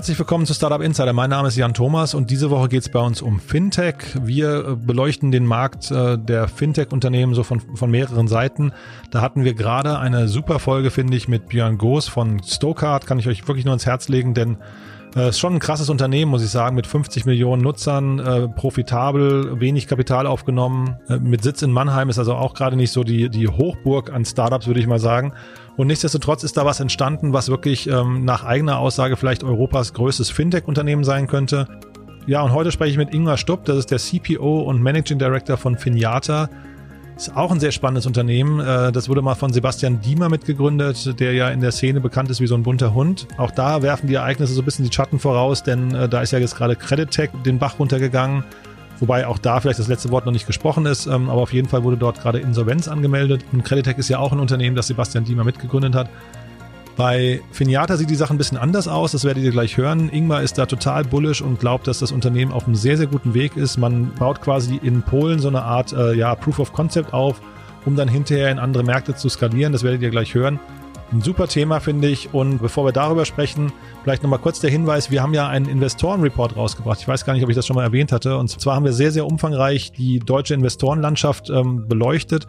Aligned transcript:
Herzlich 0.00 0.18
willkommen 0.18 0.46
zu 0.46 0.54
Startup 0.54 0.80
Insider. 0.80 1.12
Mein 1.12 1.28
Name 1.28 1.48
ist 1.48 1.56
Jan 1.56 1.74
Thomas 1.74 2.14
und 2.14 2.30
diese 2.30 2.48
Woche 2.48 2.70
geht 2.70 2.80
es 2.80 2.88
bei 2.88 3.00
uns 3.00 3.20
um 3.20 3.38
Fintech. 3.38 3.96
Wir 4.22 4.66
äh, 4.66 4.74
beleuchten 4.74 5.30
den 5.30 5.44
Markt 5.44 5.90
äh, 5.90 6.16
der 6.16 6.48
Fintech-Unternehmen 6.48 7.34
so 7.34 7.42
von, 7.42 7.60
von 7.60 7.90
mehreren 7.90 8.26
Seiten. 8.26 8.72
Da 9.10 9.20
hatten 9.20 9.44
wir 9.44 9.52
gerade 9.52 9.98
eine 9.98 10.26
super 10.26 10.58
Folge, 10.58 10.90
finde 10.90 11.18
ich, 11.18 11.28
mit 11.28 11.48
Björn 11.48 11.76
Goos 11.76 12.08
von 12.08 12.42
Stokart. 12.42 13.06
Kann 13.06 13.18
ich 13.18 13.28
euch 13.28 13.46
wirklich 13.46 13.66
nur 13.66 13.74
ins 13.74 13.84
Herz 13.84 14.08
legen, 14.08 14.32
denn 14.32 14.56
es 15.10 15.16
äh, 15.16 15.28
ist 15.28 15.38
schon 15.38 15.52
ein 15.52 15.58
krasses 15.58 15.90
Unternehmen, 15.90 16.30
muss 16.30 16.42
ich 16.42 16.50
sagen, 16.50 16.76
mit 16.76 16.86
50 16.86 17.26
Millionen 17.26 17.60
Nutzern, 17.62 18.20
äh, 18.20 18.48
profitabel, 18.48 19.60
wenig 19.60 19.86
Kapital 19.86 20.26
aufgenommen, 20.26 20.96
äh, 21.10 21.18
mit 21.18 21.42
Sitz 21.42 21.60
in 21.60 21.72
Mannheim 21.72 22.08
ist 22.08 22.18
also 22.18 22.36
auch 22.36 22.54
gerade 22.54 22.76
nicht 22.76 22.92
so 22.92 23.04
die, 23.04 23.28
die 23.28 23.48
Hochburg 23.48 24.10
an 24.12 24.24
Startups, 24.24 24.66
würde 24.66 24.80
ich 24.80 24.86
mal 24.86 24.98
sagen. 24.98 25.34
Und 25.76 25.86
nichtsdestotrotz 25.86 26.44
ist 26.44 26.56
da 26.56 26.64
was 26.64 26.80
entstanden, 26.80 27.32
was 27.32 27.48
wirklich 27.48 27.88
ähm, 27.88 28.24
nach 28.24 28.44
eigener 28.44 28.78
Aussage 28.78 29.16
vielleicht 29.16 29.44
Europas 29.44 29.94
größtes 29.94 30.30
Fintech-Unternehmen 30.30 31.04
sein 31.04 31.26
könnte. 31.26 31.66
Ja, 32.26 32.42
und 32.42 32.52
heute 32.52 32.70
spreche 32.70 32.92
ich 32.92 32.98
mit 32.98 33.14
Ingmar 33.14 33.36
Stupp, 33.38 33.64
das 33.64 33.78
ist 33.78 33.90
der 33.90 33.98
CPO 33.98 34.60
und 34.60 34.82
Managing 34.82 35.18
Director 35.18 35.56
von 35.56 35.76
Finiata. 35.76 36.48
Ist 37.16 37.36
auch 37.36 37.50
ein 37.50 37.60
sehr 37.60 37.70
spannendes 37.70 38.06
Unternehmen. 38.06 38.60
Äh, 38.60 38.92
das 38.92 39.08
wurde 39.08 39.20
mal 39.20 39.34
von 39.34 39.52
Sebastian 39.52 40.00
Diemer 40.00 40.28
mitgegründet, 40.30 41.20
der 41.20 41.34
ja 41.34 41.50
in 41.50 41.60
der 41.60 41.70
Szene 41.70 42.00
bekannt 42.00 42.30
ist 42.30 42.40
wie 42.40 42.46
so 42.46 42.54
ein 42.54 42.62
bunter 42.62 42.94
Hund. 42.94 43.28
Auch 43.36 43.50
da 43.50 43.82
werfen 43.82 44.06
die 44.06 44.14
Ereignisse 44.14 44.54
so 44.54 44.62
ein 44.62 44.64
bisschen 44.64 44.86
die 44.86 44.92
Schatten 44.92 45.18
voraus, 45.18 45.62
denn 45.62 45.94
äh, 45.94 46.08
da 46.08 46.22
ist 46.22 46.30
ja 46.30 46.38
jetzt 46.38 46.56
gerade 46.56 46.76
Credit 46.76 47.10
Tech 47.10 47.30
den 47.44 47.58
Bach 47.58 47.78
runtergegangen. 47.78 48.44
Wobei 49.00 49.26
auch 49.26 49.38
da 49.38 49.60
vielleicht 49.60 49.78
das 49.78 49.88
letzte 49.88 50.10
Wort 50.10 50.26
noch 50.26 50.32
nicht 50.32 50.46
gesprochen 50.46 50.86
ist, 50.86 51.06
ähm, 51.06 51.30
aber 51.30 51.40
auf 51.40 51.52
jeden 51.52 51.68
Fall 51.68 51.82
wurde 51.82 51.96
dort 51.96 52.20
gerade 52.20 52.38
Insolvenz 52.38 52.86
angemeldet. 52.86 53.44
Und 53.50 53.64
Creditec 53.64 53.98
ist 53.98 54.10
ja 54.10 54.18
auch 54.18 54.32
ein 54.32 54.38
Unternehmen, 54.38 54.76
das 54.76 54.88
Sebastian 54.88 55.24
Diemer 55.24 55.44
mitgegründet 55.44 55.94
hat. 55.94 56.10
Bei 56.96 57.40
Finiata 57.50 57.96
sieht 57.96 58.10
die 58.10 58.14
Sache 58.14 58.34
ein 58.34 58.36
bisschen 58.36 58.58
anders 58.58 58.86
aus, 58.86 59.12
das 59.12 59.24
werdet 59.24 59.42
ihr 59.42 59.52
gleich 59.52 59.78
hören. 59.78 60.10
Ingmar 60.12 60.42
ist 60.42 60.58
da 60.58 60.66
total 60.66 61.04
bullish 61.04 61.40
und 61.40 61.58
glaubt, 61.58 61.86
dass 61.86 62.00
das 62.00 62.12
Unternehmen 62.12 62.52
auf 62.52 62.66
einem 62.66 62.74
sehr, 62.74 62.98
sehr 62.98 63.06
guten 63.06 63.32
Weg 63.32 63.56
ist. 63.56 63.78
Man 63.78 64.12
baut 64.18 64.42
quasi 64.42 64.78
in 64.82 65.00
Polen 65.00 65.38
so 65.38 65.48
eine 65.48 65.62
Art 65.62 65.94
äh, 65.94 66.12
ja, 66.12 66.34
Proof 66.34 66.58
of 66.58 66.74
Concept 66.74 67.14
auf, 67.14 67.40
um 67.86 67.96
dann 67.96 68.08
hinterher 68.08 68.50
in 68.50 68.58
andere 68.58 68.82
Märkte 68.82 69.14
zu 69.14 69.30
skalieren. 69.30 69.72
Das 69.72 69.82
werdet 69.82 70.02
ihr 70.02 70.10
gleich 70.10 70.34
hören. 70.34 70.60
Ein 71.12 71.22
super 71.22 71.48
Thema, 71.48 71.80
finde 71.80 72.08
ich. 72.08 72.32
Und 72.32 72.58
bevor 72.58 72.84
wir 72.84 72.92
darüber 72.92 73.24
sprechen, 73.24 73.72
vielleicht 74.04 74.22
nochmal 74.22 74.38
kurz 74.38 74.60
der 74.60 74.70
Hinweis, 74.70 75.10
wir 75.10 75.22
haben 75.22 75.34
ja 75.34 75.48
einen 75.48 75.68
Investorenreport 75.68 76.56
rausgebracht. 76.56 77.00
Ich 77.00 77.08
weiß 77.08 77.24
gar 77.24 77.32
nicht, 77.32 77.42
ob 77.42 77.50
ich 77.50 77.56
das 77.56 77.66
schon 77.66 77.74
mal 77.74 77.82
erwähnt 77.82 78.12
hatte. 78.12 78.36
Und 78.36 78.48
zwar 78.48 78.76
haben 78.76 78.84
wir 78.84 78.92
sehr, 78.92 79.10
sehr 79.10 79.26
umfangreich 79.26 79.90
die 79.90 80.20
deutsche 80.20 80.54
Investorenlandschaft 80.54 81.50
ähm, 81.50 81.88
beleuchtet 81.88 82.46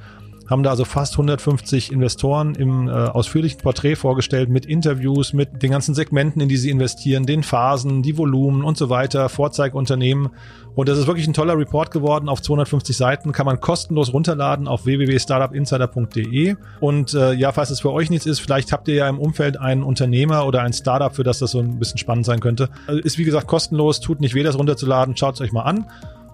haben 0.52 0.64
da 0.64 0.70
also 0.70 0.86
fast 0.86 1.14
150 1.14 1.92
Investoren 1.92 2.56
im 2.56 2.88
äh, 2.88 2.92
ausführlichen 2.92 3.62
Porträt 3.62 3.96
vorgestellt 3.96 4.50
mit 4.50 4.66
Interviews, 4.66 5.34
mit 5.34 5.64
den 5.64 5.72
ganzen 5.72 5.96
Segmenten, 5.96 6.42
in 6.42 6.50
die 6.50 6.58
sie 6.58 6.70
investieren, 6.70 7.26
den 7.26 7.44
Phasen, 7.44 8.04
die 8.04 8.18
Volumen 8.18 8.64
und 8.64 8.78
so 8.78 8.90
weiter, 8.90 9.30
Vorzeigunternehmen. 9.30 10.30
Und 10.76 10.88
das 10.88 10.98
ist 10.98 11.08
wirklich 11.08 11.28
ein 11.28 11.34
toller 11.34 11.58
Report 11.58 11.92
geworden. 11.92 12.30
Auf 12.30 12.42
250 12.42 12.96
Seiten 12.96 13.32
kann 13.32 13.46
man 13.46 13.60
kostenlos 13.60 14.14
runterladen 14.14 14.68
auf 14.68 14.86
www.startupinsider.de. 14.86 16.56
Und 16.80 17.14
äh, 17.14 17.34
ja, 17.34 17.52
falls 17.52 17.72
es 17.72 17.82
für 17.82 17.92
euch 17.92 18.10
nichts 18.10 18.26
ist, 18.26 18.40
vielleicht 18.40 18.72
habt 18.72 18.88
ihr 18.88 18.96
ja 18.96 19.10
im 19.10 19.20
Umfeld 19.20 19.58
einen 19.58 19.84
Unternehmer 19.84 20.46
oder 20.46 20.62
ein 20.62 20.74
Startup, 20.74 21.14
für 21.14 21.24
das 21.24 21.40
das 21.40 21.52
so 21.52 21.60
ein 21.60 21.80
bisschen 21.80 21.98
spannend 21.98 22.26
sein 22.26 22.40
könnte. 22.40 22.70
Also 22.88 23.02
ist 23.02 23.18
wie 23.18 23.24
gesagt 23.24 23.48
kostenlos, 23.48 24.00
tut 24.00 24.22
nicht 24.22 24.34
weh, 24.34 24.44
das 24.44 24.58
runterzuladen. 24.58 25.18
Schaut 25.18 25.36
es 25.36 25.42
euch 25.42 25.52
mal 25.52 25.64
an. 25.64 25.86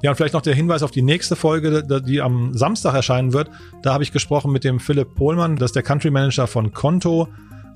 Ja, 0.02 0.12
und 0.12 0.16
vielleicht 0.16 0.34
noch 0.34 0.41
der 0.41 0.53
Hinweis 0.53 0.84
auf 0.84 0.91
die 0.91 1.02
nächste 1.02 1.35
Folge, 1.35 1.84
die 2.06 2.22
am 2.22 2.53
Samstag 2.53 2.94
erscheinen 2.94 3.34
wird. 3.34 3.50
Da 3.81 3.94
habe 3.94 4.03
ich 4.03 4.12
gesprochen 4.12 4.52
mit 4.52 4.63
dem 4.63 4.80
Philipp 4.80 5.16
Pohlmann, 5.16 5.56
das 5.56 5.69
ist 5.69 5.75
der 5.75 5.84
Country 5.84 6.12
Manager 6.12 6.46
von 6.46 6.72
Konto, 6.72 7.28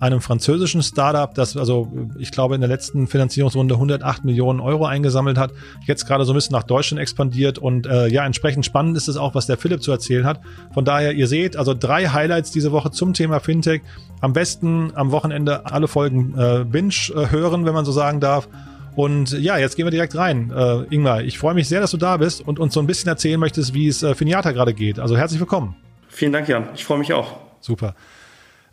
einem 0.01 0.19
französischen 0.19 0.81
Startup, 0.81 1.31
das 1.33 1.55
also, 1.55 1.87
ich 2.17 2.31
glaube, 2.31 2.55
in 2.55 2.61
der 2.61 2.67
letzten 2.67 3.05
Finanzierungsrunde 3.05 3.75
108 3.75 4.25
Millionen 4.25 4.59
Euro 4.59 4.85
eingesammelt 4.85 5.37
hat, 5.37 5.51
jetzt 5.85 6.07
gerade 6.07 6.25
so 6.25 6.33
ein 6.33 6.35
bisschen 6.35 6.53
nach 6.53 6.63
Deutschland 6.63 6.99
expandiert 6.99 7.59
und 7.59 7.85
äh, 7.85 8.07
ja, 8.07 8.25
entsprechend 8.25 8.65
spannend 8.65 8.97
ist 8.97 9.07
es 9.07 9.15
auch, 9.15 9.35
was 9.35 9.45
der 9.45 9.57
Philipp 9.57 9.83
zu 9.83 9.91
erzählen 9.91 10.25
hat. 10.25 10.41
Von 10.73 10.85
daher, 10.85 11.13
ihr 11.13 11.27
seht, 11.27 11.55
also 11.55 11.75
drei 11.75 12.07
Highlights 12.07 12.49
diese 12.49 12.71
Woche 12.71 12.89
zum 12.89 13.13
Thema 13.13 13.39
Fintech. 13.39 13.81
Am 14.21 14.33
besten 14.33 14.91
am 14.95 15.11
Wochenende 15.11 15.67
alle 15.67 15.87
Folgen 15.87 16.33
äh, 16.35 16.65
Binge 16.67 16.95
äh, 17.15 17.29
hören, 17.29 17.65
wenn 17.65 17.73
man 17.73 17.85
so 17.85 17.91
sagen 17.91 18.19
darf. 18.19 18.47
Und 18.95 19.31
ja, 19.31 19.57
jetzt 19.57 19.75
gehen 19.75 19.85
wir 19.85 19.91
direkt 19.91 20.15
rein. 20.15 20.51
Äh, 20.55 20.93
Ingmar, 20.93 21.23
ich 21.23 21.39
freue 21.39 21.53
mich 21.53 21.67
sehr, 21.67 21.81
dass 21.81 21.91
du 21.91 21.97
da 21.97 22.17
bist 22.17 22.45
und 22.45 22.59
uns 22.59 22.73
so 22.73 22.79
ein 22.79 22.87
bisschen 22.87 23.09
erzählen 23.09 23.39
möchtest, 23.39 23.73
wie 23.73 23.87
es 23.87 24.03
äh, 24.03 24.15
Finiata 24.15 24.51
gerade 24.51 24.73
geht. 24.73 24.99
Also 24.99 25.17
herzlich 25.17 25.39
willkommen. 25.39 25.75
Vielen 26.09 26.33
Dank, 26.33 26.47
Jan. 26.47 26.69
Ich 26.75 26.83
freue 26.83 26.99
mich 26.99 27.13
auch. 27.13 27.37
Super. 27.61 27.95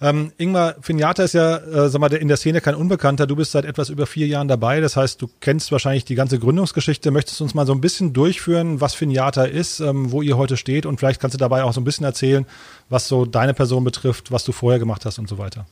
Ähm, 0.00 0.32
Ingmar, 0.38 0.76
Finiata 0.80 1.24
ist 1.24 1.34
ja, 1.34 1.56
äh, 1.56 1.88
sag 1.88 2.00
mal, 2.00 2.12
in 2.12 2.28
der 2.28 2.36
Szene 2.36 2.60
kein 2.60 2.76
Unbekannter. 2.76 3.26
Du 3.26 3.34
bist 3.34 3.50
seit 3.52 3.64
etwas 3.64 3.90
über 3.90 4.06
vier 4.06 4.28
Jahren 4.28 4.46
dabei. 4.46 4.80
Das 4.80 4.96
heißt, 4.96 5.20
du 5.20 5.28
kennst 5.40 5.72
wahrscheinlich 5.72 6.04
die 6.04 6.14
ganze 6.14 6.38
Gründungsgeschichte. 6.38 7.10
Möchtest 7.10 7.40
du 7.40 7.44
uns 7.44 7.54
mal 7.54 7.66
so 7.66 7.72
ein 7.72 7.80
bisschen 7.80 8.12
durchführen, 8.12 8.80
was 8.80 8.94
Finiata 8.94 9.44
ist, 9.44 9.80
ähm, 9.80 10.12
wo 10.12 10.22
ihr 10.22 10.36
heute 10.36 10.56
steht 10.56 10.86
und 10.86 10.98
vielleicht 10.98 11.20
kannst 11.20 11.34
du 11.34 11.38
dabei 11.38 11.64
auch 11.64 11.72
so 11.72 11.80
ein 11.80 11.84
bisschen 11.84 12.04
erzählen, 12.04 12.46
was 12.88 13.08
so 13.08 13.24
deine 13.24 13.54
Person 13.54 13.82
betrifft, 13.82 14.30
was 14.30 14.44
du 14.44 14.52
vorher 14.52 14.78
gemacht 14.78 15.04
hast 15.04 15.18
und 15.18 15.28
so 15.28 15.38
weiter. 15.38 15.66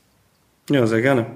Ja, 0.71 0.85
sehr 0.89 1.03
gerne. 1.03 1.27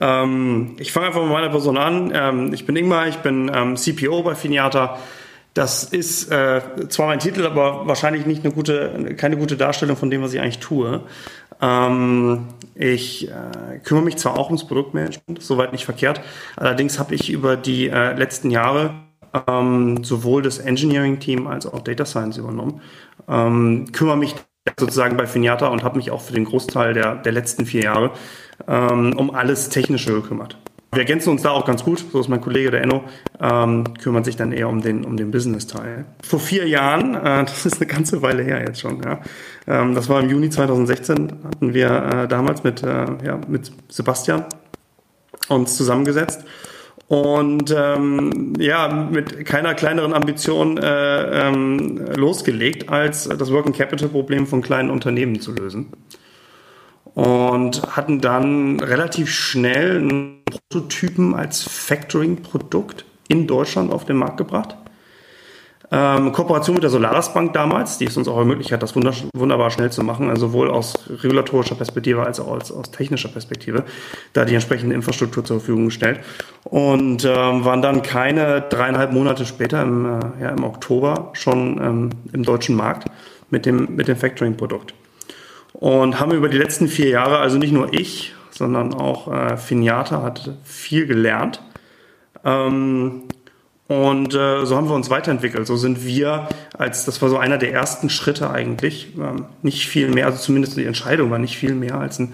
Ähm, 0.00 0.76
ich 0.78 0.92
fange 0.92 1.06
einfach 1.06 1.22
mit 1.22 1.32
meiner 1.32 1.48
Person 1.48 1.76
an. 1.76 2.12
Ähm, 2.14 2.54
ich 2.54 2.66
bin 2.66 2.76
Ingmar, 2.76 3.08
ich 3.08 3.18
bin 3.18 3.50
ähm, 3.54 3.76
CPO 3.76 4.22
bei 4.22 4.34
Finiata. 4.34 4.98
Das 5.54 5.82
ist 5.84 6.30
äh, 6.30 6.60
zwar 6.88 7.08
mein 7.08 7.18
Titel, 7.18 7.44
aber 7.44 7.86
wahrscheinlich 7.86 8.24
nicht 8.24 8.44
eine 8.44 8.54
gute, 8.54 9.16
keine 9.16 9.36
gute 9.36 9.56
Darstellung 9.56 9.96
von 9.96 10.08
dem, 10.08 10.22
was 10.22 10.32
ich 10.32 10.40
eigentlich 10.40 10.60
tue. 10.60 11.02
Ähm, 11.60 12.46
ich 12.74 13.28
äh, 13.28 13.78
kümmere 13.82 14.04
mich 14.04 14.16
zwar 14.16 14.38
auch 14.38 14.46
ums 14.46 14.66
Produktmanagement, 14.66 15.42
soweit 15.42 15.72
nicht 15.72 15.84
verkehrt. 15.84 16.20
Allerdings 16.56 16.98
habe 16.98 17.14
ich 17.14 17.30
über 17.30 17.56
die 17.56 17.88
äh, 17.88 18.14
letzten 18.14 18.50
Jahre 18.50 18.94
ähm, 19.48 20.04
sowohl 20.04 20.42
das 20.42 20.58
Engineering-Team 20.58 21.46
als 21.46 21.66
auch 21.66 21.80
Data 21.80 22.04
Science 22.04 22.38
übernommen. 22.38 22.80
Ähm, 23.28 23.86
kümmere 23.92 24.16
mich 24.16 24.36
sozusagen 24.78 25.16
bei 25.16 25.26
Finiata 25.26 25.68
und 25.68 25.82
habe 25.82 25.96
mich 25.96 26.10
auch 26.10 26.20
für 26.20 26.32
den 26.32 26.44
Großteil 26.44 26.94
der, 26.94 27.16
der 27.16 27.32
letzten 27.32 27.66
vier 27.66 27.82
Jahre 27.82 28.12
ähm, 28.68 29.14
um 29.16 29.34
alles 29.34 29.68
Technische 29.68 30.12
gekümmert. 30.12 30.56
Wir 30.92 31.02
ergänzen 31.02 31.30
uns 31.30 31.42
da 31.42 31.50
auch 31.50 31.64
ganz 31.64 31.84
gut, 31.84 32.04
so 32.10 32.18
ist 32.18 32.28
mein 32.28 32.40
Kollege 32.40 32.72
der 32.72 32.82
Enno, 32.82 33.04
ähm, 33.40 33.94
kümmert 34.02 34.24
sich 34.24 34.34
dann 34.34 34.50
eher 34.50 34.68
um 34.68 34.82
den, 34.82 35.04
um 35.04 35.16
den 35.16 35.30
Business-Teil. 35.30 36.04
Vor 36.20 36.40
vier 36.40 36.66
Jahren, 36.66 37.14
äh, 37.14 37.44
das 37.44 37.64
ist 37.64 37.76
eine 37.76 37.86
ganze 37.86 38.22
Weile 38.22 38.42
her 38.42 38.60
jetzt 38.60 38.80
schon, 38.80 39.00
ja, 39.02 39.20
ähm, 39.68 39.94
das 39.94 40.08
war 40.08 40.20
im 40.20 40.28
Juni 40.28 40.50
2016, 40.50 41.32
hatten 41.44 41.74
wir 41.74 41.90
äh, 41.90 42.28
damals 42.28 42.64
mit, 42.64 42.82
äh, 42.82 43.06
ja, 43.24 43.38
mit 43.46 43.70
Sebastian 43.88 44.44
uns 45.48 45.76
zusammengesetzt 45.76 46.44
und 47.06 47.72
ähm, 47.76 48.54
ja, 48.58 48.88
mit 48.88 49.44
keiner 49.44 49.74
kleineren 49.74 50.12
Ambition 50.12 50.76
äh, 50.76 51.48
ähm, 51.48 52.04
losgelegt, 52.16 52.88
als 52.88 53.28
das 53.28 53.52
Working 53.52 53.72
Capital 53.72 54.08
Problem 54.08 54.48
von 54.48 54.60
kleinen 54.60 54.90
Unternehmen 54.90 55.40
zu 55.40 55.52
lösen 55.52 55.92
und 57.14 57.82
hatten 57.96 58.20
dann 58.20 58.80
relativ 58.80 59.30
schnell 59.30 59.98
einen 59.98 60.42
Prototypen 60.44 61.34
als 61.34 61.62
Factoring-Produkt 61.62 63.04
in 63.28 63.46
Deutschland 63.46 63.92
auf 63.92 64.04
den 64.04 64.16
Markt 64.16 64.36
gebracht. 64.36 64.76
Ähm, 65.92 66.30
Kooperation 66.30 66.74
mit 66.74 66.84
der 66.84 66.90
Solaris 66.90 67.30
Bank 67.34 67.52
damals, 67.52 67.98
die 67.98 68.04
es 68.04 68.16
uns 68.16 68.28
auch 68.28 68.38
ermöglicht 68.38 68.70
hat, 68.70 68.80
das 68.80 68.94
wunderbar 68.94 69.70
schnell 69.72 69.90
zu 69.90 70.04
machen, 70.04 70.30
also 70.30 70.46
sowohl 70.46 70.70
aus 70.70 70.94
regulatorischer 71.08 71.74
Perspektive 71.74 72.24
als 72.24 72.38
auch 72.38 72.46
aus, 72.46 72.70
aus 72.70 72.92
technischer 72.92 73.28
Perspektive, 73.28 73.84
da 74.32 74.44
die 74.44 74.54
entsprechende 74.54 74.94
Infrastruktur 74.94 75.44
zur 75.44 75.58
Verfügung 75.58 75.86
gestellt 75.86 76.20
und 76.62 77.24
ähm, 77.24 77.64
waren 77.64 77.82
dann 77.82 78.02
keine 78.02 78.60
dreieinhalb 78.60 79.12
Monate 79.12 79.44
später, 79.44 79.82
im, 79.82 80.06
äh, 80.06 80.42
ja, 80.42 80.50
im 80.50 80.62
Oktober, 80.62 81.30
schon 81.32 81.80
ähm, 81.82 82.10
im 82.32 82.44
deutschen 82.44 82.76
Markt 82.76 83.08
mit 83.50 83.66
dem, 83.66 83.96
mit 83.96 84.06
dem 84.06 84.16
Factoring-Produkt 84.16 84.94
und 85.72 86.20
haben 86.20 86.32
über 86.32 86.48
die 86.48 86.58
letzten 86.58 86.88
vier 86.88 87.08
Jahre, 87.08 87.38
also 87.38 87.58
nicht 87.58 87.72
nur 87.72 87.92
ich, 87.92 88.34
sondern 88.50 88.94
auch 88.94 89.32
äh, 89.32 89.56
Finiata 89.56 90.22
hat 90.22 90.52
viel 90.64 91.06
gelernt. 91.06 91.62
Ähm, 92.44 93.22
und 93.88 94.34
äh, 94.34 94.64
so 94.66 94.76
haben 94.76 94.88
wir 94.88 94.94
uns 94.94 95.10
weiterentwickelt. 95.10 95.66
So 95.66 95.76
sind 95.76 96.04
wir, 96.04 96.48
als 96.78 97.06
das 97.06 97.20
war 97.22 97.28
so 97.28 97.38
einer 97.38 97.58
der 97.58 97.72
ersten 97.72 98.08
Schritte 98.08 98.50
eigentlich, 98.50 99.14
ähm, 99.18 99.46
nicht 99.62 99.88
viel 99.88 100.08
mehr, 100.08 100.26
also 100.26 100.38
zumindest 100.38 100.76
die 100.76 100.84
Entscheidung 100.84 101.30
war 101.30 101.38
nicht 101.38 101.56
viel 101.56 101.74
mehr 101.74 101.96
als 101.96 102.20
ein, 102.20 102.32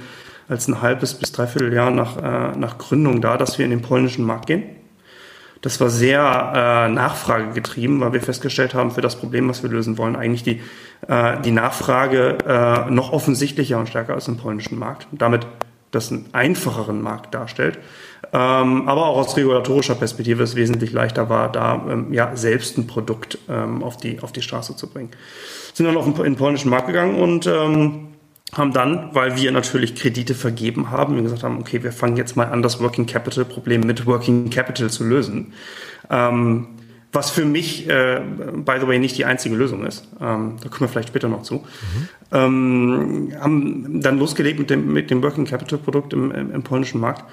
als 0.48 0.68
ein 0.68 0.82
halbes 0.82 1.14
bis 1.14 1.32
dreiviertel 1.32 1.72
Jahr 1.72 1.90
nach, 1.90 2.18
äh, 2.18 2.58
nach 2.58 2.76
Gründung 2.76 3.22
da, 3.22 3.38
dass 3.38 3.58
wir 3.58 3.64
in 3.64 3.70
den 3.70 3.82
polnischen 3.82 4.24
Markt 4.24 4.46
gehen. 4.46 4.64
Das 5.62 5.80
war 5.80 5.88
sehr 5.88 6.18
äh, 6.20 6.92
nachfragegetrieben, 6.92 8.00
weil 8.00 8.12
wir 8.12 8.20
festgestellt 8.20 8.74
haben, 8.74 8.90
für 8.90 9.00
das 9.00 9.16
Problem, 9.16 9.48
was 9.48 9.62
wir 9.62 9.70
lösen 9.70 9.96
wollen, 9.96 10.14
eigentlich 10.14 10.42
die, 10.42 10.60
äh, 11.08 11.40
die 11.42 11.52
Nachfrage 11.52 12.38
äh, 12.46 12.90
noch 12.90 13.12
offensichtlicher 13.12 13.78
und 13.78 13.88
stärker 13.88 14.14
als 14.14 14.28
im 14.28 14.36
polnischen 14.36 14.78
Markt. 14.78 15.06
Und 15.10 15.22
damit 15.22 15.46
das 15.90 16.12
einen 16.12 16.26
einfacheren 16.32 17.00
Markt 17.00 17.34
darstellt. 17.34 17.78
Ähm, 18.32 18.88
aber 18.88 19.06
auch 19.06 19.18
aus 19.18 19.36
regulatorischer 19.36 19.94
Perspektive 19.94 20.42
es 20.42 20.56
wesentlich 20.56 20.92
leichter 20.92 21.28
war, 21.28 21.50
da 21.50 21.82
ähm, 21.88 22.12
ja, 22.12 22.34
selbst 22.34 22.76
ein 22.76 22.86
Produkt 22.86 23.38
ähm, 23.48 23.82
auf, 23.82 23.96
die, 23.96 24.20
auf 24.20 24.32
die 24.32 24.42
Straße 24.42 24.76
zu 24.76 24.88
bringen. 24.88 25.10
Sind 25.74 25.86
dann 25.86 25.96
auf 25.96 26.04
den, 26.04 26.14
in 26.16 26.24
den 26.24 26.36
polnischen 26.36 26.70
Markt 26.70 26.88
gegangen 26.88 27.20
und 27.20 27.46
ähm, 27.46 28.08
haben 28.52 28.72
dann, 28.72 29.10
weil 29.12 29.36
wir 29.36 29.52
natürlich 29.52 29.94
Kredite 29.94 30.34
vergeben 30.34 30.90
haben, 30.90 31.22
gesagt 31.22 31.42
haben, 31.42 31.58
okay, 31.58 31.82
wir 31.82 31.92
fangen 31.92 32.16
jetzt 32.16 32.36
mal 32.36 32.46
an, 32.46 32.62
das 32.62 32.80
Working 32.80 33.06
Capital 33.06 33.44
Problem 33.44 33.82
mit 33.82 34.06
Working 34.06 34.50
Capital 34.50 34.90
zu 34.90 35.04
lösen. 35.04 35.52
Ähm, 36.10 36.68
was 37.16 37.30
für 37.30 37.46
mich, 37.46 37.88
äh, 37.88 38.20
by 38.54 38.74
the 38.78 38.86
way, 38.86 38.98
nicht 38.98 39.16
die 39.16 39.24
einzige 39.24 39.56
Lösung 39.56 39.84
ist. 39.84 40.06
Ähm, 40.20 40.56
da 40.62 40.68
kommen 40.68 40.82
wir 40.82 40.88
vielleicht 40.88 41.08
später 41.08 41.28
noch 41.28 41.42
zu. 41.42 41.54
Mhm. 41.54 42.08
Ähm, 42.30 43.32
haben 43.40 44.00
dann 44.02 44.18
losgelegt 44.18 44.58
mit 44.58 44.70
dem, 44.70 44.92
mit 44.92 45.10
dem 45.10 45.22
Working 45.22 45.46
Capital 45.46 45.78
Produkt 45.78 46.12
im, 46.12 46.30
im, 46.30 46.52
im 46.52 46.62
polnischen 46.62 47.00
Markt 47.00 47.24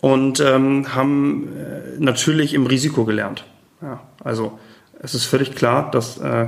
und 0.00 0.40
ähm, 0.40 0.94
haben 0.94 1.48
äh, 1.56 2.00
natürlich 2.00 2.54
im 2.54 2.66
Risiko 2.66 3.04
gelernt. 3.04 3.44
Ja, 3.82 4.00
also 4.24 4.58
es 5.00 5.14
ist 5.14 5.26
völlig 5.26 5.54
klar, 5.54 5.90
dass 5.90 6.18
äh, 6.18 6.46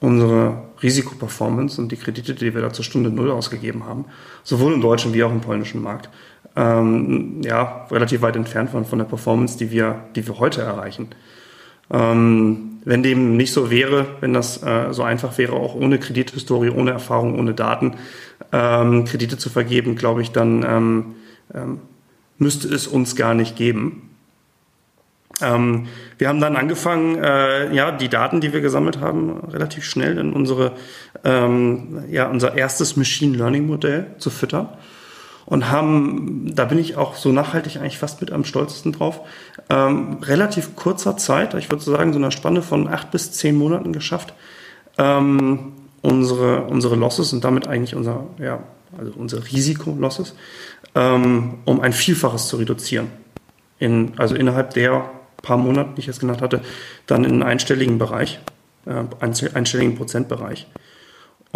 unsere 0.00 0.64
Risikoperformance 0.82 1.80
und 1.80 1.92
die 1.92 1.96
Kredite, 1.96 2.34
die 2.34 2.52
wir 2.52 2.62
da 2.62 2.72
zur 2.72 2.84
Stunde 2.84 3.10
Null 3.10 3.30
ausgegeben 3.30 3.86
haben, 3.86 4.06
sowohl 4.42 4.74
im 4.74 4.80
deutschen 4.80 5.14
wie 5.14 5.22
auch 5.22 5.30
im 5.30 5.40
polnischen 5.40 5.82
Markt, 5.82 6.10
ähm, 6.56 7.42
ja, 7.44 7.86
relativ 7.90 8.22
weit 8.22 8.34
entfernt 8.36 8.74
waren 8.74 8.84
von 8.84 8.98
der 8.98 9.06
Performance, 9.06 9.56
die 9.56 9.70
wir, 9.70 10.00
die 10.16 10.26
wir 10.26 10.38
heute 10.38 10.62
erreichen. 10.62 11.08
Ähm, 11.90 12.80
wenn 12.84 13.02
dem 13.02 13.36
nicht 13.36 13.52
so 13.52 13.70
wäre, 13.70 14.06
wenn 14.20 14.32
das 14.32 14.62
äh, 14.62 14.92
so 14.92 15.02
einfach 15.02 15.36
wäre, 15.38 15.54
auch 15.54 15.74
ohne 15.74 15.98
Kredithistorie, 15.98 16.70
ohne 16.70 16.92
Erfahrung, 16.92 17.38
ohne 17.38 17.52
Daten 17.52 17.96
ähm, 18.52 19.04
Kredite 19.04 19.38
zu 19.38 19.50
vergeben, 19.50 19.96
glaube 19.96 20.22
ich, 20.22 20.30
dann 20.30 20.62
ähm, 20.62 21.14
ähm, 21.52 21.80
müsste 22.38 22.68
es 22.68 22.86
uns 22.86 23.16
gar 23.16 23.34
nicht 23.34 23.56
geben. 23.56 24.10
Ähm, 25.42 25.88
wir 26.16 26.28
haben 26.28 26.40
dann 26.40 26.56
angefangen, 26.56 27.16
äh, 27.16 27.74
ja, 27.74 27.90
die 27.90 28.08
Daten, 28.08 28.40
die 28.40 28.52
wir 28.52 28.60
gesammelt 28.60 29.00
haben, 29.00 29.40
relativ 29.50 29.84
schnell 29.84 30.16
in 30.18 30.32
unsere, 30.32 30.72
ähm, 31.24 32.04
ja, 32.08 32.28
unser 32.28 32.56
erstes 32.56 32.96
Machine 32.96 33.36
Learning 33.36 33.66
Modell 33.66 34.06
zu 34.18 34.30
füttern 34.30 34.68
und 35.46 35.70
haben, 35.70 36.54
da 36.54 36.64
bin 36.66 36.78
ich 36.78 36.96
auch 36.96 37.14
so 37.14 37.32
nachhaltig 37.32 37.76
eigentlich 37.76 37.98
fast 37.98 38.20
mit 38.20 38.32
am 38.32 38.44
stolzesten 38.44 38.92
drauf, 38.92 39.20
ähm, 39.70 40.18
relativ 40.22 40.76
kurzer 40.76 41.16
Zeit, 41.16 41.54
ich 41.54 41.70
würde 41.70 41.82
sagen 41.82 42.12
so 42.12 42.18
einer 42.18 42.32
Spanne 42.32 42.62
von 42.62 42.88
acht 42.88 43.12
bis 43.12 43.32
zehn 43.32 43.56
Monaten 43.56 43.92
geschafft, 43.92 44.34
ähm, 44.98 45.72
unsere, 46.02 46.64
unsere 46.64 46.96
Losses 46.96 47.32
und 47.32 47.44
damit 47.44 47.68
eigentlich 47.68 47.94
unser, 47.94 48.24
ja, 48.38 48.62
also 48.98 49.12
unsere 49.16 49.44
Risikolosses, 49.44 50.34
ähm, 50.94 51.54
um 51.64 51.80
ein 51.80 51.92
Vielfaches 51.92 52.48
zu 52.48 52.56
reduzieren. 52.56 53.08
In, 53.78 54.12
also 54.16 54.34
innerhalb 54.34 54.74
der 54.74 55.10
paar 55.42 55.58
Monate, 55.58 55.90
die 55.94 56.00
ich 56.00 56.06
jetzt 56.06 56.20
genannt 56.20 56.42
hatte, 56.42 56.62
dann 57.06 57.24
in 57.24 57.32
einen 57.32 57.42
einstelligen 57.42 57.98
Bereich, 57.98 58.40
äh, 58.86 59.04
einstelligen 59.20 59.96
Prozentbereich 59.96 60.66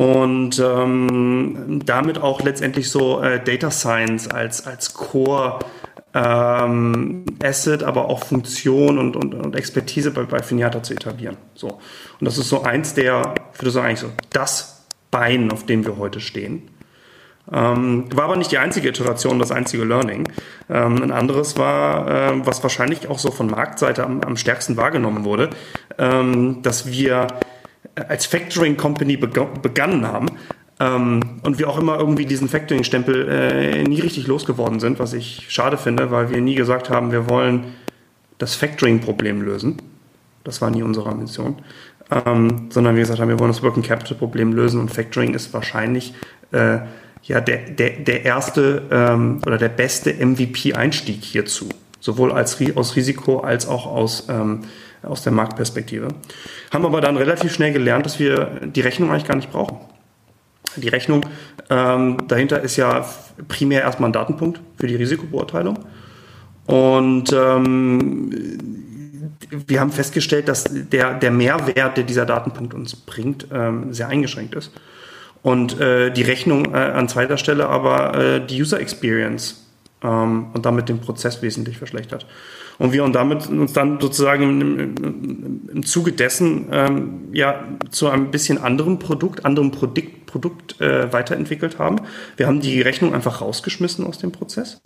und 0.01 0.59
ähm, 0.59 1.83
damit 1.85 2.23
auch 2.23 2.41
letztendlich 2.41 2.89
so 2.89 3.21
äh, 3.21 3.39
Data 3.45 3.71
Science 3.71 4.29
als, 4.29 4.67
als 4.67 4.95
Core 4.95 5.59
ähm, 6.15 7.27
Asset, 7.45 7.83
aber 7.83 8.09
auch 8.09 8.25
Funktion 8.25 8.99
und, 8.99 9.15
und, 9.15 9.35
und 9.35 9.55
Expertise 9.55 10.11
bei, 10.11 10.23
bei 10.23 10.43
Finiata 10.43 10.83
zu 10.83 10.95
etablieren. 10.95 11.37
So. 11.55 11.69
Und 11.69 12.25
das 12.25 12.39
ist 12.39 12.49
so 12.49 12.63
eins 12.63 12.95
der, 12.95 13.35
ich 13.53 13.61
würde 13.61 13.73
sagen, 13.73 13.89
eigentlich 13.89 14.01
so 14.01 14.11
das 14.31 14.87
Bein, 15.11 15.53
auf 15.53 15.67
dem 15.67 15.85
wir 15.85 15.99
heute 15.99 16.21
stehen. 16.21 16.63
Ähm, 17.53 18.07
war 18.15 18.25
aber 18.25 18.37
nicht 18.37 18.53
die 18.53 18.59
einzige 18.59 18.89
Iteration, 18.89 19.39
das 19.39 19.53
einzige 19.53 19.85
Learning. 19.85 20.33
Ähm, 20.71 21.03
ein 21.03 21.11
anderes 21.11 21.59
war, 21.59 22.09
äh, 22.09 22.47
was 22.47 22.63
wahrscheinlich 22.63 23.07
auch 23.09 23.19
so 23.19 23.31
von 23.31 23.49
Marktseite 23.49 24.03
am, 24.05 24.23
am 24.23 24.39
stärksten 24.39 24.79
wahrgenommen 24.79 25.25
wurde, 25.25 25.51
ähm, 25.99 26.63
dass 26.63 26.91
wir 26.91 27.27
als 28.09 28.27
Factoring 28.27 28.77
Company 28.77 29.17
begonnen 29.17 30.07
haben 30.07 30.29
ähm, 30.81 31.21
und 31.43 31.59
wir 31.59 31.69
auch 31.69 31.79
immer 31.79 31.99
irgendwie 31.99 32.25
diesen 32.25 32.49
Factoring-Stempel 32.49 33.29
äh, 33.29 33.83
nie 33.85 34.01
richtig 34.01 34.27
losgeworden 34.27 34.81
sind, 34.81 34.99
was 34.99 35.13
ich 35.13 35.47
schade 35.49 35.77
finde, 35.77 36.11
weil 36.11 36.31
wir 36.31 36.41
nie 36.41 36.55
gesagt 36.55 36.89
haben, 36.89 37.13
wir 37.13 37.29
wollen 37.29 37.75
das 38.39 38.55
Factoring-Problem 38.55 39.43
lösen. 39.43 39.77
Das 40.43 40.63
war 40.63 40.71
nie 40.71 40.83
unsere 40.83 41.15
Mission. 41.15 41.57
Ähm, 42.11 42.69
sondern 42.71 42.97
wir 42.97 43.03
gesagt 43.03 43.21
haben, 43.21 43.29
wir 43.29 43.39
wollen 43.39 43.53
das 43.53 43.63
Working 43.63 43.83
Capital 43.83 44.17
Problem 44.17 44.53
lösen 44.53 44.81
und 44.81 44.91
Factoring 44.91 45.35
ist 45.35 45.53
wahrscheinlich 45.53 46.15
äh, 46.51 46.79
ja 47.23 47.41
der, 47.41 47.59
der, 47.71 47.91
der 47.91 48.25
erste 48.25 48.83
ähm, 48.91 49.43
oder 49.47 49.59
der 49.59 49.69
beste 49.69 50.15
MVP-Einstieg 50.15 51.23
hierzu. 51.23 51.69
Sowohl 52.01 52.33
als, 52.33 52.59
aus 52.75 52.97
Risiko 52.97 53.41
als 53.41 53.69
auch 53.69 53.87
aus 53.87 54.27
ähm, 54.29 54.63
aus 55.03 55.23
der 55.23 55.33
Marktperspektive. 55.33 56.09
Haben 56.71 56.87
aber 56.87 57.01
dann 57.01 57.17
relativ 57.17 57.53
schnell 57.53 57.73
gelernt, 57.73 58.07
dass 58.07 58.19
wir 58.19 58.61
die 58.65 58.81
Rechnung 58.81 59.11
eigentlich 59.11 59.27
gar 59.27 59.37
nicht 59.37 59.51
brauchen. 59.51 59.79
Die 60.77 60.89
Rechnung 60.89 61.25
ähm, 61.69 62.19
dahinter 62.29 62.61
ist 62.61 62.77
ja 62.77 63.05
primär 63.49 63.83
erstmal 63.83 64.11
ein 64.11 64.13
Datenpunkt 64.13 64.61
für 64.79 64.87
die 64.87 64.97
Risikobeurteilung. 64.97 65.79
Und 66.67 67.33
ähm, 67.33 68.31
wir 69.51 69.81
haben 69.81 69.91
festgestellt, 69.91 70.49
dass 70.49 70.65
der, 70.71 71.15
der 71.15 71.31
Mehrwert, 71.31 71.97
der 71.97 72.05
dieser 72.05 72.27
Datenpunkt 72.27 72.75
uns 72.75 72.95
bringt, 72.95 73.49
ähm, 73.53 73.93
sehr 73.93 74.09
eingeschränkt 74.09 74.55
ist. 74.55 74.71
Und 75.43 75.81
äh, 75.81 76.11
die 76.13 76.23
Rechnung 76.23 76.75
äh, 76.75 76.79
an 76.79 77.09
zweiter 77.09 77.39
Stelle 77.39 77.69
aber 77.69 78.15
äh, 78.15 78.47
die 78.47 78.61
User 78.61 78.79
Experience 78.79 79.67
ähm, 80.03 80.49
und 80.53 80.67
damit 80.67 80.89
den 80.89 81.01
Prozess 81.01 81.43
wesentlich 81.43 81.79
verschlechtert 81.79 82.27
und 82.81 82.95
wir 82.95 83.05
und 83.05 83.13
damit 83.13 83.47
uns 83.49 83.75
dann 83.75 84.01
sozusagen 84.01 84.43
im, 84.43 84.79
im, 84.79 85.71
im 85.71 85.87
Zuge 85.87 86.13
dessen 86.13 86.67
ähm, 86.73 87.29
ja 87.31 87.63
zu 87.91 88.09
einem 88.09 88.31
bisschen 88.31 88.57
anderen 88.57 88.99
Produkt, 88.99 89.45
anderem 89.45 89.71
Produkt, 89.71 90.25
Produkt 90.25 90.81
äh, 90.81 91.13
weiterentwickelt 91.13 91.79
haben. 91.79 91.97
Wir 92.39 92.47
haben 92.47 92.61
die 92.61 92.81
Rechnung 92.81 93.15
einfach 93.15 93.43
rausgeschmissen 93.43 94.07
aus 94.07 94.17
dem 94.17 94.33
Prozess 94.33 94.81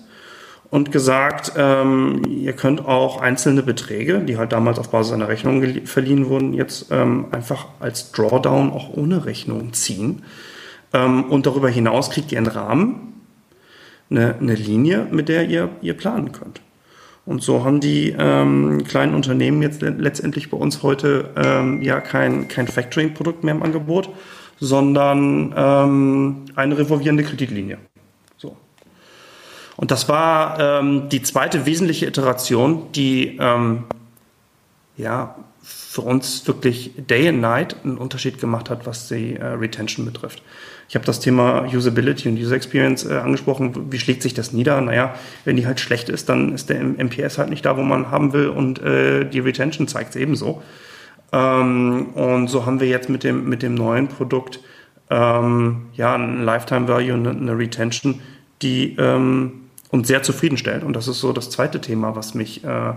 und 0.71 0.91
gesagt, 0.91 1.53
ähm, 1.57 2.23
ihr 2.29 2.55
könnt 2.55 2.85
auch 2.85 3.21
einzelne 3.21 3.63
Beträge, 3.63 4.19
die 4.19 4.39
halt 4.39 4.51
damals 4.51 4.81
auf 4.81 4.91
Basis 4.91 5.13
einer 5.13 5.29
Rechnung 5.29 5.63
verliehen 5.87 6.29
wurden, 6.29 6.53
jetzt 6.53 6.91
ähm, 6.91 7.27
einfach 7.31 7.69
als 7.79 8.11
Drawdown 8.11 8.73
auch 8.73 8.91
ohne 8.93 9.25
Rechnung 9.25 9.73
ziehen. 9.73 10.25
Ähm, 10.93 11.27
und 11.27 11.47
darüber 11.47 11.69
hinaus 11.69 12.11
kriegt 12.11 12.33
ihr 12.33 12.39
einen 12.39 12.49
Rahmen, 12.49 13.23
eine, 14.11 14.35
eine 14.41 14.57
Linie, 14.57 15.07
mit 15.13 15.29
der 15.29 15.49
ihr, 15.49 15.69
ihr 15.81 15.95
planen 15.95 16.33
könnt. 16.33 16.64
Und 17.27 17.43
so 17.43 17.65
haben 17.65 17.81
die 17.81 18.15
ähm, 18.19 18.85
kleinen 18.85 19.15
Unternehmen 19.15 19.63
jetzt 19.63 19.81
letztendlich 19.81 20.51
bei 20.51 20.57
uns 20.57 20.83
heute 20.83 21.31
ähm, 21.37 21.81
ja 21.81 22.01
kein, 22.01 22.49
kein 22.49 22.69
Factoring-Produkt 22.69 23.45
mehr 23.45 23.55
im 23.55 23.63
Angebot, 23.63 24.11
sondern 24.61 25.55
ähm, 25.57 26.45
eine 26.55 26.77
revolvierende 26.77 27.25
Kreditlinie. 27.25 27.79
So. 28.37 28.57
Und 29.77 29.91
das 29.91 30.09
war 30.09 30.61
ähm, 30.61 31.09
die 31.09 31.23
zweite 31.23 31.65
wesentliche 31.65 32.07
Iteration, 32.07 32.93
die 32.93 33.39
ähm, 33.41 33.85
ja 34.97 35.37
für 35.63 36.03
uns 36.03 36.47
wirklich 36.47 36.93
Day 36.97 37.29
and 37.29 37.41
Night 37.41 37.77
einen 37.85 37.97
Unterschied 37.97 38.39
gemacht 38.39 38.69
hat, 38.69 38.85
was 38.85 39.09
die 39.09 39.37
äh, 39.37 39.45
Retention 39.47 40.05
betrifft. 40.05 40.43
Ich 40.89 40.95
habe 40.95 41.05
das 41.05 41.21
Thema 41.21 41.65
Usability 41.65 42.29
und 42.29 42.39
User 42.39 42.55
Experience 42.55 43.05
äh, 43.05 43.15
angesprochen. 43.15 43.93
Wie 43.93 43.99
schlägt 43.99 44.23
sich 44.23 44.35
das 44.35 44.53
nieder? 44.53 44.81
Naja, 44.81 45.15
wenn 45.45 45.57
die 45.57 45.67
halt 45.67 45.81
schlecht 45.81 46.09
ist, 46.09 46.29
dann 46.29 46.55
ist 46.55 46.69
der 46.71 46.83
MPS 46.83 47.39
halt 47.39 47.51
nicht 47.51 47.65
da, 47.65 47.77
wo 47.77 47.83
man 47.83 48.11
haben 48.11 48.33
will 48.33 48.49
und 48.49 48.83
äh, 48.83 49.25
die 49.25 49.41
Retention 49.41 49.89
zeigt 49.89 50.11
es 50.11 50.17
ebenso. 50.17 50.63
Ähm, 51.33 52.09
und 52.15 52.49
so 52.49 52.67
haben 52.67 52.81
wir 52.81 52.89
jetzt 52.89 53.09
mit 53.09 53.25
dem, 53.25 53.49
mit 53.49 53.63
dem 53.63 53.75
neuen 53.75 54.09
Produkt 54.09 54.61
ähm, 55.11 55.87
ja 55.95 56.15
ein 56.15 56.45
Lifetime 56.45 56.89
Value 56.89 57.15
und 57.15 57.27
eine 57.27 57.59
Retention, 57.59 58.21
die 58.63 58.97
ähm, 58.99 59.63
uns 59.91 60.09
sehr 60.09 60.23
zufriedenstellt. 60.23 60.83
Und 60.83 60.95
das 60.95 61.09
ist 61.09 61.21
so 61.21 61.33
das 61.33 61.51
zweite 61.51 61.81
Thema, 61.81 62.17
was 62.17 62.35
mich 62.35 62.65
äh, 62.65 62.95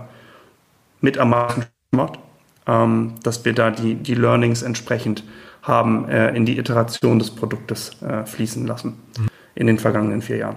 mit 1.00 1.18
am 1.18 1.30
meisten 1.30 1.66
macht, 1.90 2.18
ähm, 2.66 3.14
dass 3.22 3.44
wir 3.44 3.54
da 3.54 3.70
die, 3.70 3.94
die 3.94 4.14
Learnings 4.14 4.62
entsprechend 4.62 5.24
haben 5.62 6.08
äh, 6.08 6.34
in 6.34 6.46
die 6.46 6.58
Iteration 6.58 7.18
des 7.18 7.30
Produktes 7.30 8.00
äh, 8.02 8.24
fließen 8.24 8.66
lassen 8.66 8.94
mhm. 9.18 9.28
in 9.54 9.66
den 9.66 9.78
vergangenen 9.78 10.22
vier 10.22 10.36
Jahren. 10.38 10.56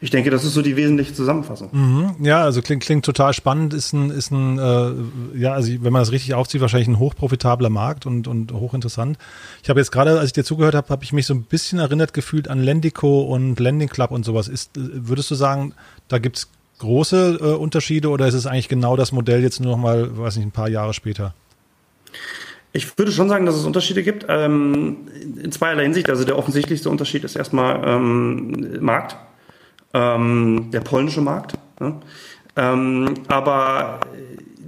Ich 0.00 0.10
denke, 0.10 0.30
das 0.30 0.44
ist 0.44 0.54
so 0.54 0.62
die 0.62 0.76
wesentliche 0.76 1.14
Zusammenfassung. 1.14 1.70
Mhm. 1.72 2.16
Ja, 2.24 2.42
also 2.42 2.60
klingt, 2.62 2.82
klingt 2.82 3.04
total 3.04 3.32
spannend, 3.32 3.72
ist 3.72 3.92
ein, 3.92 4.10
ist 4.10 4.30
ein 4.30 4.58
äh, 4.58 5.38
ja, 5.38 5.54
also 5.54 5.72
wenn 5.80 5.92
man 5.92 6.02
das 6.02 6.12
richtig 6.12 6.34
aufzieht, 6.34 6.60
wahrscheinlich 6.60 6.88
ein 6.88 6.98
hochprofitabler 6.98 7.70
Markt 7.70 8.04
und, 8.04 8.28
und 8.28 8.52
hochinteressant. 8.52 9.18
Ich 9.62 9.70
habe 9.70 9.80
jetzt 9.80 9.92
gerade, 9.92 10.18
als 10.18 10.26
ich 10.26 10.32
dir 10.32 10.44
zugehört 10.44 10.74
habe, 10.74 10.88
habe 10.88 11.04
ich 11.04 11.12
mich 11.12 11.26
so 11.26 11.34
ein 11.34 11.44
bisschen 11.44 11.78
erinnert 11.78 12.12
gefühlt 12.12 12.48
an 12.48 12.60
Lendico 12.60 13.22
und 13.22 13.58
Lending 13.60 13.88
Club 13.88 14.10
und 14.10 14.24
sowas. 14.24 14.48
Ist, 14.48 14.72
würdest 14.74 15.30
du 15.30 15.36
sagen, 15.36 15.74
da 16.08 16.18
gibt 16.18 16.36
es 16.36 16.48
große 16.80 17.38
äh, 17.40 17.44
Unterschiede 17.54 18.08
oder 18.10 18.26
ist 18.26 18.34
es 18.34 18.46
eigentlich 18.46 18.68
genau 18.68 18.96
das 18.96 19.12
Modell 19.12 19.42
jetzt 19.42 19.60
nur 19.60 19.72
noch 19.72 19.82
mal, 19.82 20.18
weiß 20.18 20.36
nicht, 20.36 20.46
ein 20.46 20.52
paar 20.52 20.68
Jahre 20.68 20.92
später? 20.92 21.34
Ich 22.76 22.98
würde 22.98 23.12
schon 23.12 23.28
sagen, 23.28 23.46
dass 23.46 23.54
es 23.54 23.64
Unterschiede 23.64 24.02
gibt. 24.02 24.26
Ähm, 24.28 25.08
in 25.42 25.52
zweierlei 25.52 25.84
Hinsicht. 25.84 26.10
Also 26.10 26.24
der 26.24 26.36
offensichtlichste 26.36 26.90
Unterschied 26.90 27.22
ist 27.24 27.36
erstmal 27.36 27.80
ähm, 27.86 28.78
Markt, 28.80 29.16
ähm, 29.94 30.70
der 30.72 30.80
polnische 30.80 31.20
Markt. 31.20 31.54
Ne? 31.78 31.94
Ähm, 32.56 33.14
aber 33.28 34.00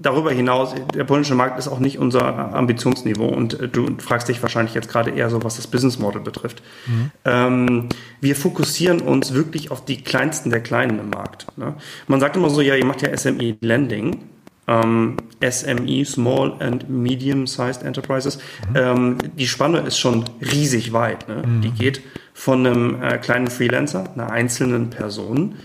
darüber 0.00 0.30
hinaus, 0.30 0.72
der 0.94 1.02
polnische 1.02 1.34
Markt 1.34 1.58
ist 1.58 1.66
auch 1.66 1.80
nicht 1.80 1.98
unser 1.98 2.54
Ambitionsniveau 2.54 3.26
und 3.26 3.58
äh, 3.60 3.68
du 3.68 3.96
fragst 3.98 4.28
dich 4.28 4.40
wahrscheinlich 4.40 4.74
jetzt 4.74 4.88
gerade 4.88 5.10
eher 5.10 5.28
so, 5.28 5.42
was 5.42 5.56
das 5.56 5.66
Business 5.66 5.98
Model 5.98 6.20
betrifft. 6.20 6.62
Mhm. 6.86 7.10
Ähm, 7.24 7.88
wir 8.20 8.36
fokussieren 8.36 9.00
uns 9.00 9.34
wirklich 9.34 9.72
auf 9.72 9.84
die 9.84 10.02
kleinsten 10.02 10.50
der 10.50 10.62
Kleinen 10.62 11.00
im 11.00 11.10
Markt. 11.10 11.46
Ne? 11.56 11.74
Man 12.06 12.20
sagt 12.20 12.36
immer 12.36 12.50
so, 12.50 12.60
ja, 12.60 12.76
ihr 12.76 12.84
macht 12.84 13.02
ja 13.02 13.16
SME 13.16 13.56
Lending. 13.60 14.20
Ähm, 14.68 15.16
SME, 15.48 16.04
Small 16.04 16.56
and 16.60 16.90
Medium-Sized 16.90 17.82
Enterprises. 17.84 18.38
Mhm. 18.70 18.76
Ähm, 18.76 19.18
die 19.36 19.46
Spanne 19.46 19.80
ist 19.80 19.98
schon 19.98 20.24
riesig 20.40 20.92
weit. 20.92 21.28
Ne? 21.28 21.42
Mhm. 21.46 21.60
Die 21.60 21.70
geht 21.70 22.00
von 22.34 22.66
einem 22.66 23.02
äh, 23.02 23.18
kleinen 23.18 23.46
Freelancer, 23.48 24.12
einer 24.14 24.30
einzelnen 24.30 24.90
Person, 24.90 25.56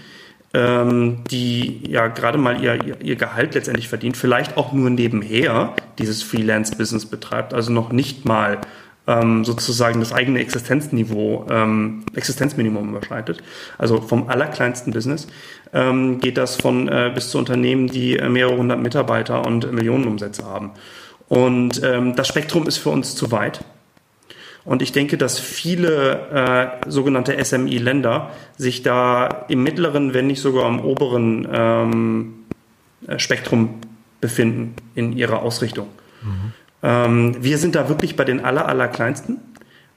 ähm, 0.54 1.24
die 1.30 1.90
ja 1.90 2.08
gerade 2.08 2.38
mal 2.38 2.62
ihr, 2.62 2.84
ihr, 2.84 3.02
ihr 3.02 3.16
Gehalt 3.16 3.56
letztendlich 3.56 3.88
verdient, 3.88 4.18
vielleicht 4.18 4.58
auch 4.58 4.74
nur 4.74 4.90
nebenher 4.90 5.74
dieses 5.98 6.24
Freelance-Business 6.24 7.06
betreibt, 7.06 7.54
also 7.54 7.72
noch 7.72 7.92
nicht 7.92 8.26
mal 8.26 8.60
ähm, 9.08 9.44
sozusagen 9.46 10.00
das 10.00 10.14
eigene 10.14 10.40
Existenzniveau, 10.40 11.48
ähm, 11.50 12.06
Existenzminimum 12.16 12.90
überschreitet. 12.90 13.42
Also 13.78 14.02
vom 14.02 14.30
allerkleinsten 14.30 14.94
Business 14.94 15.28
ähm, 15.74 16.20
geht 16.20 16.38
das 16.38 16.56
von 16.56 16.88
äh, 16.88 17.12
bis 17.14 17.30
zu 17.30 17.38
Unternehmen, 17.38 17.88
die 17.88 18.18
äh, 18.18 18.30
mehrere 18.30 18.58
hundert 18.58 18.80
Mitarbeiter 18.80 19.46
und 19.46 19.72
Millionenumsätze 19.72 20.46
haben. 20.46 20.72
Und 21.28 21.82
ähm, 21.84 22.16
das 22.16 22.28
Spektrum 22.28 22.68
ist 22.68 22.78
für 22.78 22.90
uns 22.90 23.16
zu 23.16 23.32
weit. 23.32 23.64
Und 24.64 24.82
ich 24.82 24.92
denke, 24.92 25.18
dass 25.18 25.40
viele 25.40 26.82
äh, 26.86 26.90
sogenannte 26.90 27.44
SMI-Länder 27.44 28.30
sich 28.58 28.84
da 28.84 29.46
im 29.48 29.64
mittleren, 29.64 30.14
wenn 30.14 30.28
nicht 30.28 30.42
sogar 30.42 30.66
am 30.66 30.80
oberen 30.82 31.48
ähm, 31.52 32.34
äh, 33.08 33.18
Spektrum 33.18 33.80
befinden 34.20 34.76
in 34.94 35.18
ihrer 35.18 35.42
Ausrichtung. 35.42 35.88
Mhm. 36.22 36.54
Ähm, 36.84 37.36
wir 37.40 37.58
sind 37.58 37.76
da 37.76 37.90
wirklich 37.90 38.16
bei 38.16 38.24
den 38.24 38.44
aller, 38.44 38.68
aller 38.68 38.88
kleinsten, 38.88 39.40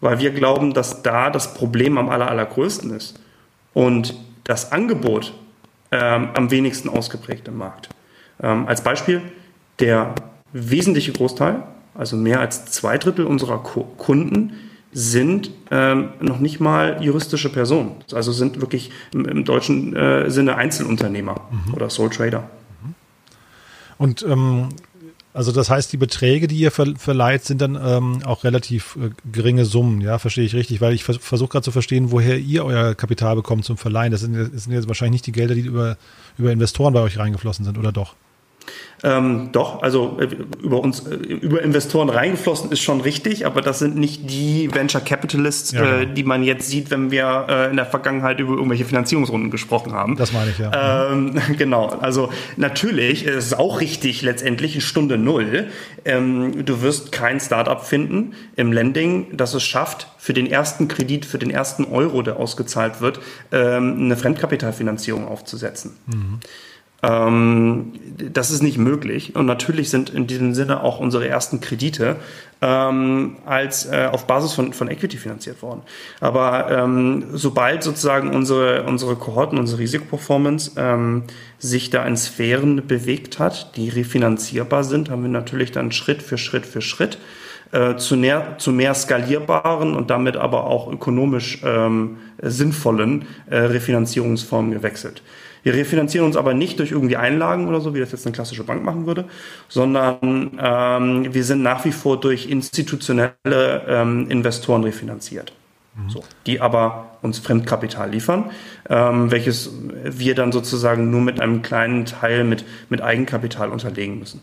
weil 0.00 0.18
wir 0.18 0.30
glauben, 0.30 0.74
dass 0.74 1.02
da 1.02 1.30
das 1.30 1.54
Problem 1.54 1.98
am 1.98 2.08
aller, 2.08 2.28
allergrößten 2.28 2.90
ist 2.90 3.20
und 3.72 4.14
das 4.44 4.72
Angebot 4.72 5.34
ähm, 5.90 6.28
am 6.34 6.50
wenigsten 6.50 6.88
ausgeprägt 6.88 7.48
im 7.48 7.56
Markt. 7.58 7.88
Ähm, 8.42 8.66
als 8.66 8.82
Beispiel, 8.82 9.22
der 9.78 10.14
wesentliche 10.52 11.12
Großteil 11.12 11.62
also 11.94 12.16
mehr 12.16 12.40
als 12.40 12.66
zwei 12.66 12.98
Drittel 12.98 13.24
unserer 13.24 13.58
Kunden 13.58 14.54
sind 14.92 15.50
ähm, 15.70 16.10
noch 16.20 16.38
nicht 16.38 16.60
mal 16.60 16.98
juristische 17.00 17.50
Personen. 17.50 17.96
Also 18.12 18.32
sind 18.32 18.60
wirklich 18.60 18.90
im, 19.12 19.24
im 19.26 19.44
deutschen 19.44 19.94
äh, 19.94 20.30
Sinne 20.30 20.56
Einzelunternehmer 20.56 21.40
mhm. 21.50 21.74
oder 21.74 21.90
Sole 21.90 22.10
Trader. 22.10 22.48
Mhm. 22.82 22.94
Und 23.98 24.22
ähm, 24.28 24.68
also 25.34 25.50
das 25.50 25.68
heißt, 25.68 25.92
die 25.92 25.96
Beträge, 25.96 26.46
die 26.46 26.56
ihr 26.58 26.70
ver 26.70 26.94
verleiht, 26.96 27.44
sind 27.44 27.60
dann 27.60 27.74
ähm, 27.74 28.22
auch 28.24 28.44
relativ 28.44 28.96
äh, 28.96 29.10
geringe 29.30 29.64
Summen, 29.64 30.00
ja, 30.00 30.20
verstehe 30.20 30.44
ich 30.44 30.54
richtig, 30.54 30.80
weil 30.80 30.94
ich 30.94 31.02
vers 31.02 31.16
versuche 31.16 31.50
gerade 31.50 31.64
zu 31.64 31.72
verstehen, 31.72 32.12
woher 32.12 32.38
ihr 32.38 32.64
euer 32.64 32.94
Kapital 32.94 33.34
bekommt 33.34 33.64
zum 33.64 33.76
Verleihen. 33.76 34.12
Das 34.12 34.20
sind, 34.20 34.34
das 34.36 34.62
sind 34.62 34.72
jetzt 34.72 34.86
wahrscheinlich 34.86 35.14
nicht 35.14 35.26
die 35.26 35.32
Gelder, 35.32 35.56
die 35.56 35.62
über, 35.62 35.96
über 36.38 36.52
Investoren 36.52 36.94
bei 36.94 37.00
euch 37.00 37.18
reingeflossen 37.18 37.64
sind, 37.64 37.76
oder 37.76 37.90
doch? 37.90 38.14
Ähm, 39.04 39.50
doch, 39.52 39.82
also 39.82 40.18
äh, 40.18 40.28
über 40.62 40.80
uns, 40.80 41.00
äh, 41.00 41.14
über 41.14 41.60
Investoren 41.62 42.08
reingeflossen 42.08 42.72
ist 42.72 42.80
schon 42.80 43.02
richtig, 43.02 43.44
aber 43.44 43.60
das 43.60 43.78
sind 43.78 43.96
nicht 43.96 44.30
die 44.30 44.70
Venture 44.72 45.02
Capitalists, 45.02 45.72
ja, 45.72 45.84
genau. 45.84 45.96
äh, 45.98 46.06
die 46.06 46.24
man 46.24 46.42
jetzt 46.42 46.70
sieht, 46.70 46.90
wenn 46.90 47.10
wir 47.10 47.46
äh, 47.50 47.70
in 47.70 47.76
der 47.76 47.84
Vergangenheit 47.84 48.40
über 48.40 48.54
irgendwelche 48.54 48.86
Finanzierungsrunden 48.86 49.50
gesprochen 49.50 49.92
haben. 49.92 50.16
Das 50.16 50.32
meine 50.32 50.50
ich, 50.50 50.58
ja. 50.58 51.10
Ähm, 51.12 51.34
genau, 51.58 51.88
also 51.88 52.30
natürlich 52.56 53.26
ist 53.26 53.44
es 53.44 53.52
auch 53.52 53.82
richtig, 53.82 54.22
letztendlich 54.22 54.74
in 54.74 54.80
Stunde 54.80 55.18
Null. 55.18 55.66
Ähm, 56.06 56.64
du 56.64 56.80
wirst 56.80 57.12
kein 57.12 57.40
Startup 57.40 57.84
finden 57.84 58.32
im 58.56 58.72
Lending, 58.72 59.36
das 59.36 59.52
es 59.52 59.62
schafft, 59.62 60.08
für 60.16 60.32
den 60.32 60.46
ersten 60.46 60.88
Kredit, 60.88 61.26
für 61.26 61.38
den 61.38 61.50
ersten 61.50 61.84
Euro, 61.84 62.22
der 62.22 62.38
ausgezahlt 62.38 63.02
wird, 63.02 63.20
ähm, 63.52 63.96
eine 63.98 64.16
Fremdkapitalfinanzierung 64.16 65.28
aufzusetzen. 65.28 65.98
Mhm. 66.06 66.40
Ähm, 67.04 67.92
das 68.32 68.50
ist 68.50 68.62
nicht 68.62 68.78
möglich. 68.78 69.34
Und 69.34 69.46
natürlich 69.46 69.90
sind 69.90 70.10
in 70.10 70.26
diesem 70.26 70.54
Sinne 70.54 70.82
auch 70.82 71.00
unsere 71.00 71.28
ersten 71.28 71.60
Kredite 71.60 72.16
ähm, 72.62 73.36
als 73.44 73.86
äh, 73.86 74.08
auf 74.10 74.26
Basis 74.26 74.52
von, 74.52 74.72
von 74.72 74.88
Equity 74.88 75.16
finanziert 75.16 75.60
worden. 75.62 75.82
Aber 76.20 76.70
ähm, 76.70 77.24
sobald 77.32 77.82
sozusagen 77.82 78.34
unsere, 78.34 78.84
unsere 78.84 79.16
Kohorten, 79.16 79.58
unsere 79.58 79.80
Risikoperformance 79.80 80.72
ähm, 80.76 81.24
sich 81.58 81.90
da 81.90 82.04
in 82.06 82.16
Sphären 82.16 82.86
bewegt 82.86 83.38
hat, 83.38 83.76
die 83.76 83.88
refinanzierbar 83.88 84.84
sind, 84.84 85.10
haben 85.10 85.22
wir 85.22 85.30
natürlich 85.30 85.72
dann 85.72 85.92
Schritt 85.92 86.22
für 86.22 86.38
Schritt 86.38 86.66
für 86.66 86.80
Schritt 86.80 87.18
äh, 87.72 87.96
zu, 87.96 88.16
näher, 88.16 88.56
zu 88.58 88.70
mehr 88.70 88.94
skalierbaren 88.94 89.94
und 89.94 90.10
damit 90.10 90.36
aber 90.36 90.64
auch 90.66 90.90
ökonomisch 90.90 91.60
ähm, 91.64 92.18
sinnvollen 92.40 93.26
äh, 93.50 93.56
Refinanzierungsformen 93.56 94.70
gewechselt. 94.70 95.22
Wir 95.64 95.74
refinanzieren 95.74 96.26
uns 96.26 96.36
aber 96.36 96.54
nicht 96.54 96.78
durch 96.78 96.92
irgendwie 96.92 97.16
Einlagen 97.16 97.66
oder 97.66 97.80
so, 97.80 97.94
wie 97.94 98.00
das 98.00 98.12
jetzt 98.12 98.26
eine 98.26 98.34
klassische 98.34 98.62
Bank 98.62 98.84
machen 98.84 99.06
würde, 99.06 99.24
sondern 99.68 100.52
ähm, 100.60 101.34
wir 101.34 101.42
sind 101.42 101.62
nach 101.62 101.84
wie 101.84 101.92
vor 101.92 102.20
durch 102.20 102.46
institutionelle 102.46 103.34
ähm, 103.88 104.30
Investoren 104.30 104.84
refinanziert. 104.84 105.52
Mhm. 105.96 106.10
So, 106.10 106.24
die 106.46 106.60
aber 106.60 107.16
uns 107.22 107.38
Fremdkapital 107.38 108.10
liefern, 108.10 108.50
ähm, 108.88 109.30
welches 109.30 109.72
wir 110.04 110.34
dann 110.34 110.52
sozusagen 110.52 111.10
nur 111.10 111.22
mit 111.22 111.40
einem 111.40 111.62
kleinen 111.62 112.04
Teil 112.04 112.44
mit, 112.44 112.64
mit 112.90 113.00
Eigenkapital 113.00 113.70
unterlegen 113.70 114.18
müssen. 114.18 114.40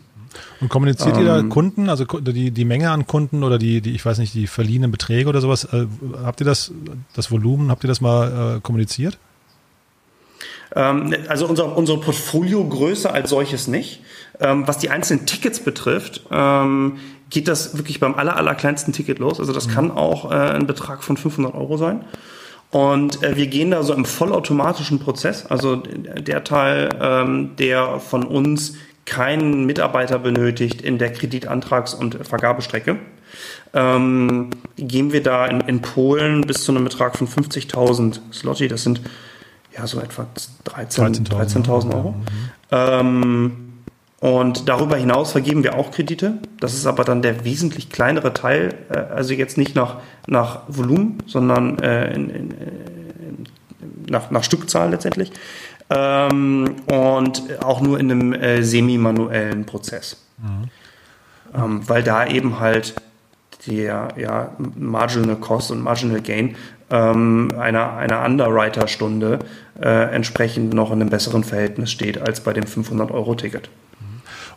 Und 0.60 0.70
kommuniziert 0.70 1.16
ihr 1.18 1.24
da 1.24 1.38
ähm. 1.38 1.50
Kunden, 1.50 1.88
also 1.88 2.04
die, 2.04 2.50
die 2.50 2.64
Menge 2.64 2.90
an 2.90 3.06
Kunden 3.06 3.44
oder 3.44 3.58
die, 3.58 3.80
die, 3.80 3.94
ich 3.94 4.04
weiß 4.04 4.18
nicht, 4.18 4.34
die 4.34 4.46
verliehenen 4.46 4.90
Beträge 4.90 5.28
oder 5.28 5.40
sowas, 5.40 5.64
äh, 5.64 5.86
habt 6.24 6.40
ihr 6.40 6.46
das, 6.46 6.72
das 7.14 7.30
Volumen, 7.30 7.70
habt 7.70 7.84
ihr 7.84 7.88
das 7.88 8.00
mal 8.00 8.56
äh, 8.56 8.60
kommuniziert? 8.60 9.18
Ähm, 10.74 11.14
also 11.28 11.46
unser, 11.46 11.76
unsere 11.76 11.98
Portfoliogröße 11.98 13.10
als 13.12 13.30
solches 13.30 13.68
nicht. 13.68 14.00
Ähm, 14.40 14.66
was 14.66 14.78
die 14.78 14.90
einzelnen 14.90 15.26
Tickets 15.26 15.60
betrifft, 15.60 16.22
ähm, 16.30 16.98
geht 17.30 17.48
das 17.48 17.76
wirklich 17.76 18.00
beim 18.00 18.14
aller, 18.14 18.36
aller 18.36 18.54
kleinsten 18.54 18.92
Ticket 18.92 19.18
los. 19.18 19.40
Also 19.40 19.52
das 19.52 19.68
mhm. 19.68 19.72
kann 19.72 19.90
auch 19.90 20.30
äh, 20.30 20.34
ein 20.34 20.66
Betrag 20.66 21.02
von 21.02 21.16
500 21.16 21.54
Euro 21.54 21.76
sein. 21.76 22.04
Und 22.70 23.22
äh, 23.22 23.36
wir 23.36 23.46
gehen 23.48 23.70
da 23.70 23.82
so 23.82 23.92
im 23.92 24.04
vollautomatischen 24.04 24.98
Prozess. 24.98 25.46
Also 25.46 25.76
der 25.76 26.42
Teil, 26.44 26.88
ähm, 27.00 27.50
der 27.58 28.00
von 28.00 28.24
uns 28.24 28.74
keinen 29.04 29.66
Mitarbeiter 29.66 30.18
benötigt 30.18 30.80
in 30.80 30.96
der 30.96 31.14
Kreditantrags- 31.14 31.94
und 31.94 32.26
Vergabestrecke, 32.26 32.98
ähm, 33.74 34.50
gehen 34.76 35.12
wir 35.12 35.22
da 35.22 35.46
in, 35.46 35.60
in 35.62 35.82
Polen 35.82 36.42
bis 36.42 36.64
zu 36.64 36.72
einem 36.72 36.84
Betrag 36.84 37.16
von 37.18 37.28
50.000 37.28 38.20
Slotty. 38.32 38.68
Das 38.68 38.84
sind 38.84 39.00
ja, 39.76 39.86
so 39.86 40.00
etwa 40.00 40.26
13.000 40.66 41.28
13 41.28 41.62
13 41.62 41.92
Euro. 41.92 42.10
Mhm. 42.12 42.24
Ähm, 42.70 43.52
und 44.20 44.68
darüber 44.68 44.96
hinaus 44.96 45.32
vergeben 45.32 45.64
wir 45.64 45.76
auch 45.76 45.90
Kredite. 45.90 46.38
Das 46.60 46.74
ist 46.74 46.86
aber 46.86 47.02
dann 47.02 47.22
der 47.22 47.44
wesentlich 47.44 47.90
kleinere 47.90 48.32
Teil, 48.32 48.74
äh, 48.88 48.98
also 48.98 49.34
jetzt 49.34 49.58
nicht 49.58 49.74
nach, 49.74 49.96
nach 50.28 50.60
Volumen, 50.68 51.18
sondern 51.26 51.78
äh, 51.80 52.14
in, 52.14 52.30
in, 52.30 52.50
in, 52.50 53.46
nach, 54.08 54.30
nach 54.30 54.44
Stückzahl 54.44 54.90
letztendlich. 54.90 55.32
Ähm, 55.90 56.76
und 56.86 57.62
auch 57.64 57.80
nur 57.80 57.98
in 57.98 58.10
einem 58.10 58.32
äh, 58.32 58.62
semi-manuellen 58.62 59.66
Prozess. 59.66 60.24
Mhm. 60.38 60.70
Ähm, 61.54 61.88
weil 61.88 62.02
da 62.02 62.26
eben 62.26 62.60
halt 62.60 62.94
der 63.66 64.08
ja, 64.16 64.52
Marginal 64.76 65.36
Cost 65.36 65.70
und 65.70 65.82
Marginal 65.82 66.20
Gain 66.20 66.56
ähm, 66.92 67.48
einer, 67.58 67.94
einer 67.96 68.24
Underwriter-Stunde 68.24 69.40
äh, 69.80 70.14
entsprechend 70.14 70.74
noch 70.74 70.92
in 70.92 71.00
einem 71.00 71.10
besseren 71.10 71.42
Verhältnis 71.42 71.90
steht 71.90 72.20
als 72.20 72.40
bei 72.40 72.52
dem 72.52 72.64
500-Euro-Ticket. 72.64 73.70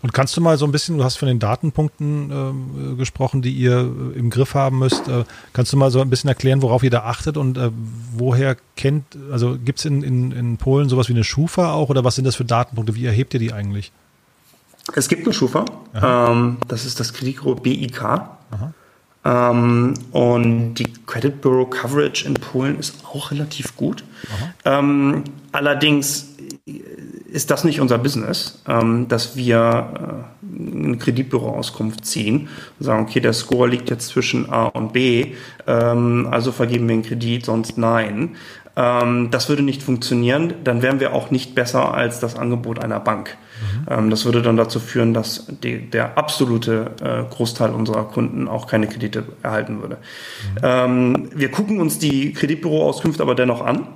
Und 0.02 0.14
kannst 0.14 0.38
du 0.38 0.42
mal 0.42 0.58
so 0.58 0.66
ein 0.66 0.72
bisschen, 0.72 1.00
du 1.00 1.04
hast 1.04 1.16
von 1.16 1.28
den 1.28 1.40
Datenpunkten 1.40 2.94
äh, 2.94 2.96
gesprochen, 2.96 3.42
die 3.42 3.54
ihr 3.54 3.80
im 4.16 4.30
Griff 4.30 4.54
haben 4.54 4.78
müsst. 4.78 5.08
Äh, 5.08 5.24
kannst 5.54 5.74
du 5.74 5.78
mal 5.78 5.90
so 5.90 6.02
ein 6.02 6.12
bisschen 6.12 6.28
erklären, 6.28 6.62
worauf 6.62 6.84
ihr 6.84 6.92
da 6.92 7.06
achtet 7.06 7.38
und 7.38 7.58
äh, 7.58 7.72
woher 8.14 8.56
kennt, 8.76 9.06
also 9.32 9.58
gibt 9.58 9.80
es 9.80 9.86
in, 9.86 10.04
in, 10.04 10.32
in 10.32 10.58
Polen 10.58 10.90
sowas 10.90 11.10
wie 11.10 11.14
eine 11.14 11.24
Schufa 11.24 11.74
auch 11.74 11.90
oder 11.90 12.04
was 12.04 12.16
sind 12.16 12.26
das 12.26 12.36
für 12.36 12.46
Datenpunkte? 12.46 12.94
Wie 12.94 13.06
erhebt 13.06 13.34
ihr 13.34 13.40
die 13.40 13.54
eigentlich? 13.54 13.92
Es 14.94 15.08
gibt 15.08 15.24
eine 15.26 15.34
Schufa, 15.34 15.66
ähm, 15.96 16.58
das 16.68 16.86
ist 16.86 17.00
das 17.00 17.14
Kreditgro 17.14 17.56
BIK. 17.56 18.04
Aha. 18.04 18.74
Ähm, 19.26 19.96
und 20.12 20.76
die 20.76 20.88
Credit 21.08 21.42
Bureau 21.42 21.66
Coverage 21.66 22.28
in 22.28 22.36
Polen 22.36 22.78
ist 22.80 23.04
auch 23.06 23.32
relativ 23.32 23.76
gut. 23.76 24.04
Ähm, 24.64 25.24
allerdings 25.52 26.36
ist 27.32 27.52
das 27.52 27.64
nicht 27.64 27.82
unser 27.82 27.98
Business, 27.98 28.62
ähm, 28.68 29.08
dass 29.08 29.36
wir 29.36 30.26
äh, 30.38 30.86
eine 30.86 30.98
Kreditbüroauskunft 30.98 32.06
ziehen 32.06 32.50
und 32.80 32.86
sagen, 32.86 33.04
okay, 33.04 33.20
der 33.20 33.34
Score 33.34 33.68
liegt 33.68 33.90
jetzt 33.90 34.08
zwischen 34.08 34.50
A 34.50 34.66
und 34.68 34.94
B, 34.94 35.34
ähm, 35.68 36.28
also 36.32 36.52
vergeben 36.52 36.88
wir 36.88 36.94
einen 36.94 37.04
Kredit, 37.04 37.46
sonst 37.46 37.78
nein. 37.78 38.36
Ähm, 38.78 39.32
das 39.32 39.48
würde 39.48 39.64
nicht 39.64 39.84
funktionieren, 39.84 40.54
dann 40.64 40.82
wären 40.82 41.00
wir 41.00 41.14
auch 41.14 41.32
nicht 41.32 41.56
besser 41.56 41.94
als 41.94 42.20
das 42.20 42.36
Angebot 42.36 42.80
einer 42.80 43.00
Bank. 43.00 43.38
Mhm. 43.62 43.88
Ähm, 43.90 44.10
das 44.10 44.26
würde 44.26 44.42
dann 44.42 44.58
dazu 44.58 44.80
führen, 44.80 45.14
dass 45.14 45.48
die, 45.64 45.90
der 45.90 46.18
absolute 46.18 46.92
äh, 47.02 47.34
Großteil 47.34 47.72
unserer 47.72 48.04
Kunden 48.04 48.48
auch 48.48 48.68
keine 48.68 48.88
Kredite 48.88 49.24
erhalten 49.44 49.82
würde. 49.82 49.98
Mhm. 49.98 50.60
Ähm, 50.64 51.30
wir 51.34 51.52
gucken 51.52 51.80
uns 51.80 52.00
die 52.00 52.34
Kreditbüroauskünfte 52.34 53.24
aber 53.24 53.36
dennoch 53.36 53.62
an. 53.66 53.88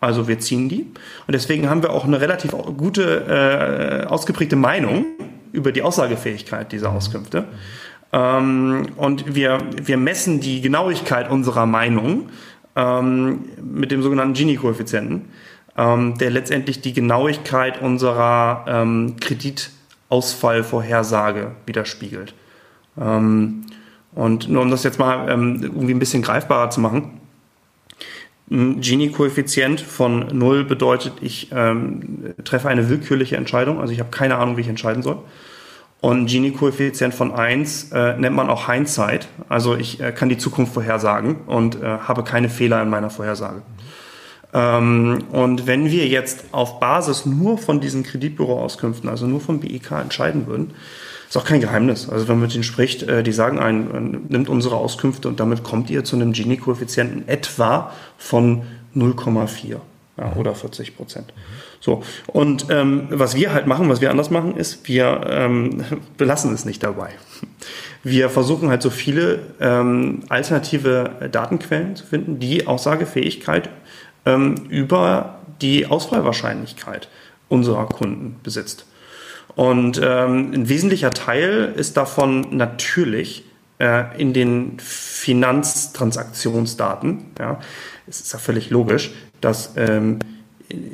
Also 0.00 0.28
wir 0.28 0.38
ziehen 0.38 0.70
die. 0.70 0.86
Und 1.26 1.32
deswegen 1.32 1.68
haben 1.68 1.82
wir 1.82 1.92
auch 1.92 2.04
eine 2.04 2.22
relativ 2.22 2.52
gute, 2.52 4.06
äh, 4.06 4.06
ausgeprägte 4.06 4.56
Meinung 4.56 5.04
über 5.52 5.72
die 5.72 5.82
Aussagefähigkeit 5.82 6.72
dieser 6.72 6.90
mhm. 6.90 6.96
Auskünfte. 6.96 7.44
Ähm, 8.14 8.88
und 8.96 9.34
wir, 9.34 9.58
wir 9.82 9.98
messen 9.98 10.40
die 10.40 10.62
Genauigkeit 10.62 11.30
unserer 11.30 11.66
Meinung 11.66 12.30
ähm, 12.80 13.44
mit 13.62 13.90
dem 13.90 14.02
sogenannten 14.02 14.34
Gini-Koeffizienten, 14.34 15.24
ähm, 15.76 16.16
der 16.18 16.30
letztendlich 16.30 16.80
die 16.80 16.92
Genauigkeit 16.92 17.82
unserer 17.82 18.64
ähm, 18.66 19.16
Kreditausfallvorhersage 19.20 21.52
widerspiegelt. 21.66 22.34
Ähm, 22.98 23.66
und 24.12 24.48
nur 24.48 24.62
um 24.62 24.70
das 24.70 24.82
jetzt 24.82 24.98
mal 24.98 25.30
ähm, 25.30 25.60
irgendwie 25.62 25.94
ein 25.94 25.98
bisschen 25.98 26.22
greifbarer 26.22 26.70
zu 26.70 26.80
machen, 26.80 27.20
ein 28.50 28.80
Gini-Koeffizient 28.80 29.80
von 29.80 30.36
0 30.36 30.64
bedeutet, 30.64 31.12
ich 31.20 31.50
ähm, 31.54 32.34
treffe 32.42 32.68
eine 32.68 32.88
willkürliche 32.88 33.36
Entscheidung, 33.36 33.80
also 33.80 33.92
ich 33.92 34.00
habe 34.00 34.10
keine 34.10 34.38
Ahnung, 34.38 34.56
wie 34.56 34.62
ich 34.62 34.68
entscheiden 34.68 35.04
soll. 35.04 35.18
Und 36.00 36.26
Gini-Koeffizient 36.26 37.14
von 37.14 37.32
1 37.32 37.92
äh, 37.92 38.16
nennt 38.16 38.34
man 38.34 38.48
auch 38.48 38.70
Hindsight. 38.70 39.28
Also 39.48 39.76
ich 39.76 40.00
äh, 40.00 40.12
kann 40.12 40.30
die 40.30 40.38
Zukunft 40.38 40.72
vorhersagen 40.72 41.42
und 41.46 41.82
äh, 41.82 41.84
habe 41.84 42.24
keine 42.24 42.48
Fehler 42.48 42.82
in 42.82 42.88
meiner 42.88 43.10
Vorhersage. 43.10 43.60
Ähm, 44.54 45.24
und 45.30 45.66
wenn 45.66 45.90
wir 45.90 46.06
jetzt 46.08 46.44
auf 46.52 46.80
Basis 46.80 47.26
nur 47.26 47.58
von 47.58 47.80
diesen 47.80 48.02
Kreditbüroauskünften, 48.02 49.10
also 49.10 49.26
nur 49.26 49.40
vom 49.40 49.60
BIK 49.60 49.90
entscheiden 49.92 50.46
würden, 50.46 50.72
ist 51.28 51.36
auch 51.36 51.44
kein 51.44 51.60
Geheimnis. 51.60 52.08
Also 52.08 52.26
wenn 52.26 52.36
man 52.36 52.44
mit 52.44 52.54
denen 52.54 52.64
spricht, 52.64 53.02
äh, 53.02 53.22
die 53.22 53.32
sagen 53.32 53.58
ein, 53.58 54.24
nimmt 54.28 54.48
unsere 54.48 54.76
Auskünfte 54.76 55.28
und 55.28 55.38
damit 55.38 55.62
kommt 55.62 55.90
ihr 55.90 56.02
zu 56.02 56.16
einem 56.16 56.32
Gini-Koeffizienten 56.32 57.28
etwa 57.28 57.92
von 58.16 58.62
0,4 58.96 59.76
ja, 60.16 60.32
oder 60.34 60.54
40 60.54 60.96
Prozent. 60.96 61.32
So, 61.80 62.02
und 62.26 62.66
ähm, 62.68 63.08
was 63.10 63.34
wir 63.34 63.54
halt 63.54 63.66
machen, 63.66 63.88
was 63.88 64.02
wir 64.02 64.10
anders 64.10 64.30
machen, 64.30 64.56
ist, 64.56 64.86
wir 64.86 65.22
ähm, 65.28 65.82
belassen 66.18 66.52
es 66.52 66.66
nicht 66.66 66.82
dabei. 66.82 67.10
Wir 68.02 68.30
versuchen 68.30 68.68
halt 68.68 68.82
so 68.82 68.90
viele 68.90 69.40
ähm, 69.60 70.20
alternative 70.28 71.28
Datenquellen 71.32 71.96
zu 71.96 72.06
finden, 72.06 72.38
die 72.38 72.66
Aussagefähigkeit 72.66 73.70
ähm, 74.26 74.56
über 74.68 75.40
die 75.60 75.86
Ausfallwahrscheinlichkeit 75.86 77.08
unserer 77.48 77.86
Kunden 77.86 78.36
besitzt. 78.42 78.86
Und 79.56 80.00
ähm, 80.02 80.52
ein 80.54 80.68
wesentlicher 80.68 81.10
Teil 81.10 81.74
ist 81.76 81.96
davon 81.96 82.56
natürlich 82.56 83.44
äh, 83.78 84.04
in 84.20 84.32
den 84.32 84.78
Finanztransaktionsdaten. 84.78 87.26
Ja. 87.38 87.60
Es 88.06 88.20
ist 88.20 88.32
ja 88.32 88.38
völlig 88.38 88.70
logisch, 88.70 89.10
dass 89.40 89.74
ähm, 89.76 90.20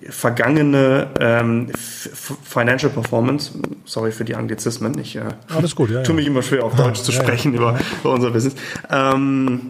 vergangene 0.08 1.08
ähm, 1.20 1.68
Financial 1.74 2.90
Performance, 2.90 3.52
sorry 3.84 4.12
für 4.12 4.24
die 4.24 4.34
Anglizismen, 4.34 4.98
ich 4.98 5.16
äh, 5.16 5.22
Alles 5.48 5.74
gut, 5.76 5.90
ja, 5.90 6.02
tue 6.04 6.14
mich 6.14 6.26
immer 6.26 6.42
schwer 6.42 6.64
auf 6.64 6.74
Deutsch 6.74 7.02
zu 7.02 7.12
sprechen 7.12 7.54
Über, 7.54 7.78
über 8.00 8.12
unser 8.12 8.30
Business. 8.30 8.54
Ähm, 8.90 9.68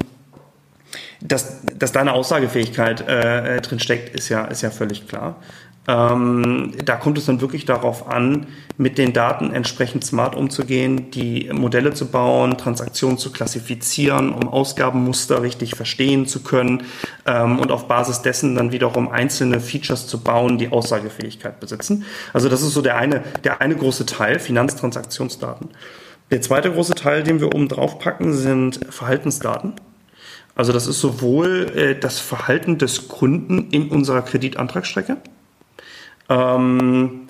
dass, 1.21 1.63
dass 1.77 1.93
da 1.93 2.01
eine 2.01 2.13
Aussagefähigkeit 2.13 3.07
äh, 3.09 3.61
drin 3.61 3.81
steckt, 3.81 4.15
ist 4.15 4.29
ja, 4.29 4.45
ist 4.45 4.63
ja 4.63 4.71
völlig 4.71 5.09
klar. 5.09 5.37
Ähm, 5.89 6.73
da 6.85 6.97
kommt 6.97 7.17
es 7.19 7.27
dann 7.27 7.41
wirklich 7.41 7.65
darauf 7.65 8.09
an, 8.09 8.47
mit 8.77 8.99
den 8.99 9.13
Daten 9.13 9.53
entsprechend 9.53 10.05
smart 10.05 10.35
umzugehen, 10.35 11.11
die 11.11 11.51
Modelle 11.53 11.95
zu 11.95 12.07
bauen, 12.07 12.59
Transaktionen 12.59 13.19
zu 13.19 13.33
klassifizieren, 13.33 14.33
um 14.33 14.49
Ausgabenmuster 14.49 15.43
richtig 15.43 15.77
verstehen 15.77 16.27
zu 16.27 16.43
können 16.43 16.83
ähm, 17.25 17.59
und 17.59 17.71
auf 17.71 17.89
Basis 17.89 18.23
dessen 18.23 18.57
dann 18.57 18.73
wiederum 18.73 19.09
einzelne 19.09 19.61
Features 19.61 20.07
zu 20.07 20.21
bauen, 20.23 20.59
die 20.59 20.71
Aussagefähigkeit 20.71 21.61
besitzen. 21.61 22.05
Also 22.33 22.49
das 22.49 22.63
ist 22.63 22.75
so 22.75 22.83
der 22.83 22.97
eine, 22.97 23.23
der 23.45 23.61
eine 23.61 23.77
große 23.77 24.07
Teil, 24.07 24.39
Finanztransaktionsdaten. 24.39 25.71
Der 26.33 26.43
zweite 26.43 26.73
große 26.73 26.95
Teil, 26.97 27.23
den 27.23 27.41
wir 27.41 27.55
oben 27.55 27.69
drauf 27.69 28.01
packen, 28.01 28.33
sind 28.33 28.81
Verhaltensdaten. 28.91 29.75
Also 30.57 30.73
das 30.73 30.87
ist 30.87 31.01
sowohl 31.01 31.71
äh, 31.77 31.99
das 31.99 32.19
Verhalten 32.19 32.79
des 32.79 33.09
Kunden 33.09 33.69
in 33.71 33.91
unserer 33.91 34.23
Kreditantragsstrecke, 34.23 35.19
ähm, 36.29 37.29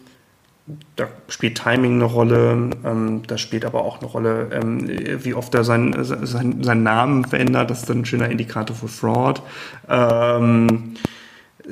da 0.96 1.08
spielt 1.28 1.58
Timing 1.62 1.94
eine 1.94 2.04
Rolle, 2.04 2.70
ähm, 2.84 3.22
da 3.26 3.38
spielt 3.38 3.64
aber 3.64 3.84
auch 3.84 4.00
eine 4.00 4.10
Rolle, 4.10 4.50
ähm, 4.52 4.88
wie 5.24 5.34
oft 5.34 5.54
er 5.54 5.62
sein, 5.62 5.94
sein, 6.02 6.62
seinen 6.62 6.82
Namen 6.82 7.24
verändert, 7.24 7.70
das 7.70 7.80
ist 7.80 7.90
dann 7.90 8.00
ein 8.00 8.04
schöner 8.04 8.30
Indikator 8.30 8.74
für 8.74 8.88
Fraud. 8.88 9.42
Ähm, 9.88 10.94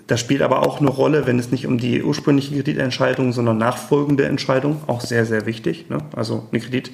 das 0.06 0.20
spielt 0.20 0.42
aber 0.42 0.66
auch 0.66 0.80
eine 0.80 0.90
Rolle, 0.90 1.26
wenn 1.26 1.38
es 1.38 1.50
nicht 1.52 1.66
um 1.66 1.78
die 1.78 2.02
ursprüngliche 2.02 2.54
Kreditentscheidung, 2.54 3.32
sondern 3.32 3.58
nachfolgende 3.58 4.24
Entscheidung, 4.24 4.82
auch 4.86 5.00
sehr, 5.00 5.24
sehr 5.24 5.46
wichtig. 5.46 5.88
Ne? 5.88 5.98
Also 6.16 6.48
eine 6.50 6.60
Kredit, 6.60 6.90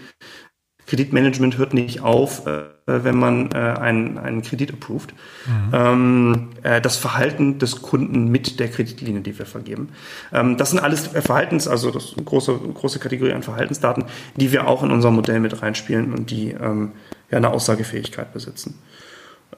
Kreditmanagement 0.91 1.57
hört 1.57 1.73
nicht 1.73 2.01
auf, 2.01 2.49
äh, 2.49 2.65
wenn 2.85 3.17
man 3.17 3.53
äh, 3.53 3.59
einen, 3.59 4.19
einen 4.19 4.43
Kredit 4.43 4.73
approved. 4.73 5.15
Mhm. 5.47 5.71
Ähm, 5.73 6.49
äh, 6.65 6.81
das 6.81 6.97
Verhalten 6.97 7.61
des 7.61 7.81
Kunden 7.81 8.29
mit 8.29 8.59
der 8.59 8.69
Kreditlinie, 8.69 9.21
die 9.21 9.39
wir 9.39 9.47
vergeben. 9.47 9.91
Ähm, 10.33 10.57
das 10.57 10.71
sind 10.71 10.81
alles 10.81 11.07
Verhaltens, 11.07 11.69
also 11.69 11.93
das 11.93 12.17
große, 12.25 12.59
große 12.75 12.99
Kategorie 12.99 13.33
an 13.33 13.45
Verhaltensdaten, 13.45 14.07
die 14.35 14.51
wir 14.51 14.67
auch 14.67 14.83
in 14.83 14.91
unser 14.91 15.13
Modell 15.13 15.39
mit 15.39 15.63
reinspielen 15.63 16.13
und 16.13 16.33
die 16.33 16.51
ähm, 16.51 16.91
ja 17.31 17.37
eine 17.37 17.51
Aussagefähigkeit 17.51 18.33
besitzen. 18.33 18.77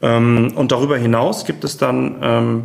Ähm, 0.03 0.53
und 0.55 0.71
darüber 0.71 0.99
hinaus 0.99 1.47
gibt 1.47 1.64
es 1.64 1.79
dann 1.79 2.16
ähm, 2.21 2.64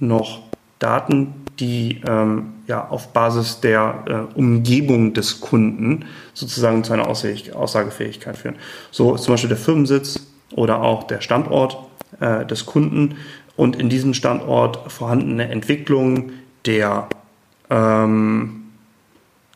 noch 0.00 0.42
Daten, 0.78 1.45
die 1.58 2.02
ähm, 2.06 2.54
ja 2.66 2.88
auf 2.88 3.12
Basis 3.12 3.60
der 3.60 4.28
äh, 4.34 4.38
Umgebung 4.38 5.14
des 5.14 5.40
Kunden 5.40 6.06
sozusagen 6.34 6.84
zu 6.84 6.92
einer 6.92 7.08
Aussagefähigkeit 7.08 8.36
führen. 8.36 8.56
So 8.90 9.14
ist 9.14 9.24
zum 9.24 9.34
Beispiel 9.34 9.48
der 9.48 9.56
Firmensitz 9.56 10.20
oder 10.52 10.82
auch 10.82 11.04
der 11.04 11.20
Standort 11.20 11.78
äh, 12.20 12.44
des 12.44 12.66
Kunden 12.66 13.16
und 13.56 13.76
in 13.76 13.88
diesem 13.88 14.14
Standort 14.14 14.92
vorhandene 14.92 15.48
Entwicklung 15.48 16.30
der 16.66 17.08
ähm, 17.70 18.64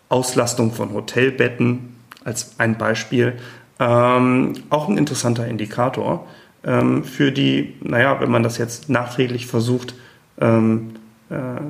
Auslastung 0.09 0.73
von 0.73 0.93
Hotelbetten 0.93 1.97
als 2.25 2.59
ein 2.59 2.79
Beispiel 2.79 3.35
ähm, 3.79 4.55
auch 4.69 4.89
ein 4.89 4.99
interessanter 4.99 5.47
Indikator 5.47 6.27
ähm, 6.65 7.05
für 7.05 7.33
die, 7.33 7.77
naja, 7.81 8.21
wenn 8.21 8.31
man 8.31 8.43
das 8.43 8.59
jetzt 8.59 8.89
nachträglich 8.89 9.47
versucht, 9.47 9.95
ähm, 10.41 10.91
äh, 11.31 11.61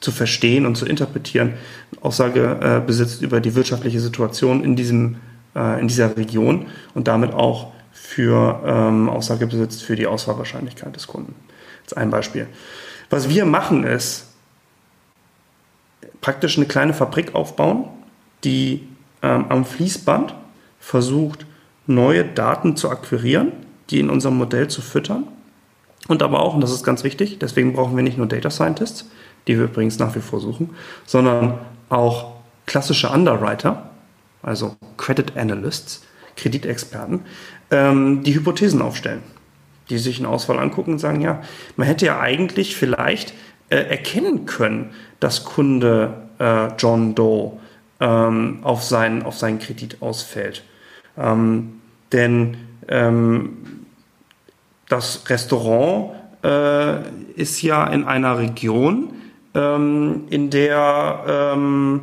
zu 0.00 0.12
verstehen 0.12 0.66
und 0.66 0.76
zu 0.76 0.86
interpretieren, 0.86 1.54
Aussage 2.00 2.58
äh, 2.60 2.86
besitzt 2.86 3.22
über 3.22 3.40
die 3.40 3.54
wirtschaftliche 3.54 4.00
Situation 4.00 4.62
in, 4.62 4.76
diesem, 4.76 5.16
äh, 5.56 5.80
in 5.80 5.88
dieser 5.88 6.16
Region 6.16 6.66
und 6.94 7.08
damit 7.08 7.32
auch 7.32 7.72
für 7.92 8.60
ähm, 8.66 9.08
Aussage 9.08 9.46
besitzt 9.46 9.82
für 9.82 9.96
die 9.96 10.06
Auswahlwahrscheinlichkeit 10.06 10.94
des 10.94 11.06
Kunden. 11.06 11.34
Das 11.84 11.92
ist 11.92 11.98
ein 11.98 12.10
Beispiel. 12.10 12.46
Was 13.08 13.28
wir 13.28 13.46
machen 13.46 13.84
ist, 13.84 14.26
praktisch 16.20 16.58
eine 16.58 16.66
kleine 16.66 16.92
Fabrik 16.92 17.34
aufbauen, 17.34 17.84
die 18.44 18.86
ähm, 19.22 19.46
am 19.48 19.64
Fließband 19.64 20.34
versucht, 20.80 21.46
neue 21.86 22.24
Daten 22.24 22.76
zu 22.76 22.90
akquirieren, 22.90 23.52
die 23.90 24.00
in 24.00 24.10
unserem 24.10 24.36
Modell 24.36 24.68
zu 24.68 24.82
füttern 24.82 25.24
und 26.08 26.22
aber 26.22 26.40
auch, 26.40 26.54
und 26.54 26.60
das 26.60 26.70
ist 26.70 26.84
ganz 26.84 27.04
wichtig, 27.04 27.38
deswegen 27.38 27.72
brauchen 27.72 27.96
wir 27.96 28.02
nicht 28.02 28.18
nur 28.18 28.26
Data 28.26 28.50
Scientists, 28.50 29.08
die 29.46 29.56
wir 29.58 29.64
übrigens 29.64 29.98
nach 29.98 30.14
wie 30.14 30.20
vor 30.20 30.40
suchen, 30.40 30.70
sondern 31.06 31.58
auch 31.88 32.32
klassische 32.66 33.08
Underwriter, 33.08 33.90
also 34.42 34.76
Credit 34.96 35.36
Analysts, 35.36 36.04
Kreditexperten, 36.36 37.20
ähm, 37.70 38.22
die 38.22 38.34
Hypothesen 38.34 38.82
aufstellen, 38.82 39.22
die 39.90 39.98
sich 39.98 40.18
einen 40.18 40.26
Ausfall 40.26 40.58
angucken 40.58 40.92
und 40.92 40.98
sagen, 40.98 41.20
ja, 41.20 41.42
man 41.76 41.86
hätte 41.86 42.06
ja 42.06 42.20
eigentlich 42.20 42.76
vielleicht 42.76 43.34
äh, 43.70 43.76
erkennen 43.76 44.46
können, 44.46 44.90
dass 45.20 45.44
Kunde 45.44 46.28
äh, 46.38 46.68
John 46.78 47.14
Doe 47.14 47.58
ähm, 48.00 48.58
auf, 48.62 48.82
seinen, 48.82 49.22
auf 49.22 49.36
seinen 49.38 49.58
Kredit 49.58 49.98
ausfällt. 50.00 50.64
Ähm, 51.16 51.80
denn 52.12 52.56
ähm, 52.88 53.83
das 54.94 55.28
Restaurant 55.28 56.12
äh, 56.44 57.00
ist 57.34 57.62
ja 57.62 57.84
in 57.88 58.04
einer 58.04 58.38
Region, 58.38 59.12
ähm, 59.54 60.22
in 60.30 60.50
der 60.50 61.24
ähm, 61.26 62.00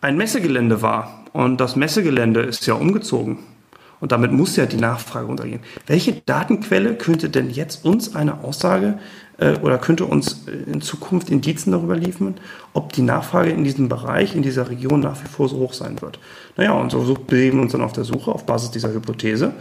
ein 0.00 0.16
Messegelände 0.16 0.82
war. 0.82 1.24
Und 1.32 1.60
das 1.60 1.76
Messegelände 1.76 2.40
ist 2.40 2.66
ja 2.66 2.74
umgezogen. 2.74 3.38
Und 4.00 4.10
damit 4.10 4.32
muss 4.32 4.56
ja 4.56 4.66
die 4.66 4.78
Nachfrage 4.78 5.26
untergehen. 5.26 5.60
Welche 5.86 6.14
Datenquelle 6.14 6.96
könnte 6.96 7.30
denn 7.30 7.50
jetzt 7.50 7.84
uns 7.84 8.16
eine 8.16 8.42
Aussage 8.42 8.98
äh, 9.38 9.54
oder 9.62 9.78
könnte 9.78 10.04
uns 10.04 10.46
äh, 10.46 10.70
in 10.70 10.80
Zukunft 10.80 11.30
Indizen 11.30 11.72
darüber 11.72 11.96
liefern, 11.96 12.34
ob 12.74 12.92
die 12.92 13.02
Nachfrage 13.02 13.50
in 13.50 13.64
diesem 13.64 13.88
Bereich, 13.88 14.36
in 14.36 14.42
dieser 14.42 14.68
Region 14.68 15.00
nach 15.00 15.22
wie 15.22 15.28
vor 15.28 15.48
so 15.48 15.56
hoch 15.56 15.72
sein 15.72 16.00
wird? 16.02 16.18
Naja, 16.56 16.72
und 16.72 16.90
so 16.90 17.14
bewegen 17.14 17.58
wir 17.58 17.62
uns 17.62 17.72
dann 17.72 17.82
auf 17.82 17.92
der 17.92 18.04
Suche 18.04 18.30
auf 18.30 18.46
Basis 18.46 18.70
dieser 18.70 18.92
Hypothese 18.92 19.52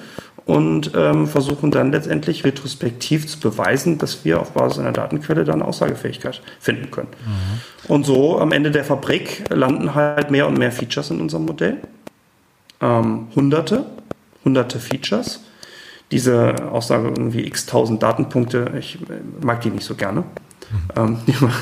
und 0.46 0.92
ähm, 0.96 1.28
versuchen 1.28 1.72
dann 1.72 1.92
letztendlich 1.92 2.44
retrospektiv 2.44 3.28
zu 3.28 3.40
beweisen, 3.40 3.98
dass 3.98 4.26
wir 4.26 4.40
auf 4.40 4.52
Basis 4.52 4.80
einer 4.80 4.92
Datenquelle 4.92 5.44
dann 5.44 5.62
Aussagefähigkeit 5.62 6.42
finden 6.60 6.92
können. 6.92 7.10
Mhm. 7.26 7.94
Und 7.94 8.06
so 8.06 8.40
am 8.40 8.52
Ende 8.52 8.72
der 8.72 8.84
Fabrik 8.84 9.44
landen 9.50 9.96
halt 9.96 10.32
mehr 10.32 10.48
und 10.48 10.58
mehr 10.58 10.72
Features 10.72 11.12
in 11.12 11.22
unserem 11.22 11.46
Modell. 11.46 11.78
Ähm, 12.82 13.28
hunderte 13.36 13.86
hunderte 14.48 14.80
Features. 14.80 15.42
Diese 16.12 16.56
Aussage 16.72 17.10
irgendwie 17.10 17.46
x 17.46 17.66
tausend 17.66 18.02
Datenpunkte, 18.02 18.72
ich 18.80 18.98
mag 19.42 19.62
die 19.62 19.70
nicht 19.70 19.84
so 19.84 19.96
gerne, 19.96 20.24
ähm, 20.96 21.20
die 21.28 21.34
mal 21.44 21.54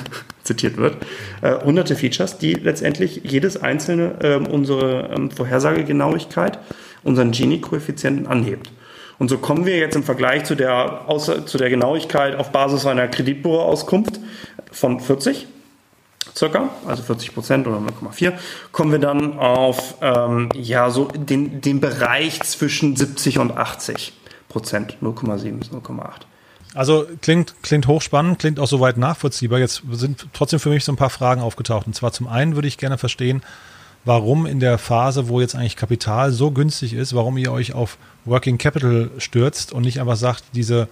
zitiert 0.44 0.78
wird. 0.78 0.98
Äh, 1.42 1.64
hunderte 1.64 1.96
Features, 1.96 2.38
die 2.38 2.54
letztendlich 2.54 3.22
jedes 3.24 3.62
einzelne 3.62 4.16
äh, 4.22 4.36
unsere 4.36 5.10
ähm, 5.16 5.32
Vorhersagegenauigkeit, 5.32 6.60
unseren 7.04 7.32
Gini-Koeffizienten 7.32 8.28
anhebt. 8.28 8.72
Und 9.18 9.30
so 9.30 9.38
kommen 9.38 9.66
wir 9.66 9.78
jetzt 9.78 9.96
im 9.96 10.04
Vergleich 10.04 10.44
zu 10.44 10.56
der, 10.56 11.08
außer, 11.08 11.46
zu 11.46 11.58
der 11.58 11.70
Genauigkeit 11.70 12.36
auf 12.36 12.52
Basis 12.52 12.86
einer 12.86 13.08
Kreditbüro-Auskunft 13.08 14.20
von 14.72 15.00
40 15.00 15.48
circa, 16.36 16.70
also 16.86 17.02
40 17.04 17.34
Prozent 17.34 17.68
oder 17.68 17.78
0,4, 17.78 18.34
kommen 18.72 18.92
wir 18.92 19.00
dann 19.00 19.40
auf 19.40 19.96
ähm, 20.02 20.50
ja 20.54 20.90
so 20.90 21.06
den, 21.06 21.62
den 21.62 21.80
Bereich 21.80 22.42
zwischen 22.42 22.96
70 22.96 23.40
und 23.40 23.58
80 23.58 24.14
Prozent, 24.56 24.96
0,7 25.02 25.60
bis 25.60 25.70
0,8. 25.70 26.22
Also 26.74 27.06
klingt, 27.22 27.56
klingt 27.62 27.88
hochspannend, 27.88 28.40
klingt 28.40 28.58
auch 28.58 28.70
soweit 28.70 28.96
nachvollziehbar. 28.96 29.60
Jetzt 29.60 29.84
sind 29.92 30.28
trotzdem 30.32 30.62
für 30.62 30.70
mich 30.70 30.86
so 30.86 30.94
ein 30.94 30.96
paar 30.96 31.10
Fragen 31.10 31.42
aufgetaucht. 31.42 31.88
Und 31.88 31.94
zwar 31.94 32.14
zum 32.14 32.30
einen 32.30 32.56
würde 32.56 32.70
ich 32.70 32.78
gerne 32.78 32.98
verstehen, 32.98 33.44
warum 34.06 34.46
in 34.46 34.62
der 34.62 34.78
Phase, 34.78 35.28
wo 35.28 35.42
jetzt 35.42 35.56
eigentlich 35.56 35.76
Kapital 35.76 36.32
so 36.32 36.52
günstig 36.52 36.94
ist, 36.94 37.14
warum 37.14 37.36
ihr 37.38 37.52
euch 37.52 37.74
auf 37.74 37.98
Working 38.24 38.58
Capital 38.58 39.12
stürzt 39.18 39.74
und 39.74 39.82
nicht 39.82 40.00
einfach 40.00 40.16
sagt, 40.16 40.46
diese 40.54 40.88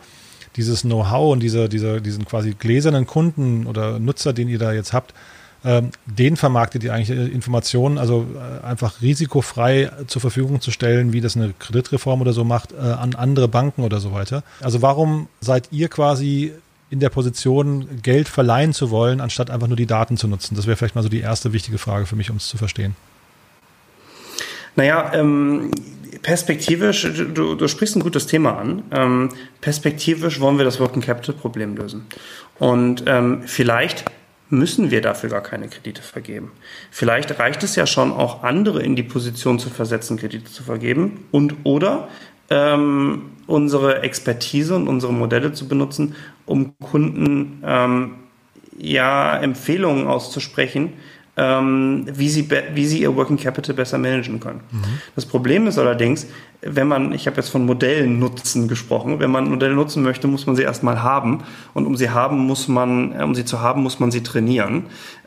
dieses 0.55 0.81
Know-how 0.81 1.33
und 1.33 1.39
diese, 1.39 1.67
diese, 1.67 1.99
diesen 1.99 2.25
quasi 2.25 2.53
gläsernen 2.53 3.07
Kunden 3.07 3.65
oder 3.65 3.97
Nutzer, 3.97 4.33
den 4.33 4.49
ihr 4.49 4.59
da 4.59 4.71
jetzt 4.71 4.93
habt, 4.93 5.15
ähm, 5.65 5.91
den 6.05 6.35
vermarktet 6.35 6.83
ihr 6.83 6.93
eigentlich 6.93 7.17
äh, 7.17 7.27
Informationen, 7.27 7.97
also 7.97 8.25
äh, 8.35 8.65
einfach 8.65 9.01
risikofrei 9.01 9.91
zur 10.07 10.21
Verfügung 10.21 10.59
zu 10.61 10.71
stellen, 10.71 11.13
wie 11.13 11.21
das 11.21 11.37
eine 11.37 11.53
Kreditreform 11.57 12.21
oder 12.21 12.33
so 12.33 12.43
macht, 12.43 12.73
äh, 12.73 12.77
an 12.77 13.15
andere 13.15 13.47
Banken 13.47 13.83
oder 13.83 13.99
so 13.99 14.11
weiter. 14.11 14.43
Also 14.61 14.81
warum 14.81 15.27
seid 15.39 15.69
ihr 15.71 15.87
quasi 15.87 16.51
in 16.89 16.99
der 16.99 17.09
Position, 17.09 17.87
Geld 18.03 18.27
verleihen 18.27 18.73
zu 18.73 18.91
wollen, 18.91 19.21
anstatt 19.21 19.49
einfach 19.49 19.67
nur 19.67 19.77
die 19.77 19.87
Daten 19.87 20.17
zu 20.17 20.27
nutzen? 20.27 20.55
Das 20.55 20.67
wäre 20.67 20.75
vielleicht 20.75 20.95
mal 20.95 21.01
so 21.01 21.09
die 21.09 21.21
erste 21.21 21.53
wichtige 21.53 21.77
Frage 21.77 22.05
für 22.05 22.15
mich, 22.15 22.29
um 22.29 22.37
es 22.37 22.47
zu 22.47 22.57
verstehen. 22.57 22.95
Naja, 24.75 25.11
ähm, 25.13 25.71
perspektivisch, 26.21 27.07
du, 27.33 27.55
du 27.55 27.67
sprichst 27.67 27.95
ein 27.95 28.01
gutes 28.01 28.27
Thema 28.27 28.57
an. 28.57 28.83
Ähm, 28.91 29.29
perspektivisch 29.61 30.39
wollen 30.39 30.57
wir 30.57 30.65
das 30.65 30.79
Working 30.79 31.01
Capital 31.01 31.35
Problem 31.35 31.75
lösen. 31.75 32.05
Und 32.59 33.03
ähm, 33.07 33.43
vielleicht 33.45 34.05
müssen 34.53 34.91
wir 34.91 35.01
dafür 35.01 35.29
gar 35.29 35.41
keine 35.41 35.67
Kredite 35.67 36.01
vergeben. 36.01 36.51
Vielleicht 36.91 37.37
reicht 37.39 37.63
es 37.63 37.75
ja 37.75 37.85
schon 37.85 38.11
auch 38.11 38.43
andere 38.43 38.81
in 38.81 38.95
die 38.95 39.03
Position 39.03 39.59
zu 39.59 39.69
versetzen, 39.69 40.17
Kredite 40.17 40.51
zu 40.51 40.63
vergeben 40.63 41.25
und 41.31 41.55
oder 41.63 42.07
ähm, 42.49 43.31
unsere 43.47 44.03
Expertise 44.03 44.75
und 44.75 44.87
unsere 44.87 45.11
Modelle 45.13 45.53
zu 45.53 45.67
benutzen, 45.67 46.15
um 46.45 46.77
Kunden 46.79 47.61
ähm, 47.65 48.15
ja 48.77 49.37
Empfehlungen 49.37 50.07
auszusprechen, 50.07 50.93
ähm, 51.35 52.05
wie, 52.13 52.29
sie 52.29 52.47
wie 52.73 52.85
sie 52.85 53.01
ihr 53.01 53.15
Working 53.15 53.37
Capital 53.37 53.75
besser 53.75 53.97
managen 53.97 54.39
können. 54.39 54.61
Mhm. 54.71 54.83
Das 55.15 55.25
Problem 55.25 55.67
ist 55.67 55.79
allerdings, 55.79 56.27
wenn 56.61 56.87
man, 56.87 57.11
ich 57.11 57.25
habe 57.27 57.37
jetzt 57.37 57.49
von 57.49 57.65
Modellen 57.65 58.19
nutzen 58.19 58.67
gesprochen, 58.67 59.19
wenn 59.19 59.31
man 59.31 59.49
Modelle 59.49 59.73
nutzen 59.73 60.03
möchte, 60.03 60.27
muss 60.27 60.45
man 60.45 60.55
sie 60.55 60.63
erstmal 60.63 61.01
haben 61.01 61.43
und 61.73 61.85
um 61.85 61.97
sie 61.97 62.11
haben 62.11 62.37
muss 62.37 62.67
man, 62.67 63.19
äh, 63.19 63.23
um 63.23 63.33
sie 63.33 63.45
zu 63.45 63.61
haben, 63.61 63.81
muss 63.81 63.99
man 63.99 64.11
sie 64.11 64.21
trainieren. 64.21 64.85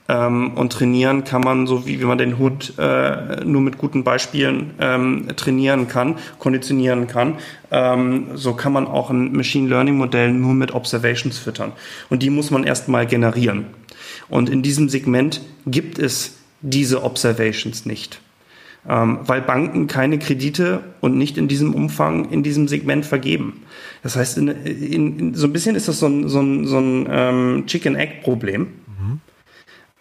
Ähm, 0.08 0.52
und 0.54 0.72
trainieren 0.72 1.24
kann 1.24 1.40
man, 1.40 1.66
so 1.66 1.84
wie, 1.86 2.00
wie 2.00 2.04
man 2.04 2.18
den 2.18 2.38
Hut 2.38 2.74
äh, 2.78 3.44
nur 3.44 3.60
mit 3.60 3.76
guten 3.76 4.04
Beispielen 4.04 4.74
ähm, 4.78 5.26
trainieren 5.34 5.88
kann, 5.88 6.16
konditionieren 6.38 7.08
kann. 7.08 7.38
Ähm, 7.72 8.28
so 8.34 8.54
kann 8.54 8.72
man 8.72 8.86
auch 8.86 9.10
ein 9.10 9.32
Machine 9.32 9.68
Learning 9.68 9.96
Modell 9.96 10.32
nur 10.32 10.54
mit 10.54 10.72
Observations 10.72 11.38
füttern. 11.38 11.72
Und 12.08 12.22
die 12.22 12.30
muss 12.30 12.52
man 12.52 12.62
erstmal 12.62 13.06
generieren. 13.06 13.66
Und 14.28 14.48
in 14.48 14.62
diesem 14.62 14.88
Segment 14.88 15.40
gibt 15.66 15.98
es 15.98 16.38
diese 16.60 17.02
Observations 17.02 17.86
nicht, 17.86 18.20
ähm, 18.88 19.20
weil 19.22 19.42
Banken 19.42 19.86
keine 19.86 20.18
Kredite 20.18 20.82
und 21.00 21.16
nicht 21.16 21.38
in 21.38 21.48
diesem 21.48 21.74
Umfang 21.74 22.30
in 22.30 22.42
diesem 22.42 22.68
Segment 22.68 23.06
vergeben. 23.06 23.62
Das 24.02 24.16
heißt, 24.16 24.38
in, 24.38 24.48
in, 24.48 25.34
so 25.34 25.46
ein 25.46 25.52
bisschen 25.52 25.76
ist 25.76 25.88
das 25.88 25.98
so 25.98 26.06
ein, 26.06 26.28
so 26.28 26.40
ein, 26.40 26.66
so 26.66 26.78
ein 26.78 27.06
ähm, 27.10 27.64
Chicken-Egg-Problem, 27.66 28.62
mhm. 28.62 29.20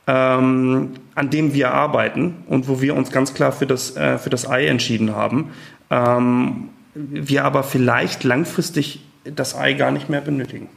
ähm, 0.08 0.90
an 1.14 1.30
dem 1.30 1.54
wir 1.54 1.72
arbeiten 1.72 2.36
und 2.48 2.68
wo 2.68 2.82
wir 2.82 2.96
uns 2.96 3.12
ganz 3.12 3.34
klar 3.34 3.52
für 3.52 3.68
das, 3.68 3.96
äh, 3.96 4.18
für 4.18 4.30
das 4.30 4.50
Ei 4.50 4.68
entschieden 4.68 5.16
haben. 5.16 5.52
Ähm, 5.90 6.70
wir 6.94 7.44
aber 7.44 7.64
vielleicht 7.64 8.24
langfristig 8.24 9.02
das 9.26 9.56
Ei 9.56 9.74
gar 9.74 9.92
nicht 9.92 10.10
mehr 10.10 10.22
benötigen. 10.22 10.70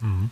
Mhm. 0.00 0.30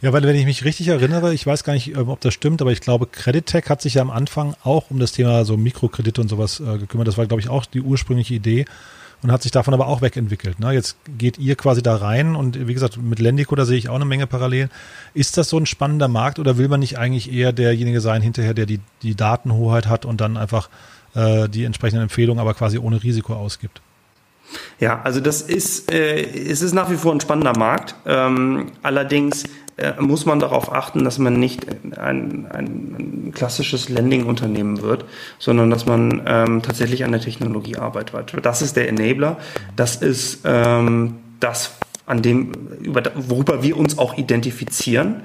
Ja, 0.00 0.12
weil 0.12 0.22
wenn 0.22 0.36
ich 0.36 0.44
mich 0.44 0.64
richtig 0.64 0.88
erinnere, 0.88 1.34
ich 1.34 1.46
weiß 1.46 1.64
gar 1.64 1.72
nicht, 1.72 1.94
ähm, 1.96 2.08
ob 2.08 2.20
das 2.20 2.34
stimmt, 2.34 2.60
aber 2.62 2.72
ich 2.72 2.80
glaube, 2.80 3.06
Credit 3.06 3.44
Tech 3.44 3.64
hat 3.68 3.82
sich 3.82 3.94
ja 3.94 4.02
am 4.02 4.10
Anfang 4.10 4.54
auch 4.62 4.90
um 4.90 4.98
das 4.98 5.12
Thema 5.12 5.44
so 5.44 5.56
Mikrokredite 5.56 6.20
und 6.20 6.28
sowas 6.28 6.60
äh, 6.60 6.78
gekümmert. 6.78 7.08
Das 7.08 7.18
war, 7.18 7.26
glaube 7.26 7.40
ich, 7.40 7.48
auch 7.48 7.66
die 7.66 7.80
ursprüngliche 7.80 8.34
Idee 8.34 8.64
und 9.24 9.32
hat 9.32 9.42
sich 9.42 9.52
davon 9.52 9.72
aber 9.72 9.86
auch 9.86 10.02
wegentwickelt. 10.02 10.60
Ne? 10.60 10.72
Jetzt 10.72 10.98
geht 11.18 11.38
ihr 11.38 11.56
quasi 11.56 11.82
da 11.82 11.96
rein 11.96 12.36
und 12.36 12.68
wie 12.68 12.74
gesagt, 12.74 12.98
mit 12.98 13.18
Lendico, 13.18 13.54
da 13.54 13.64
sehe 13.64 13.78
ich 13.78 13.88
auch 13.88 13.94
eine 13.94 14.04
Menge 14.04 14.26
Parallelen. 14.26 14.70
Ist 15.14 15.38
das 15.38 15.48
so 15.48 15.58
ein 15.58 15.64
spannender 15.64 16.08
Markt 16.08 16.38
oder 16.38 16.58
will 16.58 16.68
man 16.68 16.80
nicht 16.80 16.98
eigentlich 16.98 17.32
eher 17.32 17.52
derjenige 17.52 18.02
sein 18.02 18.20
hinterher, 18.20 18.52
der 18.52 18.66
die, 18.66 18.80
die 19.02 19.14
Datenhoheit 19.14 19.86
hat 19.86 20.04
und 20.04 20.20
dann 20.20 20.36
einfach 20.36 20.68
äh, 21.14 21.48
die 21.48 21.64
entsprechenden 21.64 22.02
Empfehlungen 22.02 22.38
aber 22.38 22.52
quasi 22.52 22.78
ohne 22.78 23.02
Risiko 23.02 23.34
ausgibt? 23.34 23.80
Ja, 24.78 25.00
also 25.02 25.20
das 25.20 25.40
ist, 25.40 25.90
äh, 25.90 26.22
es 26.22 26.60
ist 26.60 26.74
nach 26.74 26.90
wie 26.90 26.96
vor 26.96 27.12
ein 27.12 27.20
spannender 27.20 27.56
Markt. 27.58 27.94
Ähm, 28.06 28.72
allerdings 28.82 29.44
muss 29.98 30.24
man 30.24 30.38
darauf 30.38 30.72
achten, 30.72 31.04
dass 31.04 31.18
man 31.18 31.40
nicht 31.40 31.66
ein, 31.98 32.46
ein, 32.50 33.32
klassisches 33.34 33.88
Lending-Unternehmen 33.88 34.82
wird, 34.82 35.04
sondern 35.38 35.70
dass 35.70 35.84
man 35.84 36.22
ähm, 36.26 36.62
tatsächlich 36.62 37.04
an 37.04 37.10
der 37.10 37.20
Technologie 37.20 37.76
arbeitet. 37.76 38.34
Das 38.44 38.62
ist 38.62 38.76
der 38.76 38.88
Enabler. 38.88 39.38
Das 39.74 39.96
ist 39.96 40.42
ähm, 40.44 41.16
das, 41.40 41.72
an 42.06 42.22
dem, 42.22 42.52
über, 42.80 43.02
worüber 43.16 43.64
wir 43.64 43.76
uns 43.76 43.98
auch 43.98 44.16
identifizieren 44.16 45.22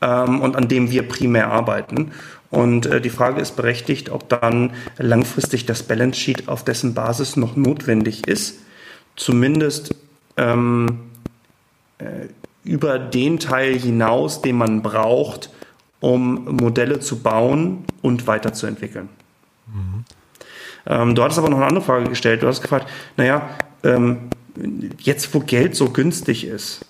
ähm, 0.00 0.40
und 0.40 0.56
an 0.56 0.66
dem 0.66 0.90
wir 0.90 1.06
primär 1.06 1.52
arbeiten. 1.52 2.10
Und 2.50 2.86
äh, 2.86 3.00
die 3.00 3.10
Frage 3.10 3.40
ist 3.40 3.56
berechtigt, 3.56 4.10
ob 4.10 4.28
dann 4.28 4.72
langfristig 4.98 5.64
das 5.64 5.84
Balance 5.84 6.18
Sheet 6.18 6.48
auf 6.48 6.64
dessen 6.64 6.92
Basis 6.92 7.36
noch 7.36 7.54
notwendig 7.56 8.26
ist, 8.26 8.60
zumindest 9.16 9.94
ähm, 10.36 11.00
äh, 11.98 12.26
über 12.64 12.98
den 12.98 13.38
Teil 13.38 13.78
hinaus, 13.78 14.42
den 14.42 14.56
man 14.56 14.82
braucht, 14.82 15.50
um 16.00 16.56
Modelle 16.56 17.00
zu 17.00 17.20
bauen 17.20 17.84
und 18.02 18.26
weiterzuentwickeln. 18.26 19.08
Mhm. 19.66 20.04
Ähm, 20.86 21.14
du 21.14 21.22
hattest 21.22 21.38
aber 21.38 21.48
noch 21.48 21.58
eine 21.58 21.66
andere 21.66 21.84
Frage 21.84 22.08
gestellt. 22.08 22.42
Du 22.42 22.48
hast 22.48 22.60
gefragt, 22.60 22.88
naja, 23.16 23.50
ähm, 23.84 24.30
jetzt 24.98 25.32
wo 25.34 25.40
Geld 25.40 25.76
so 25.76 25.90
günstig 25.90 26.44
ist, 26.44 26.84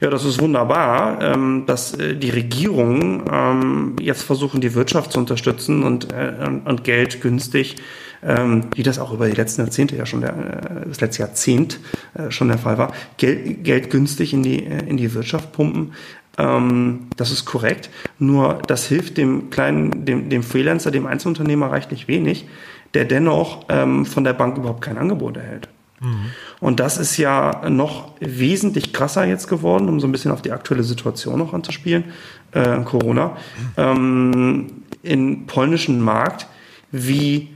ja, 0.00 0.10
das 0.10 0.24
ist 0.24 0.40
wunderbar, 0.40 1.20
ähm, 1.20 1.64
dass 1.66 1.94
äh, 1.94 2.14
die 2.14 2.30
Regierungen 2.30 3.22
ähm, 3.30 3.96
jetzt 4.00 4.22
versuchen, 4.22 4.60
die 4.60 4.74
Wirtschaft 4.74 5.12
zu 5.12 5.18
unterstützen 5.18 5.82
und, 5.82 6.12
äh, 6.12 6.32
und 6.64 6.84
Geld 6.84 7.20
günstig 7.20 7.76
ähm, 8.22 8.64
wie 8.74 8.82
das 8.82 8.98
auch 8.98 9.12
über 9.12 9.28
die 9.28 9.34
letzten 9.34 9.62
Jahrzehnte 9.62 9.96
ja 9.96 10.06
schon 10.06 10.20
der, 10.20 10.30
äh, 10.30 10.88
das 10.88 11.00
letzte 11.00 11.22
Jahrzehnt 11.22 11.80
äh, 12.14 12.30
schon 12.30 12.48
der 12.48 12.58
Fall 12.58 12.78
war, 12.78 12.92
Geld, 13.16 13.64
Geld 13.64 13.90
günstig 13.90 14.32
in 14.32 14.42
die, 14.42 14.64
äh, 14.64 14.86
in 14.86 14.96
die 14.96 15.12
Wirtschaft 15.14 15.52
pumpen. 15.52 15.92
Ähm, 16.36 17.08
das 17.16 17.30
ist 17.30 17.44
korrekt. 17.44 17.90
Nur 18.18 18.60
das 18.66 18.86
hilft 18.86 19.16
dem 19.18 19.50
kleinen, 19.50 20.04
dem, 20.04 20.30
dem 20.30 20.42
Freelancer, 20.42 20.90
dem 20.90 21.06
Einzelunternehmer 21.06 21.70
reichlich 21.70 22.08
wenig, 22.08 22.46
der 22.94 23.04
dennoch 23.04 23.66
ähm, 23.68 24.06
von 24.06 24.24
der 24.24 24.32
Bank 24.32 24.56
überhaupt 24.56 24.82
kein 24.82 24.98
Angebot 24.98 25.36
erhält. 25.36 25.68
Mhm. 26.00 26.30
Und 26.60 26.80
das 26.80 26.98
ist 26.98 27.16
ja 27.16 27.68
noch 27.68 28.12
wesentlich 28.20 28.92
krasser 28.92 29.24
jetzt 29.24 29.48
geworden, 29.48 29.88
um 29.88 30.00
so 30.00 30.06
ein 30.06 30.12
bisschen 30.12 30.30
auf 30.30 30.42
die 30.42 30.52
aktuelle 30.52 30.82
Situation 30.82 31.38
noch 31.38 31.54
anzuspielen, 31.54 32.04
äh, 32.52 32.80
Corona, 32.82 33.36
ähm, 33.76 34.66
im 35.02 35.46
polnischen 35.46 36.00
Markt, 36.00 36.46
wie 36.90 37.48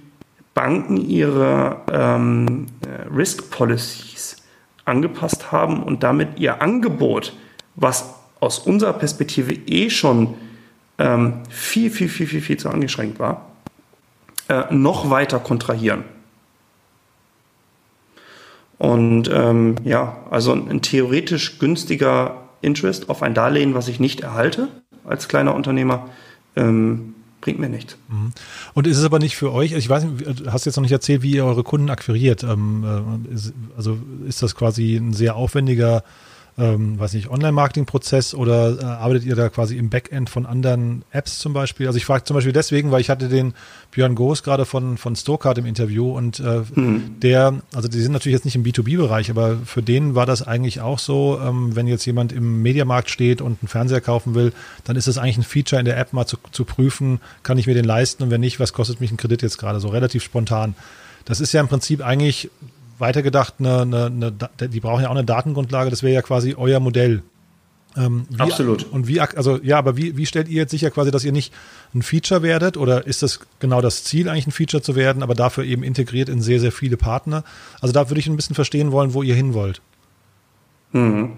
Banken 0.55 0.97
ihre 0.97 1.79
ähm, 1.91 2.67
Risk 3.15 3.51
Policies 3.51 4.37
angepasst 4.85 5.53
haben 5.53 5.83
und 5.83 6.03
damit 6.03 6.39
ihr 6.39 6.61
Angebot, 6.61 7.35
was 7.75 8.15
aus 8.41 8.59
unserer 8.59 8.93
Perspektive 8.93 9.55
eh 9.55 9.89
schon 9.89 10.35
ähm, 10.99 11.35
viel, 11.49 11.91
viel, 11.91 12.09
viel, 12.09 12.27
viel, 12.27 12.41
viel 12.41 12.57
zu 12.57 12.69
angeschränkt 12.69 13.19
war, 13.19 13.47
äh, 14.49 14.65
noch 14.71 15.11
weiter 15.11 15.39
kontrahieren. 15.39 16.05
Und 18.83 19.31
ähm, 19.33 19.77
ja, 19.85 20.17
also 20.29 20.53
ein, 20.53 20.83
theoretisch 20.83 21.61
günstiger 21.61 22.49
Interest 22.63 23.11
auf 23.11 23.23
ein 23.23 23.33
Darlehen, 23.33 23.75
was 23.75 23.87
ich 23.87 24.01
nicht 24.01 24.23
erhalte 24.23 24.67
als 25.05 25.29
kleiner 25.29 25.55
Unternehmer, 25.55 26.09
ähm, 26.57 27.15
bringt 27.41 27.61
mir 27.61 27.69
nichts. 27.69 27.97
Mhm. 28.09 28.33
Und 28.75 28.89
ist 28.89 28.99
es 28.99 29.05
aber 29.05 29.21
nicht 29.21 29.37
für 29.37 29.53
euch, 29.53 29.71
ich 29.71 29.89
weiß 29.89 30.03
nicht, 30.03 30.47
hast 30.49 30.67
jetzt 30.67 30.75
noch 30.75 30.83
nicht 30.83 30.91
erzählt, 30.91 31.23
wie 31.23 31.31
ihr 31.31 31.45
eure 31.45 31.63
Kunden 31.63 31.91
akquiriert. 31.91 32.43
Ähm, 32.43 32.85
äh, 32.85 33.77
also 33.77 33.99
ist 34.27 34.43
das 34.43 34.57
quasi 34.57 34.97
ein 34.97 35.13
sehr 35.13 35.37
aufwendiger 35.37 36.03
ähm, 36.59 36.99
weiß 36.99 37.15
nicht, 37.15 37.31
Online-Marketing-Prozess 37.31 38.35
oder 38.35 38.79
äh, 38.79 38.85
arbeitet 38.85 39.25
ihr 39.25 39.35
da 39.35 39.49
quasi 39.49 39.77
im 39.79 39.89
Backend 39.89 40.29
von 40.29 40.45
anderen 40.45 41.03
Apps 41.11 41.39
zum 41.39 41.55
Beispiel? 41.55 41.87
Also 41.87 41.97
ich 41.97 42.05
frage 42.05 42.25
zum 42.25 42.35
Beispiel 42.35 42.53
deswegen, 42.53 42.91
weil 42.91 43.01
ich 43.01 43.09
hatte 43.09 43.29
den 43.29 43.55
Björn 43.91 44.15
Goos 44.15 44.43
gerade 44.43 44.67
von, 44.67 44.99
von 44.99 45.17
Stokart 45.17 45.57
im 45.57 45.65
Interview 45.65 46.15
und 46.15 46.41
äh, 46.41 46.63
mhm. 46.75 47.21
der, 47.21 47.63
also 47.75 47.89
die 47.89 48.01
sind 48.01 48.13
natürlich 48.13 48.35
jetzt 48.35 48.45
nicht 48.45 48.57
im 48.57 48.65
B2B-Bereich, 48.65 49.31
aber 49.31 49.57
für 49.65 49.83
den 49.83 50.15
war 50.15 50.27
das 50.27 50.47
eigentlich 50.47 50.83
auch 50.83 50.99
so, 50.99 51.41
ähm, 51.43 51.75
wenn 51.75 51.87
jetzt 51.87 52.05
jemand 52.05 52.33
im 52.33 52.61
Mediamarkt 52.61 53.09
steht 53.09 53.41
und 53.41 53.63
einen 53.63 53.69
Fernseher 53.69 54.03
kaufen 54.03 54.35
will, 54.35 54.53
dann 54.85 54.97
ist 54.97 55.09
es 55.09 55.17
eigentlich 55.17 55.39
ein 55.39 55.45
Feature 55.45 55.81
in 55.81 55.87
der 55.87 55.97
App 55.97 56.13
mal 56.13 56.27
zu, 56.27 56.37
zu 56.51 56.67
prüfen, 56.67 57.21
kann 57.43 57.57
ich 57.57 57.67
mir 57.67 57.75
den 57.75 57.87
leisten 57.87 58.25
und 58.25 58.31
wenn 58.31 58.43
nicht, 58.43 58.61
was 58.61 58.75
kostet 58.75 59.01
mich 59.01 59.11
ein 59.11 59.17
Kredit 59.17 59.41
jetzt 59.41 59.57
gerade 59.57 59.81
so 59.81 59.89
relativ 59.89 60.23
spontan. 60.23 60.75
Das 61.25 61.41
ist 61.41 61.53
ja 61.53 61.61
im 61.61 61.69
Prinzip 61.69 62.05
eigentlich 62.05 62.51
weitergedacht, 63.03 63.57
eine, 63.59 63.83
eine, 63.83 64.07
eine, 64.07 64.69
die 64.69 64.81
brauchen 64.81 65.03
ja 65.03 65.09
auch 65.09 65.15
eine 65.15 65.25
Datengrundlage, 65.25 65.91
das 65.91 66.03
wäre 66.03 66.15
ja 66.15 66.23
quasi 66.23 66.55
euer 66.57 66.81
Modell. 66.81 67.23
Ähm, 67.95 68.25
wie, 68.31 68.41
Absolut. 68.41 68.85
Und 68.91 69.07
wie, 69.07 69.21
also 69.21 69.61
ja, 69.63 69.77
aber 69.77 69.99
wie, 69.99 70.17
wie 70.17 70.25
stellt 70.25 70.49
ihr 70.49 70.63
jetzt 70.63 70.71
sicher 70.71 70.91
quasi, 70.91 71.11
dass 71.11 71.25
ihr 71.25 71.33
nicht 71.33 71.53
ein 71.95 72.01
Feature 72.01 72.43
werdet 72.43 72.79
oder 72.79 73.07
ist 73.07 73.23
das 73.23 73.41
genau 73.59 73.83
das 73.83 74.05
Ziel, 74.05 74.31
eigentlich 74.31 74.47
ein 74.47 74.53
Feature 74.53 74.83
zu 74.83 74.97
werden, 74.97 75.23
aber 75.23 75.35
dafür 75.35 75.65
eben 75.65 75.83
integriert 75.83 76.31
in 76.31 76.41
sehr, 76.41 76.61
sehr 76.61 76.73
viele 76.73 76.97
Partner? 76.97 77.45
Also 77.83 77.93
da 77.93 78.09
würde 78.09 78.21
ich 78.21 78.29
ein 78.29 78.37
bisschen 78.37 78.55
verstehen 78.55 78.93
wollen, 78.93 79.13
wo 79.13 79.23
ihr 79.23 79.35
hin 79.35 79.53
wollt. 79.53 79.83
Mhm. 80.93 81.33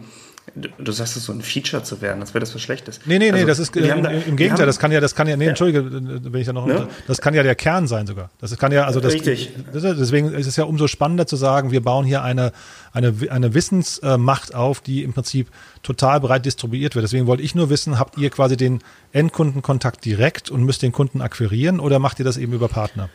Du 0.78 0.92
sagst 0.92 1.16
es 1.16 1.24
so 1.24 1.32
ein 1.32 1.40
Feature 1.40 1.82
zu 1.82 2.02
werden, 2.02 2.20
als 2.20 2.34
wäre 2.34 2.40
das 2.40 2.54
was 2.54 2.60
Schlechtes. 2.60 3.00
Nee, 3.06 3.18
nee, 3.18 3.30
nee, 3.30 3.38
also, 3.38 3.46
das 3.46 3.58
ist 3.58 3.76
äh, 3.76 3.88
da, 3.88 4.10
im 4.10 4.36
Gegenteil, 4.36 4.60
haben, 4.60 4.66
das 4.66 4.78
kann 4.78 4.92
ja, 4.92 5.00
das 5.00 5.14
kann 5.14 5.26
ja, 5.26 5.36
nee, 5.36 5.44
ja. 5.44 5.50
entschuldige, 5.50 5.90
wenn 5.90 6.40
ich 6.40 6.46
da 6.46 6.52
noch, 6.52 6.66
ne? 6.66 6.86
das 7.06 7.20
kann 7.20 7.32
ja 7.32 7.42
der 7.42 7.54
Kern 7.54 7.86
sein 7.86 8.06
sogar. 8.06 8.30
Das 8.40 8.56
kann 8.58 8.70
ja, 8.70 8.84
also 8.84 9.00
das, 9.00 9.14
Richtig. 9.14 9.52
deswegen 9.72 10.32
ist 10.34 10.46
es 10.46 10.56
ja 10.56 10.64
umso 10.64 10.86
spannender 10.86 11.26
zu 11.26 11.36
sagen, 11.36 11.70
wir 11.70 11.82
bauen 11.82 12.04
hier 12.04 12.22
eine, 12.22 12.52
eine, 12.92 13.14
eine 13.30 13.54
Wissensmacht 13.54 14.54
auf, 14.54 14.80
die 14.80 15.02
im 15.02 15.14
Prinzip 15.14 15.48
total 15.82 16.20
breit 16.20 16.44
distribuiert 16.44 16.94
wird. 16.94 17.04
Deswegen 17.04 17.26
wollte 17.26 17.42
ich 17.42 17.54
nur 17.54 17.70
wissen, 17.70 17.98
habt 17.98 18.18
ihr 18.18 18.28
quasi 18.28 18.56
den 18.56 18.80
Endkundenkontakt 19.12 20.04
direkt 20.04 20.50
und 20.50 20.62
müsst 20.62 20.82
den 20.82 20.92
Kunden 20.92 21.22
akquirieren 21.22 21.80
oder 21.80 21.98
macht 21.98 22.18
ihr 22.18 22.24
das 22.24 22.36
eben 22.36 22.52
über 22.52 22.68
Partner? 22.68 23.08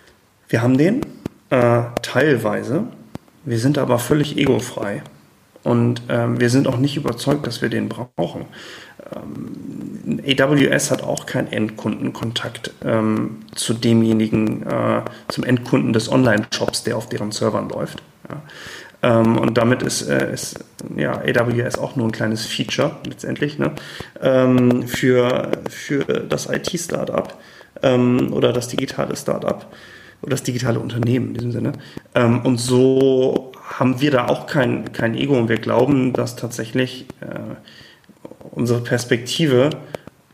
Wir 0.48 0.63
haben 0.63 0.78
den, 0.78 1.02
äh, 1.52 1.84
teilweise. 2.02 2.86
Wir 3.46 3.60
sind 3.60 3.78
aber 3.78 4.00
völlig 4.00 4.38
egofrei. 4.38 5.04
Und 5.63 6.04
ähm, 6.10 6.39
wir 6.39 6.50
sind 6.50 6.67
auch 6.67 6.78
nicht 6.78 6.95
überzeugt, 6.95 7.45
dass 7.45 7.62
wir 7.62 7.69
den 7.69 7.89
brauchen. 7.89 8.45
Ähm, 9.13 10.22
AWS 10.26 10.91
hat 10.91 11.04
auch 11.04 11.26
keinen 11.26 11.52
Endkundenkontakt 11.52 12.72
ähm, 12.84 13.39
zu 13.56 13.74
demjenigen, 13.74 14.63
äh, 14.63 15.02
zum 15.28 15.43
Endkunden 15.43 15.93
des 15.93 16.12
Online-Shops, 16.12 16.84
der 16.84 16.98
auf 16.98 17.10
deren 17.10 17.32
Servern 17.32 17.69
läuft. 17.69 18.02
Ja. 18.30 18.41
Ähm, 19.02 19.38
und 19.38 19.58
damit 19.58 19.82
ist, 19.82 20.02
äh, 20.04 20.34
ist 20.34 20.60
ja, 20.95 21.22
AWS 21.22 21.78
auch 21.78 21.95
nur 21.95 22.08
ein 22.08 22.12
kleines 22.12 22.45
Feature 22.45 22.98
letztendlich 23.06 23.58
ne, 23.58 23.72
ähm, 24.22 24.88
für, 24.88 25.52
für 25.69 26.04
das 26.04 26.50
IT-Startup 26.50 27.34
ähm, 27.82 28.34
oder 28.34 28.52
das 28.52 28.67
digitale 28.67 29.15
Startup 29.15 29.65
oder 30.22 30.32
das 30.32 30.43
digitale 30.43 30.80
Unternehmen 30.80 31.30
in 31.30 31.34
diesem 31.34 31.52
Sinne. 31.52 31.72
Ähm, 32.13 32.41
und 32.41 32.58
so 32.58 33.49
haben 33.69 34.01
wir 34.01 34.12
da 34.12 34.27
auch 34.27 34.47
kein, 34.47 34.91
kein 34.91 35.15
Ego 35.15 35.38
und 35.38 35.47
wir 35.47 35.58
glauben, 35.58 36.12
dass 36.13 36.36
tatsächlich 36.36 37.05
äh, 37.21 37.55
unsere 38.51 38.82
Perspektive 38.82 39.69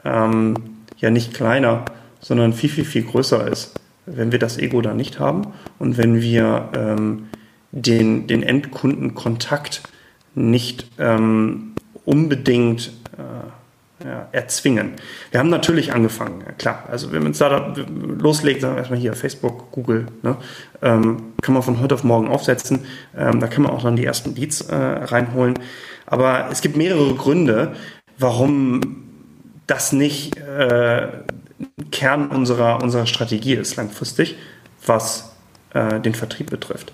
ähm, 0.03 0.55
ja 0.97 1.09
nicht 1.09 1.33
kleiner, 1.33 1.85
sondern 2.21 2.53
viel, 2.53 2.69
viel, 2.69 2.85
viel 2.85 3.03
größer 3.03 3.47
ist, 3.47 3.79
wenn 4.05 4.31
wir 4.31 4.39
das 4.39 4.57
Ego 4.57 4.81
da 4.81 4.93
nicht 4.93 5.19
haben 5.19 5.53
und 5.79 5.97
wenn 5.97 6.21
wir 6.21 6.69
ähm, 6.75 7.27
den, 7.71 8.27
den 8.27 8.41
Endkundenkontakt 8.41 9.83
nicht 10.33 10.87
ähm, 10.97 11.73
unbedingt 12.05 12.93
ja, 14.03 14.27
erzwingen. 14.31 14.93
Wir 15.31 15.39
haben 15.39 15.49
natürlich 15.49 15.93
angefangen, 15.93 16.43
klar. 16.58 16.84
Also 16.89 17.12
wenn 17.12 17.23
man 17.23 17.31
ein 17.31 17.36
Startup 17.36 17.77
loslegt, 17.88 18.62
sagen 18.62 18.75
wir 18.75 18.79
erstmal 18.79 18.99
hier 18.99 19.13
Facebook, 19.13 19.71
Google, 19.71 20.08
ne, 20.21 20.38
ähm, 20.81 21.34
kann 21.41 21.53
man 21.53 21.63
von 21.63 21.79
heute 21.79 21.95
auf 21.95 22.03
morgen 22.03 22.27
aufsetzen. 22.27 22.86
Ähm, 23.17 23.39
da 23.39 23.47
kann 23.47 23.63
man 23.63 23.71
auch 23.71 23.84
dann 23.84 23.95
die 23.95 24.05
ersten 24.05 24.36
Leads 24.36 24.62
äh, 24.62 24.75
reinholen. 24.75 25.58
Aber 26.05 26.49
es 26.51 26.62
gibt 26.62 26.75
mehrere 26.75 27.13
Gründe, 27.15 27.75
warum 28.17 29.05
das 29.67 29.91
nicht 29.91 30.38
äh, 30.38 31.08
Kern 31.91 32.27
unserer, 32.27 32.84
unserer 32.84 33.05
Strategie 33.05 33.53
ist 33.53 33.75
langfristig, 33.77 34.36
was 34.86 35.36
äh, 35.73 35.99
den 35.99 36.15
Vertrieb 36.15 36.49
betrifft. 36.49 36.93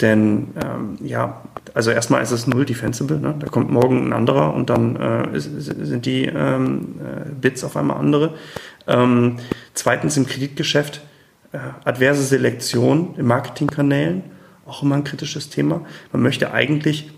Denn 0.00 0.48
ähm, 0.62 0.98
ja, 1.04 1.42
also 1.72 1.90
erstmal 1.90 2.22
ist 2.22 2.32
es 2.32 2.46
null 2.46 2.64
defensible. 2.64 3.18
Ne? 3.18 3.34
Da 3.38 3.46
kommt 3.46 3.70
morgen 3.70 4.08
ein 4.08 4.12
anderer 4.12 4.54
und 4.54 4.70
dann 4.70 4.96
äh, 4.96 5.36
ist, 5.36 5.50
sind 5.60 6.04
die 6.06 6.24
ähm, 6.24 6.96
äh, 7.00 7.30
Bits 7.30 7.62
auf 7.62 7.76
einmal 7.76 7.98
andere. 7.98 8.34
Ähm, 8.86 9.36
zweitens 9.74 10.16
im 10.16 10.26
Kreditgeschäft 10.26 11.00
äh, 11.52 11.58
adverse 11.84 12.22
Selektion 12.22 13.14
in 13.16 13.26
Marketingkanälen, 13.26 14.24
auch 14.66 14.82
immer 14.82 14.96
ein 14.96 15.04
kritisches 15.04 15.50
Thema. 15.50 15.82
Man 16.12 16.22
möchte 16.22 16.52
eigentlich 16.52 17.10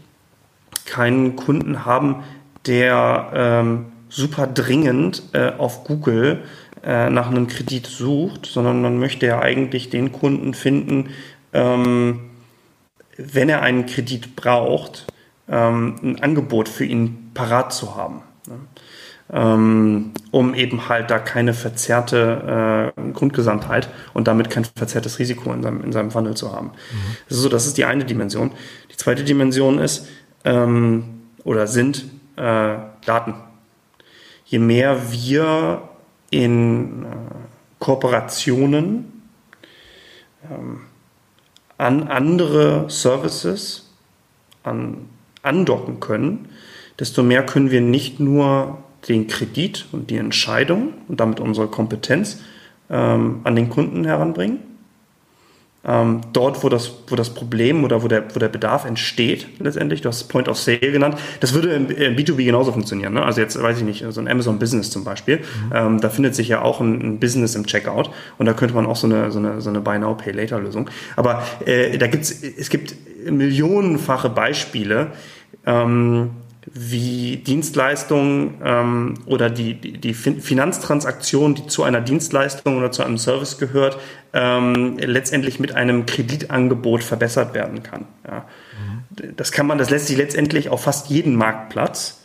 keinen 0.84 1.36
Kunden 1.36 1.86
haben, 1.86 2.22
der 2.66 3.30
ähm, 3.34 3.86
super 4.08 4.46
dringend 4.46 5.22
äh, 5.32 5.52
auf 5.56 5.84
Google 5.84 6.42
äh, 6.84 7.10
nach 7.10 7.28
einem 7.28 7.46
Kredit 7.46 7.86
sucht, 7.86 8.46
sondern 8.46 8.82
man 8.82 8.98
möchte 8.98 9.26
ja 9.26 9.40
eigentlich 9.40 9.90
den 9.90 10.12
Kunden 10.12 10.54
finden, 10.54 11.10
ähm, 11.52 12.20
wenn 13.16 13.48
er 13.48 13.62
einen 13.62 13.86
Kredit 13.86 14.36
braucht, 14.36 15.06
ähm, 15.48 15.96
ein 16.02 16.22
Angebot 16.22 16.68
für 16.68 16.84
ihn 16.84 17.30
parat 17.34 17.72
zu 17.72 17.96
haben. 17.96 18.22
Ne? 18.46 18.54
Ähm, 19.32 20.12
um 20.30 20.54
eben 20.54 20.88
halt 20.88 21.10
da 21.10 21.18
keine 21.18 21.52
verzerrte 21.52 22.92
äh, 22.96 23.12
Grundgesamtheit 23.12 23.88
und 24.14 24.28
damit 24.28 24.50
kein 24.50 24.64
verzerrtes 24.64 25.18
Risiko 25.18 25.52
in 25.52 25.64
seinem, 25.64 25.82
in 25.82 25.90
seinem 25.90 26.14
Wandel 26.14 26.36
zu 26.36 26.52
haben. 26.52 26.68
Mhm. 26.68 27.16
Das, 27.28 27.38
ist 27.38 27.42
so, 27.42 27.48
das 27.48 27.66
ist 27.66 27.76
die 27.76 27.84
eine 27.84 28.04
Dimension. 28.04 28.52
Die 28.92 28.96
zweite 28.96 29.24
Dimension 29.24 29.80
ist 29.80 30.06
ähm, 30.44 31.22
oder 31.42 31.66
sind 31.66 32.04
äh, 32.36 32.76
Daten. 33.04 33.34
Je 34.44 34.60
mehr 34.60 35.10
wir 35.10 35.88
in 36.30 37.02
äh, 37.02 37.06
Kooperationen 37.80 39.22
ähm, 40.48 40.82
an 41.78 42.08
andere 42.08 42.88
Services 42.88 43.90
an, 44.62 45.08
andocken 45.42 46.00
können, 46.00 46.48
desto 46.98 47.22
mehr 47.22 47.44
können 47.44 47.70
wir 47.70 47.80
nicht 47.80 48.20
nur 48.20 48.78
den 49.08 49.26
Kredit 49.26 49.86
und 49.92 50.10
die 50.10 50.16
Entscheidung 50.16 50.94
und 51.08 51.20
damit 51.20 51.40
unsere 51.40 51.68
Kompetenz 51.68 52.40
ähm, 52.90 53.40
an 53.44 53.54
den 53.54 53.68
Kunden 53.68 54.04
heranbringen, 54.04 54.58
ähm, 55.86 56.20
dort, 56.32 56.64
wo 56.64 56.68
das, 56.68 56.92
wo 57.06 57.14
das 57.16 57.30
Problem 57.30 57.84
oder 57.84 58.02
wo 58.02 58.08
der, 58.08 58.34
wo 58.34 58.38
der 58.38 58.48
Bedarf 58.48 58.84
entsteht, 58.84 59.46
letztendlich, 59.60 60.00
du 60.00 60.08
hast 60.08 60.24
Point 60.24 60.48
of 60.48 60.58
Sale 60.58 60.78
genannt, 60.78 61.16
das 61.40 61.54
würde 61.54 61.70
im, 61.70 61.88
im 61.90 62.16
B2B 62.16 62.44
genauso 62.44 62.72
funktionieren. 62.72 63.14
Ne? 63.14 63.24
Also 63.24 63.40
jetzt 63.40 63.60
weiß 63.60 63.78
ich 63.78 63.84
nicht, 63.84 64.04
so 64.08 64.20
ein 64.20 64.28
Amazon 64.28 64.58
Business 64.58 64.90
zum 64.90 65.04
Beispiel, 65.04 65.38
mhm. 65.38 65.72
ähm, 65.72 66.00
da 66.00 66.10
findet 66.10 66.34
sich 66.34 66.48
ja 66.48 66.62
auch 66.62 66.80
ein, 66.80 67.00
ein, 67.00 67.20
Business 67.20 67.54
im 67.54 67.66
Checkout 67.66 68.10
und 68.38 68.46
da 68.46 68.52
könnte 68.52 68.74
man 68.74 68.86
auch 68.86 68.96
so 68.96 69.06
eine, 69.06 69.30
so 69.30 69.38
eine, 69.38 69.60
so 69.60 69.70
eine 69.70 69.80
Buy 69.80 69.98
Now, 69.98 70.14
Pay 70.14 70.32
Later 70.32 70.60
Lösung. 70.60 70.90
Aber 71.14 71.42
äh, 71.64 71.96
da 71.98 72.08
gibt's, 72.08 72.30
es 72.30 72.68
gibt 72.68 72.94
millionenfache 73.30 74.28
Beispiele, 74.28 75.08
ähm, 75.64 76.30
wie 76.72 77.36
Dienstleistungen 77.36 78.60
ähm, 78.64 79.14
oder 79.26 79.50
die, 79.50 79.74
die, 79.74 79.98
die 79.98 80.14
Finanztransaktion, 80.14 81.54
die 81.54 81.66
zu 81.68 81.84
einer 81.84 82.00
Dienstleistung 82.00 82.76
oder 82.76 82.90
zu 82.90 83.04
einem 83.04 83.18
Service 83.18 83.58
gehört, 83.58 83.98
ähm, 84.32 84.98
letztendlich 84.98 85.60
mit 85.60 85.74
einem 85.74 86.06
Kreditangebot 86.06 87.04
verbessert 87.04 87.54
werden 87.54 87.82
kann. 87.82 88.06
Ja. 88.26 88.44
Das 89.36 89.52
kann 89.52 89.66
man, 89.66 89.78
das 89.78 89.90
lässt 89.90 90.08
sich 90.08 90.16
letztendlich 90.16 90.68
auf 90.68 90.82
fast 90.82 91.08
jeden 91.08 91.36
Marktplatz 91.36 92.22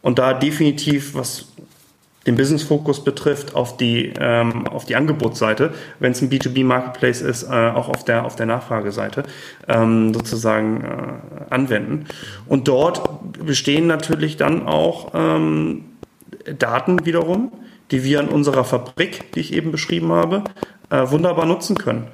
und 0.00 0.18
da 0.18 0.32
definitiv, 0.32 1.14
was 1.14 1.52
den 2.26 2.36
Business-Fokus 2.36 3.02
betrifft, 3.02 3.54
auf 3.54 3.76
die, 3.76 4.12
ähm, 4.18 4.66
auf 4.66 4.84
die 4.84 4.96
Angebotsseite, 4.96 5.72
wenn 6.00 6.12
es 6.12 6.20
ein 6.20 6.28
B2B-Marketplace 6.28 7.22
ist, 7.22 7.44
äh, 7.44 7.46
auch 7.48 7.88
auf 7.88 8.04
der, 8.04 8.24
auf 8.26 8.36
der 8.36 8.46
Nachfrageseite 8.46 9.22
ähm, 9.68 10.12
sozusagen 10.12 10.82
äh, 10.82 11.54
anwenden. 11.54 12.06
Und 12.46 12.68
dort 12.68 13.02
bestehen 13.44 13.86
natürlich 13.86 14.36
dann 14.36 14.66
auch 14.66 15.12
ähm, 15.14 15.84
Daten 16.58 17.06
wiederum, 17.06 17.52
die 17.90 18.04
wir 18.04 18.20
in 18.20 18.28
unserer 18.28 18.64
Fabrik, 18.64 19.32
die 19.32 19.40
ich 19.40 19.54
eben 19.54 19.72
beschrieben 19.72 20.12
habe, 20.12 20.44
äh, 20.90 21.10
wunderbar 21.10 21.46
nutzen 21.46 21.76
können, 21.76 22.06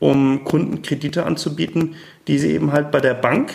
um 0.00 0.42
Kunden 0.44 0.82
Kredite 0.82 1.24
anzubieten, 1.24 1.94
die 2.26 2.38
sie 2.38 2.52
eben 2.52 2.72
halt 2.72 2.90
bei 2.90 3.00
der 3.00 3.14
Bank 3.14 3.52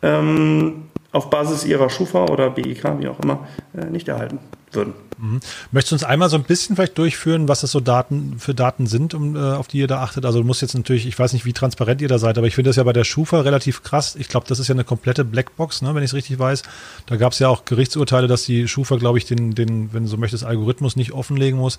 ähm, 0.00 0.84
auf 1.10 1.28
Basis 1.28 1.64
ihrer 1.64 1.90
Schufa 1.90 2.26
oder 2.26 2.50
BIK, 2.50 2.84
wie 3.00 3.08
auch 3.08 3.18
immer, 3.18 3.48
äh, 3.76 3.86
nicht 3.86 4.06
erhalten 4.06 4.38
würden. 4.74 4.94
Mhm. 5.18 5.40
Möchtest 5.72 5.92
du 5.92 5.94
uns 5.96 6.04
einmal 6.04 6.28
so 6.28 6.36
ein 6.36 6.42
bisschen 6.42 6.76
vielleicht 6.76 6.98
durchführen, 6.98 7.48
was 7.48 7.60
das 7.60 7.70
so 7.70 7.80
Daten 7.80 8.38
für 8.38 8.54
Daten 8.54 8.86
sind, 8.86 9.14
um, 9.14 9.36
äh, 9.36 9.38
auf 9.38 9.68
die 9.68 9.78
ihr 9.78 9.86
da 9.86 10.02
achtet? 10.02 10.24
Also 10.24 10.40
du 10.40 10.44
musst 10.44 10.62
jetzt 10.62 10.74
natürlich, 10.74 11.06
ich 11.06 11.18
weiß 11.18 11.32
nicht, 11.32 11.44
wie 11.44 11.52
transparent 11.52 12.00
ihr 12.02 12.08
da 12.08 12.18
seid, 12.18 12.38
aber 12.38 12.46
ich 12.46 12.54
finde 12.54 12.70
das 12.70 12.76
ja 12.76 12.82
bei 12.82 12.92
der 12.92 13.04
Schufa 13.04 13.40
relativ 13.40 13.82
krass. 13.82 14.16
Ich 14.16 14.28
glaube, 14.28 14.46
das 14.48 14.58
ist 14.58 14.68
ja 14.68 14.74
eine 14.74 14.84
komplette 14.84 15.24
Blackbox, 15.24 15.82
ne, 15.82 15.94
wenn 15.94 16.02
ich 16.02 16.10
es 16.10 16.14
richtig 16.14 16.38
weiß. 16.38 16.62
Da 17.06 17.16
gab 17.16 17.32
es 17.32 17.38
ja 17.38 17.48
auch 17.48 17.64
Gerichtsurteile, 17.64 18.26
dass 18.26 18.44
die 18.44 18.68
Schufa, 18.68 18.96
glaube 18.96 19.18
ich, 19.18 19.24
den, 19.24 19.54
den, 19.54 19.92
wenn 19.92 20.04
du 20.04 20.08
so 20.08 20.16
möchtest, 20.16 20.44
Algorithmus 20.44 20.96
nicht 20.96 21.12
offenlegen 21.12 21.58
muss. 21.58 21.76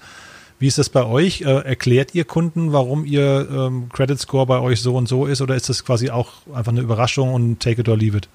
Wie 0.58 0.68
ist 0.68 0.78
das 0.78 0.90
bei 0.90 1.06
euch? 1.06 1.42
Äh, 1.42 1.66
erklärt 1.66 2.16
ihr 2.16 2.24
Kunden, 2.24 2.72
warum 2.72 3.06
ihr 3.06 3.48
ähm, 3.52 3.90
Credit 3.92 4.20
Score 4.20 4.46
bei 4.46 4.60
euch 4.60 4.82
so 4.82 4.96
und 4.96 5.08
so 5.08 5.26
ist, 5.26 5.42
oder 5.42 5.56
ist 5.56 5.68
das 5.68 5.84
quasi 5.84 6.10
auch 6.10 6.32
einfach 6.54 6.72
eine 6.72 6.82
Überraschung 6.82 7.34
und 7.34 7.60
take 7.60 7.82
it 7.82 7.90
or 7.90 7.98
leave 7.98 8.18
it? 8.18 8.30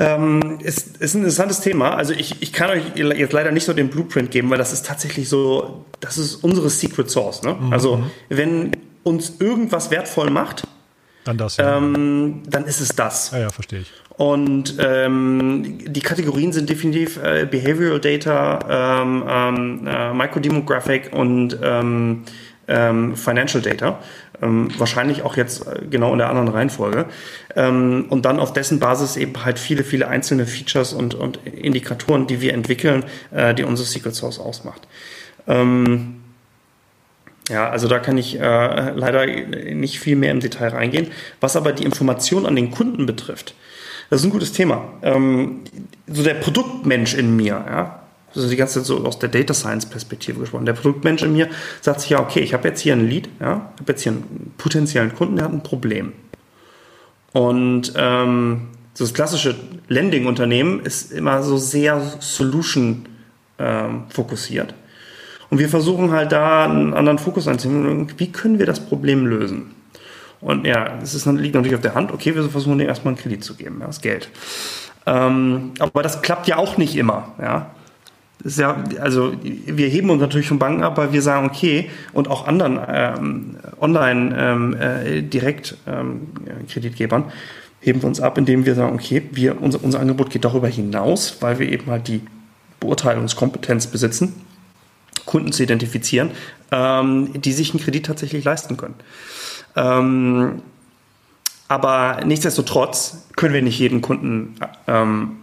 Ähm, 0.00 0.58
ist, 0.62 0.98
ist 0.98 1.14
ein 1.14 1.18
interessantes 1.18 1.60
Thema. 1.60 1.96
Also 1.96 2.14
ich, 2.14 2.40
ich 2.40 2.52
kann 2.52 2.70
euch 2.70 2.82
jetzt 2.94 3.32
leider 3.32 3.50
nicht 3.50 3.64
so 3.64 3.72
den 3.72 3.88
Blueprint 3.88 4.30
geben, 4.30 4.48
weil 4.48 4.58
das 4.58 4.72
ist 4.72 4.86
tatsächlich 4.86 5.28
so, 5.28 5.84
das 5.98 6.18
ist 6.18 6.36
unsere 6.36 6.70
Secret 6.70 7.10
Source. 7.10 7.42
Ne? 7.42 7.54
Mhm. 7.54 7.72
Also 7.72 8.04
wenn 8.28 8.76
uns 9.02 9.40
irgendwas 9.40 9.90
wertvoll 9.90 10.30
macht, 10.30 10.62
dann 11.24 11.36
das. 11.36 11.56
Ja. 11.56 11.76
Ähm, 11.76 12.42
dann 12.48 12.64
ist 12.64 12.80
es 12.80 12.90
das. 12.90 13.32
Ja, 13.32 13.38
ja, 13.40 13.50
verstehe 13.50 13.80
ich. 13.80 13.92
Und 14.16 14.76
ähm, 14.80 15.78
die 15.86 16.00
Kategorien 16.00 16.52
sind 16.52 16.70
definitiv 16.70 17.22
äh, 17.22 17.46
Behavioral 17.48 18.00
Data, 18.00 19.02
ähm, 19.02 19.24
ähm, 19.28 19.86
äh, 19.86 20.12
Microdemographic 20.12 21.12
und 21.12 21.58
ähm, 21.62 22.24
ähm, 22.66 23.16
Financial 23.16 23.62
Data. 23.62 24.00
Ähm, 24.40 24.68
wahrscheinlich 24.78 25.22
auch 25.22 25.36
jetzt 25.36 25.66
äh, 25.66 25.80
genau 25.90 26.12
in 26.12 26.18
der 26.18 26.28
anderen 26.28 26.48
Reihenfolge. 26.48 27.06
Ähm, 27.56 28.06
und 28.08 28.24
dann 28.24 28.38
auf 28.38 28.52
dessen 28.52 28.78
Basis 28.78 29.16
eben 29.16 29.44
halt 29.44 29.58
viele, 29.58 29.84
viele 29.84 30.08
einzelne 30.08 30.46
Features 30.46 30.92
und, 30.92 31.14
und 31.14 31.38
Indikatoren, 31.46 32.26
die 32.26 32.40
wir 32.40 32.54
entwickeln, 32.54 33.04
äh, 33.32 33.54
die 33.54 33.64
unsere 33.64 33.86
Secret 33.86 34.14
Source 34.14 34.38
ausmacht. 34.38 34.86
Ähm, 35.48 36.16
ja, 37.48 37.68
also 37.68 37.88
da 37.88 37.98
kann 37.98 38.18
ich 38.18 38.38
äh, 38.38 38.90
leider 38.90 39.26
nicht 39.26 39.98
viel 39.98 40.16
mehr 40.16 40.30
im 40.30 40.40
Detail 40.40 40.68
reingehen. 40.68 41.08
Was 41.40 41.56
aber 41.56 41.72
die 41.72 41.84
Information 41.84 42.46
an 42.46 42.54
den 42.54 42.70
Kunden 42.70 43.06
betrifft, 43.06 43.54
das 44.10 44.20
ist 44.20 44.26
ein 44.26 44.30
gutes 44.30 44.52
Thema. 44.52 44.84
Ähm, 45.02 45.60
so 46.06 46.22
der 46.22 46.34
Produktmensch 46.34 47.14
in 47.14 47.36
mir, 47.36 47.64
ja, 47.66 48.02
also 48.34 48.48
die 48.48 48.56
ganze 48.56 48.80
Zeit 48.80 48.86
so 48.86 49.04
aus 49.04 49.18
der 49.18 49.28
Data 49.28 49.54
Science 49.54 49.86
Perspektive 49.86 50.40
gesprochen. 50.40 50.66
Der 50.66 50.74
Produktmensch 50.74 51.22
in 51.22 51.32
mir 51.32 51.48
sagt 51.80 52.00
sich 52.00 52.10
ja, 52.10 52.20
okay, 52.20 52.40
ich 52.40 52.54
habe 52.54 52.68
jetzt 52.68 52.80
hier 52.80 52.92
ein 52.92 53.08
Lead, 53.08 53.28
ja, 53.40 53.72
ich 53.74 53.80
habe 53.80 53.92
jetzt 53.92 54.02
hier 54.02 54.12
einen 54.12 54.52
potenziellen 54.58 55.14
Kunden, 55.14 55.36
der 55.36 55.46
hat 55.46 55.52
ein 55.52 55.62
Problem. 55.62 56.12
Und 57.32 57.92
ähm, 57.96 58.68
so 58.94 59.04
das 59.04 59.14
klassische 59.14 59.54
Lending-Unternehmen 59.88 60.80
ist 60.80 61.12
immer 61.12 61.42
so 61.42 61.56
sehr 61.56 62.00
Solution 62.20 63.06
ähm, 63.58 64.04
fokussiert. 64.08 64.74
Und 65.50 65.58
wir 65.58 65.68
versuchen 65.68 66.10
halt 66.10 66.32
da 66.32 66.64
einen 66.64 66.92
anderen 66.94 67.18
Fokus 67.18 67.48
einzunehmen. 67.48 68.12
Wie 68.18 68.32
können 68.32 68.58
wir 68.58 68.66
das 68.66 68.80
Problem 68.80 69.26
lösen? 69.26 69.74
Und 70.40 70.66
ja, 70.66 70.98
es 71.02 71.24
liegt 71.26 71.54
natürlich 71.54 71.74
auf 71.74 71.80
der 71.80 71.94
Hand. 71.94 72.12
Okay, 72.12 72.34
wir 72.34 72.44
versuchen 72.48 72.78
dem 72.78 72.88
erstmal 72.88 73.14
einen 73.14 73.22
Kredit 73.22 73.42
zu 73.42 73.54
geben, 73.54 73.78
ja, 73.80 73.86
das 73.86 74.00
Geld. 74.00 74.28
Ähm, 75.06 75.72
aber 75.78 76.02
das 76.02 76.22
klappt 76.22 76.46
ja 76.48 76.58
auch 76.58 76.76
nicht 76.76 76.94
immer. 76.96 77.32
Ja? 77.40 77.70
Ja, 78.44 78.84
also 79.00 79.32
wir 79.42 79.88
heben 79.88 80.10
uns 80.10 80.20
natürlich 80.20 80.48
von 80.48 80.60
Banken 80.60 80.84
ab, 80.84 80.96
weil 80.96 81.12
wir 81.12 81.22
sagen, 81.22 81.46
okay, 81.46 81.90
und 82.12 82.28
auch 82.28 82.46
anderen 82.46 82.78
ähm, 82.86 83.56
online 83.80 84.34
ähm, 84.38 84.76
äh, 84.78 85.18
ähm, 85.86 86.28
heben 87.80 88.02
wir 88.02 88.08
uns 88.08 88.20
ab, 88.20 88.38
indem 88.38 88.64
wir 88.64 88.76
sagen, 88.76 88.94
okay, 88.94 89.22
wir, 89.32 89.60
unser, 89.60 89.82
unser 89.82 89.98
Angebot 89.98 90.30
geht 90.30 90.44
darüber 90.44 90.68
hinaus, 90.68 91.38
weil 91.40 91.58
wir 91.58 91.68
eben 91.68 91.90
halt 91.90 92.06
die 92.06 92.20
Beurteilungskompetenz 92.78 93.88
besitzen, 93.88 94.34
Kunden 95.26 95.50
zu 95.50 95.64
identifizieren, 95.64 96.30
ähm, 96.70 97.40
die 97.40 97.52
sich 97.52 97.72
einen 97.72 97.82
Kredit 97.82 98.06
tatsächlich 98.06 98.44
leisten 98.44 98.76
können. 98.76 98.94
Ähm, 99.74 100.62
aber 101.66 102.20
nichtsdestotrotz 102.24 103.26
können 103.34 103.52
wir 103.52 103.62
nicht 103.62 103.78
jeden 103.80 104.00
Kunden 104.00 104.54
ähm, 104.86 105.38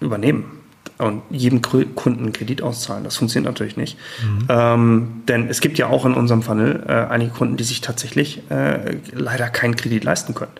übernehmen 0.00 0.57
und 0.98 1.22
jedem 1.30 1.62
Kunden 1.62 2.32
Kredit 2.32 2.62
auszahlen. 2.62 3.04
Das 3.04 3.16
funktioniert 3.16 3.52
natürlich 3.52 3.76
nicht. 3.76 3.96
Mhm. 4.22 4.46
Ähm, 4.48 5.22
denn 5.28 5.48
es 5.48 5.60
gibt 5.60 5.78
ja 5.78 5.86
auch 5.86 6.04
in 6.04 6.14
unserem 6.14 6.42
Funnel 6.42 6.82
äh, 6.86 6.92
einige 6.92 7.30
Kunden, 7.30 7.56
die 7.56 7.64
sich 7.64 7.80
tatsächlich 7.80 8.42
äh, 8.50 8.96
leider 9.12 9.48
keinen 9.48 9.76
Kredit 9.76 10.04
leisten 10.04 10.34
können. 10.34 10.52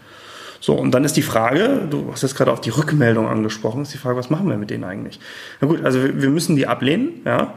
So, 0.61 0.75
und 0.75 0.93
dann 0.93 1.05
ist 1.05 1.17
die 1.17 1.23
Frage, 1.23 1.87
du 1.89 2.11
hast 2.11 2.23
jetzt 2.23 2.37
gerade 2.37 2.51
auf 2.51 2.61
die 2.61 2.71
Rückmeldung 2.71 3.29
angesprochen, 3.29 3.83
ist 3.83 3.95
die 3.95 3.99
Frage, 3.99 4.17
was 4.17 4.31
machen 4.31 4.49
wir 4.49 4.57
mit 4.57 4.71
denen 4.71 4.85
eigentlich? 4.85 5.21
Na 5.61 5.69
gut, 5.69 5.85
also 5.85 6.03
wir, 6.03 6.21
wir 6.21 6.31
müssen 6.31 6.57
die 6.57 6.67
ablehnen, 6.67 7.21
ja. 7.25 7.55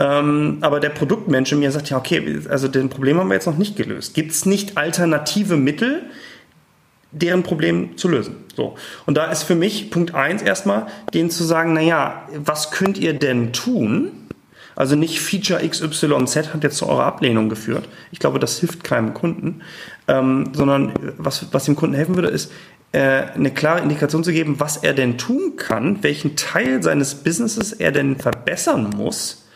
Ähm, 0.00 0.58
aber 0.62 0.80
der 0.80 0.88
Produktmensch 0.88 1.52
in 1.52 1.60
mir 1.60 1.70
sagt 1.70 1.90
ja, 1.90 1.98
okay, 1.98 2.40
also 2.48 2.66
den 2.66 2.88
Problem 2.88 3.18
haben 3.18 3.28
wir 3.28 3.34
jetzt 3.34 3.46
noch 3.46 3.58
nicht 3.58 3.76
gelöst. 3.76 4.14
Gibt 4.14 4.32
es 4.32 4.46
nicht 4.46 4.76
alternative 4.76 5.56
Mittel, 5.56 6.02
deren 7.12 7.42
Problem 7.42 7.96
zu 7.96 8.08
lösen. 8.08 8.36
So. 8.56 8.76
Und 9.06 9.16
da 9.16 9.30
ist 9.30 9.44
für 9.44 9.54
mich 9.54 9.90
Punkt 9.90 10.14
eins 10.14 10.42
erstmal, 10.42 10.86
denen 11.14 11.30
zu 11.30 11.44
sagen, 11.44 11.72
naja, 11.74 12.28
was 12.34 12.70
könnt 12.70 12.98
ihr 12.98 13.14
denn 13.14 13.52
tun? 13.52 14.12
Also 14.74 14.96
nicht 14.96 15.20
Feature 15.20 15.66
XYZ 15.66 16.54
hat 16.54 16.64
jetzt 16.64 16.78
zu 16.78 16.88
eurer 16.88 17.04
Ablehnung 17.04 17.48
geführt. 17.48 17.88
Ich 18.10 18.18
glaube, 18.18 18.38
das 18.38 18.58
hilft 18.58 18.82
keinem 18.84 19.12
Kunden. 19.12 19.60
Ähm, 20.08 20.50
sondern 20.54 20.92
was, 21.18 21.52
was 21.52 21.66
dem 21.66 21.76
Kunden 21.76 21.94
helfen 21.94 22.16
würde, 22.16 22.28
ist, 22.28 22.50
äh, 22.92 23.22
eine 23.34 23.50
klare 23.50 23.80
Indikation 23.80 24.24
zu 24.24 24.32
geben, 24.32 24.56
was 24.58 24.78
er 24.78 24.94
denn 24.94 25.18
tun 25.18 25.56
kann, 25.56 26.02
welchen 26.02 26.36
Teil 26.36 26.82
seines 26.82 27.14
Businesses 27.14 27.72
er 27.72 27.92
denn 27.92 28.16
verbessern 28.16 28.90
muss. 28.96 29.46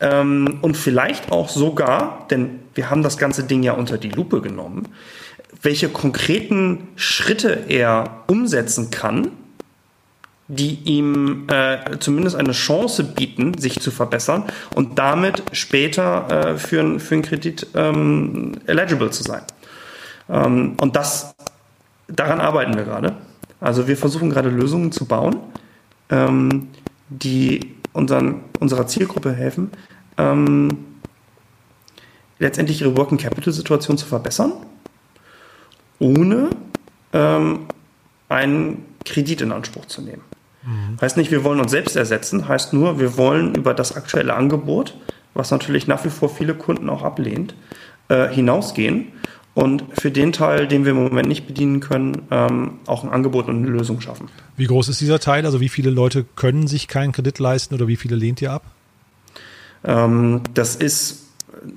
Ähm, 0.00 0.58
und 0.62 0.76
vielleicht 0.76 1.32
auch 1.32 1.48
sogar, 1.48 2.26
denn 2.30 2.60
wir 2.74 2.90
haben 2.90 3.02
das 3.02 3.18
ganze 3.18 3.44
Ding 3.44 3.62
ja 3.62 3.72
unter 3.72 3.98
die 3.98 4.10
Lupe 4.10 4.40
genommen, 4.40 4.86
welche 5.62 5.88
konkreten 5.88 6.88
Schritte 6.96 7.64
er 7.68 8.24
umsetzen 8.26 8.90
kann, 8.90 9.32
die 10.48 10.78
ihm 10.84 11.46
äh, 11.48 11.98
zumindest 11.98 12.36
eine 12.36 12.52
Chance 12.52 13.04
bieten, 13.04 13.58
sich 13.58 13.80
zu 13.80 13.90
verbessern 13.90 14.44
und 14.74 14.98
damit 14.98 15.42
später 15.52 16.54
äh, 16.54 16.58
für, 16.58 16.98
für 17.00 17.14
einen 17.14 17.22
Kredit 17.22 17.66
ähm, 17.74 18.52
eligible 18.66 19.10
zu 19.10 19.22
sein. 19.22 19.42
Ähm, 20.30 20.74
und 20.80 20.96
das, 20.96 21.34
daran 22.06 22.40
arbeiten 22.40 22.74
wir 22.74 22.84
gerade. 22.84 23.14
Also 23.60 23.88
wir 23.88 23.96
versuchen 23.96 24.30
gerade 24.30 24.48
Lösungen 24.48 24.90
zu 24.90 25.04
bauen, 25.04 25.36
ähm, 26.08 26.68
die 27.10 27.74
unseren, 27.92 28.42
unserer 28.58 28.86
Zielgruppe 28.86 29.32
helfen, 29.32 29.70
ähm, 30.16 30.78
letztendlich 32.38 32.80
ihre 32.80 32.96
Working 32.96 33.18
Capital 33.18 33.52
Situation 33.52 33.98
zu 33.98 34.06
verbessern 34.06 34.52
ohne 35.98 36.50
ähm, 37.12 37.60
einen 38.28 38.84
Kredit 39.04 39.40
in 39.40 39.52
Anspruch 39.52 39.86
zu 39.86 40.02
nehmen. 40.02 40.22
Mhm. 40.64 41.00
Heißt 41.00 41.16
nicht, 41.16 41.30
wir 41.30 41.44
wollen 41.44 41.60
uns 41.60 41.70
selbst 41.70 41.96
ersetzen, 41.96 42.48
heißt 42.48 42.72
nur, 42.72 43.00
wir 43.00 43.16
wollen 43.16 43.54
über 43.54 43.74
das 43.74 43.96
aktuelle 43.96 44.34
Angebot, 44.34 44.96
was 45.34 45.50
natürlich 45.50 45.86
nach 45.86 46.04
wie 46.04 46.10
vor 46.10 46.28
viele 46.28 46.54
Kunden 46.54 46.90
auch 46.90 47.02
ablehnt, 47.02 47.54
äh, 48.08 48.28
hinausgehen 48.28 49.08
und 49.54 49.84
für 50.00 50.10
den 50.10 50.32
Teil, 50.32 50.68
den 50.68 50.84
wir 50.84 50.92
im 50.92 51.02
Moment 51.02 51.28
nicht 51.28 51.46
bedienen 51.46 51.80
können, 51.80 52.22
ähm, 52.30 52.78
auch 52.86 53.02
ein 53.02 53.10
Angebot 53.10 53.48
und 53.48 53.56
eine 53.56 53.68
Lösung 53.68 54.00
schaffen. 54.00 54.28
Wie 54.56 54.66
groß 54.66 54.88
ist 54.88 55.00
dieser 55.00 55.18
Teil? 55.18 55.46
Also 55.46 55.60
wie 55.60 55.68
viele 55.68 55.90
Leute 55.90 56.24
können 56.36 56.66
sich 56.66 56.86
keinen 56.86 57.12
Kredit 57.12 57.38
leisten 57.38 57.74
oder 57.74 57.88
wie 57.88 57.96
viele 57.96 58.16
lehnt 58.16 58.42
ihr 58.42 58.52
ab? 58.52 58.64
Ähm, 59.84 60.42
das 60.54 60.76
ist 60.76 61.27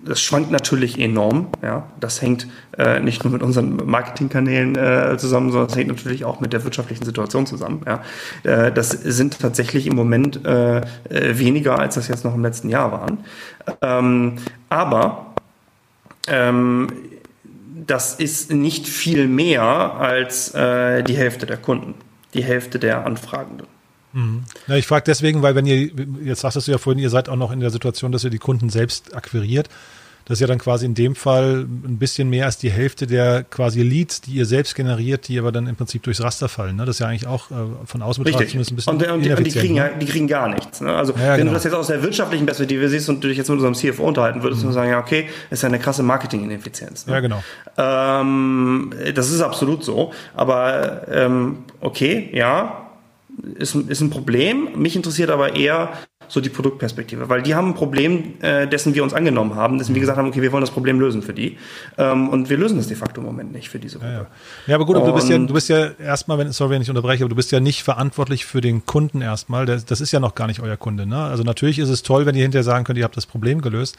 das 0.05 0.21
schwankt 0.21 0.51
natürlich 0.51 0.99
enorm. 0.99 1.47
Ja, 1.61 1.88
das 1.99 2.21
hängt 2.21 2.47
äh, 2.77 2.99
nicht 2.99 3.23
nur 3.23 3.34
mit 3.34 3.41
unseren 3.41 3.75
Marketingkanälen 3.86 4.75
äh, 4.75 5.17
zusammen, 5.17 5.51
sondern 5.51 5.69
es 5.69 5.75
hängt 5.75 5.89
natürlich 5.89 6.25
auch 6.25 6.39
mit 6.39 6.53
der 6.53 6.63
wirtschaftlichen 6.63 7.05
Situation 7.05 7.45
zusammen. 7.45 7.82
Ja, 7.86 8.03
äh, 8.43 8.71
das 8.71 8.89
sind 8.89 9.39
tatsächlich 9.39 9.88
im 9.88 9.95
Moment 9.95 10.45
äh, 10.45 10.77
äh, 10.77 10.84
weniger, 11.09 11.79
als 11.79 11.95
das 11.95 12.07
jetzt 12.07 12.25
noch 12.25 12.36
im 12.36 12.41
letzten 12.41 12.69
Jahr 12.69 12.91
waren. 12.91 13.19
Ähm, 13.82 14.36
aber 14.69 15.34
ähm, 16.27 16.88
das 17.88 18.15
ist 18.15 18.51
nicht 18.51 18.88
viel 18.88 19.27
mehr 19.27 19.63
als 19.63 20.53
äh, 20.53 21.03
die 21.03 21.15
Hälfte 21.15 21.45
der 21.45 21.57
Kunden, 21.57 21.95
die 22.34 22.43
Hälfte 22.43 22.79
der 22.79 23.05
Anfragenden. 23.05 23.67
Mhm. 24.14 24.43
Ja, 24.68 24.76
ich 24.76 24.88
frage 24.88 25.03
deswegen, 25.05 25.41
weil 25.41 25.55
wenn 25.55 25.66
ihr, 25.66 25.89
jetzt 26.24 26.41
sagtest 26.41 26.68
du 26.68 26.72
ja 26.72 26.78
vorhin, 26.78 27.01
ihr 27.01 27.09
seid 27.09 27.30
auch 27.30 27.36
noch 27.36 27.51
in 27.51 27.59
der 27.59 27.70
Situation, 27.70 28.12
dass 28.12 28.24
ihr 28.24 28.30
die 28.30 28.39
Kunden 28.39 28.70
selbst 28.70 29.16
akquiriert. 29.16 29.70
Das 30.26 30.38
ist 30.38 30.41
ja 30.41 30.47
dann 30.47 30.59
quasi 30.59 30.86
in 30.86 30.93
dem 30.93 31.16
Fall 31.16 31.66
ein 31.68 31.97
bisschen 31.97 32.30
mehr 32.30 32.45
als 32.45 32.57
die 32.57 32.70
Hälfte 32.70 33.07
der 33.07 33.43
quasi 33.43 33.82
Leads, 33.82 34.22
die 34.22 34.34
ihr 34.34 34.45
selbst 34.45 34.76
generiert, 34.76 35.28
die 35.28 35.39
aber 35.39 35.51
dann 35.51 35.68
im 35.68 35.76
Prinzip 35.76 36.03
durchs 36.03 36.22
Raster 36.22 36.47
fallen. 36.47 36.76
Ne? 36.76 36.86
Das 36.86 36.97
ist 36.97 36.99
ja 36.99 37.07
eigentlich 37.07 37.28
auch 37.28 37.49
äh, 37.49 37.55
von 37.86 38.01
außen 38.01 38.24
betrachtet 38.24 38.53
ein 38.53 38.76
bisschen 38.76 38.93
und, 38.93 39.05
und, 39.05 39.26
die, 39.26 39.32
und 39.32 39.43
die, 39.45 39.51
kriegen, 39.51 39.76
ne? 39.76 39.91
die 39.99 40.05
kriegen 40.05 40.28
gar 40.28 40.47
nichts. 40.47 40.80
Ne? 40.80 40.95
Also 40.95 41.14
ja, 41.14 41.32
wenn 41.32 41.38
genau. 41.39 41.49
du 41.49 41.55
das 41.55 41.64
jetzt 41.64 41.74
aus 41.74 41.88
der 41.88 42.03
wirtschaftlichen 42.03 42.45
Perspektive 42.45 42.88
siehst 42.88 43.09
und 43.09 43.24
du 43.24 43.28
dich 43.28 43.38
jetzt 43.38 43.49
mit 43.49 43.59
unserem 43.59 43.74
CFO 43.74 44.03
unterhalten 44.03 44.43
würdest, 44.43 44.62
mhm. 44.62 44.70
und 44.70 44.74
sagen, 44.74 44.91
ja 44.91 44.99
okay, 44.99 45.28
ist 45.49 45.64
ja 45.64 45.70
eine 45.70 45.80
krasse 45.80 46.03
Marketing-Ineffizienz. 46.03 47.07
Ne? 47.07 47.14
Ja, 47.14 47.20
genau. 47.20 47.43
Ähm, 47.78 48.93
das 49.16 49.32
ist 49.32 49.41
absolut 49.41 49.84
so. 49.84 50.14
Aber 50.36 51.07
ähm, 51.09 51.64
okay, 51.82 52.30
ja, 52.32 52.90
ist, 53.55 53.75
ist 53.75 54.01
ein 54.01 54.09
Problem. 54.09 54.69
Mich 54.75 54.95
interessiert 54.95 55.29
aber 55.29 55.55
eher 55.55 55.93
so 56.27 56.39
die 56.39 56.49
Produktperspektive, 56.49 57.27
weil 57.27 57.41
die 57.41 57.55
haben 57.55 57.69
ein 57.69 57.73
Problem, 57.73 58.35
äh, 58.41 58.65
dessen 58.65 58.95
wir 58.95 59.03
uns 59.03 59.13
angenommen 59.13 59.55
haben, 59.55 59.77
dessen 59.77 59.93
wir 59.93 59.99
gesagt 59.99 60.17
haben, 60.17 60.29
okay, 60.29 60.41
wir 60.41 60.51
wollen 60.51 60.61
das 60.61 60.71
Problem 60.71 60.99
lösen 60.99 61.21
für 61.21 61.33
die. 61.33 61.57
Ähm, 61.97 62.29
und 62.29 62.49
wir 62.49 62.57
lösen 62.57 62.77
das 62.77 62.87
de 62.87 62.95
facto 62.95 63.19
im 63.19 63.27
Moment 63.27 63.51
nicht 63.51 63.69
für 63.69 63.79
diese 63.79 63.99
Gruppe. 63.99 64.11
Ja, 64.11 64.19
ja. 64.19 64.27
ja 64.67 64.75
aber 64.75 64.85
gut, 64.85 64.95
aber 64.95 65.07
du 65.07 65.13
bist 65.13 65.29
ja, 65.29 65.37
du 65.37 65.53
bist 65.53 65.67
ja 65.69 65.89
erstmal, 65.99 66.37
wenn, 66.37 66.51
sorry, 66.53 66.75
wenn 66.75 66.81
ich 66.81 66.89
unterbreche, 66.89 67.23
aber 67.23 67.29
du 67.29 67.35
bist 67.35 67.51
ja 67.51 67.59
nicht 67.59 67.83
verantwortlich 67.83 68.45
für 68.45 68.61
den 68.61 68.85
Kunden 68.85 69.21
erstmal. 69.21 69.65
Das, 69.65 69.83
das 69.83 69.99
ist 69.99 70.11
ja 70.13 70.19
noch 70.21 70.35
gar 70.35 70.47
nicht 70.47 70.61
euer 70.61 70.77
Kunde. 70.77 71.05
Ne? 71.05 71.17
Also 71.17 71.43
natürlich 71.43 71.79
ist 71.79 71.89
es 71.89 72.01
toll, 72.01 72.25
wenn 72.25 72.35
ihr 72.35 72.43
hinterher 72.43 72.63
sagen 72.63 72.85
könnt, 72.85 72.97
ihr 72.97 73.03
habt 73.03 73.17
das 73.17 73.25
Problem 73.25 73.61
gelöst. 73.61 73.97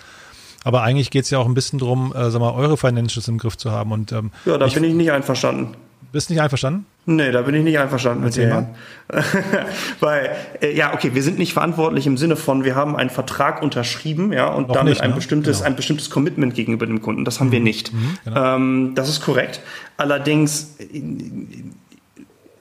Aber 0.65 0.83
eigentlich 0.83 1.11
geht 1.11 1.25
es 1.25 1.31
ja 1.31 1.39
auch 1.39 1.47
ein 1.47 1.55
bisschen 1.55 1.81
darum, 1.81 2.15
äh, 2.15 2.31
sag 2.31 2.41
mal, 2.41 2.53
eure 2.53 2.77
Financials 2.77 3.29
im 3.29 3.37
Griff 3.37 3.57
zu 3.59 3.73
haben. 3.73 3.93
Und, 3.93 4.13
ähm, 4.13 4.31
ja, 4.47 4.57
da 4.57 4.67
ich, 4.67 4.75
bin 4.75 4.85
ich 4.85 4.95
nicht 4.95 5.11
einverstanden. 5.11 5.77
Bist 6.13 6.31
nicht 6.31 6.41
einverstanden? 6.41 6.87
Nee, 7.05 7.33
da 7.33 7.43
bin 7.43 7.55
ich 7.57 7.65
nicht 7.65 7.79
einverstanden 7.79 8.23
mit 8.23 8.37
dir. 8.37 8.69
Weil, 10.01 10.31
äh, 10.61 10.75
ja, 10.75 10.95
okay, 10.95 11.15
wir 11.15 11.23
sind 11.23 11.37
nicht 11.37 11.53
verantwortlich 11.53 12.07
im 12.07 12.17
Sinne 12.17 12.37
von, 12.37 12.63
wir 12.65 12.77
haben 12.77 12.95
einen 12.95 13.11
Vertrag 13.11 13.61
unterschrieben, 13.61 14.33
ja, 14.33 14.47
und 14.47 14.69
Noch 14.69 14.77
damit 14.77 14.91
nicht, 14.91 15.01
ein 15.01 15.11
ne? 15.11 15.17
bestimmtes, 15.17 15.59
genau. 15.59 15.71
ein 15.71 15.77
bestimmtes 15.77 16.11
Commitment 16.11 16.55
gegenüber 16.55 16.87
dem 16.87 17.03
Kunden. 17.03 17.25
Das 17.25 17.41
haben 17.41 17.49
mhm. 17.49 17.53
wir 17.53 17.61
nicht. 17.61 17.93
Mhm, 17.93 18.19
genau. 18.25 18.57
ähm, 18.57 18.93
das 18.95 19.09
ist 19.09 19.21
korrekt. 19.21 19.61
Allerdings 19.97 20.77
äh, 20.79 21.03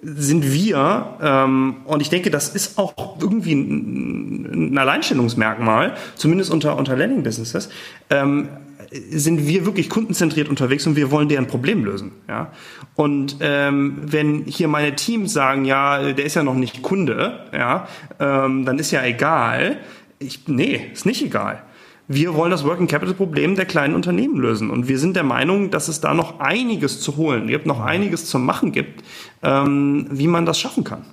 sind 0.02 0.52
wir, 0.52 1.18
ähm, 1.22 1.76
und 1.86 2.02
ich 2.02 2.10
denke, 2.10 2.32
das 2.32 2.50
ist 2.50 2.80
auch 2.80 3.22
irgendwie 3.22 3.54
ein, 3.54 4.72
ein 4.74 4.78
Alleinstellungsmerkmal, 4.78 5.94
zumindest 6.16 6.50
unter, 6.50 6.78
unter 6.78 6.98
Landing-Businesses, 6.98 7.70
ähm, 8.10 8.50
sind 8.92 9.48
wir 9.48 9.66
wirklich 9.66 9.90
kundenzentriert 9.90 10.50
unterwegs 10.50 10.86
und 10.86 10.96
wir 10.96 11.12
wollen 11.12 11.30
deren 11.30 11.48
Problem 11.48 11.86
lösen. 11.86 12.12
Ja? 12.28 12.52
Und 12.96 13.38
ähm, 13.40 14.02
wenn 14.04 14.44
hier 14.46 14.68
meine 14.68 14.96
Teams 14.96 15.32
sagen, 15.32 15.64
ja, 15.64 16.12
der 16.12 16.26
ist 16.26 16.36
ja 16.36 16.44
noch 16.44 16.56
nicht 16.56 16.82
Kunde, 16.82 17.46
ja, 17.54 17.88
ähm, 18.20 18.66
dann 18.66 18.80
ist 18.80 18.92
ja 18.92 19.04
egal. 19.04 19.78
Ich, 20.20 20.48
nee, 20.48 20.90
ist 20.92 21.06
nicht 21.06 21.24
egal. 21.24 21.64
Wir 22.08 22.34
wollen 22.36 22.52
das 22.52 22.66
Working 22.66 22.88
Capital 22.88 23.14
Problem 23.14 23.56
der 23.56 23.66
kleinen 23.66 23.96
Unternehmen 23.96 24.38
lösen. 24.38 24.70
Und 24.70 24.90
wir 24.90 25.00
sind 25.00 25.16
der 25.16 25.24
Meinung, 25.24 25.72
dass 25.72 25.88
es 25.88 26.02
da 26.02 26.14
noch 26.14 26.42
einiges 26.42 27.00
zu 27.00 27.16
holen 27.16 27.48
gibt, 27.48 27.66
noch 27.66 27.80
einiges 27.80 28.26
zu 28.26 28.40
machen 28.40 28.74
gibt, 28.74 29.04
ähm, 29.42 30.08
wie 30.12 30.28
man 30.28 30.46
das 30.46 30.60
schaffen 30.60 30.84
kann. 30.84 31.06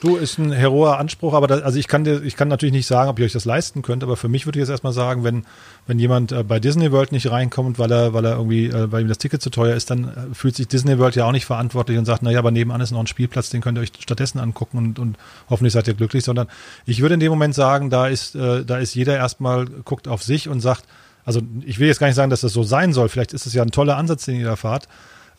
Du, 0.00 0.16
ist 0.16 0.38
ein 0.38 0.50
heroer 0.50 0.96
Anspruch, 0.96 1.34
aber 1.34 1.46
da, 1.46 1.58
also 1.58 1.78
ich 1.78 1.86
kann 1.86 2.04
dir, 2.04 2.22
ich 2.22 2.34
kann 2.34 2.48
natürlich 2.48 2.72
nicht 2.72 2.86
sagen, 2.86 3.10
ob 3.10 3.18
ihr 3.18 3.26
euch 3.26 3.32
das 3.32 3.44
leisten 3.44 3.82
könnt, 3.82 4.02
aber 4.02 4.16
für 4.16 4.28
mich 4.28 4.46
würde 4.46 4.58
ich 4.58 4.62
jetzt 4.62 4.70
erstmal 4.70 4.94
sagen, 4.94 5.24
wenn, 5.24 5.44
wenn 5.86 5.98
jemand 5.98 6.32
äh, 6.32 6.42
bei 6.42 6.58
Disney 6.58 6.90
World 6.90 7.12
nicht 7.12 7.30
reinkommt, 7.30 7.78
weil 7.78 7.92
er, 7.92 8.14
weil 8.14 8.24
er 8.24 8.36
irgendwie, 8.36 8.68
äh, 8.68 8.90
weil 8.90 9.02
ihm 9.02 9.08
das 9.08 9.18
Ticket 9.18 9.42
zu 9.42 9.50
teuer 9.50 9.76
ist, 9.76 9.90
dann 9.90 10.04
äh, 10.04 10.34
fühlt 10.34 10.56
sich 10.56 10.68
Disney 10.68 10.98
World 10.98 11.16
ja 11.16 11.26
auch 11.26 11.32
nicht 11.32 11.44
verantwortlich 11.44 11.98
und 11.98 12.06
sagt, 12.06 12.22
naja, 12.22 12.38
aber 12.38 12.50
nebenan 12.50 12.80
ist 12.80 12.92
noch 12.92 13.00
ein 13.00 13.08
Spielplatz, 13.08 13.50
den 13.50 13.60
könnt 13.60 13.76
ihr 13.76 13.82
euch 13.82 13.92
stattdessen 13.98 14.38
angucken 14.38 14.78
und, 14.78 14.98
und 14.98 15.18
hoffentlich 15.50 15.74
seid 15.74 15.86
ihr 15.86 15.94
glücklich, 15.94 16.24
sondern 16.24 16.48
ich 16.86 17.02
würde 17.02 17.14
in 17.14 17.20
dem 17.20 17.30
Moment 17.30 17.54
sagen, 17.54 17.90
da 17.90 18.06
ist, 18.06 18.34
da 18.34 18.78
ist 18.78 18.94
jeder 18.94 19.16
erstmal, 19.16 19.66
guckt 19.66 20.08
auf 20.08 20.22
sich 20.22 20.48
und 20.48 20.60
sagt, 20.60 20.84
also 21.26 21.42
ich 21.66 21.78
will 21.78 21.88
jetzt 21.88 21.98
gar 21.98 22.06
nicht 22.06 22.16
sagen, 22.16 22.30
dass 22.30 22.40
das 22.40 22.54
so 22.54 22.62
sein 22.62 22.94
soll, 22.94 23.10
vielleicht 23.10 23.34
ist 23.34 23.46
es 23.46 23.52
ja 23.52 23.62
ein 23.62 23.70
toller 23.70 23.98
Ansatz, 23.98 24.24
den 24.24 24.36
ihr 24.36 24.46
da 24.46 24.56
fahrt, 24.56 24.88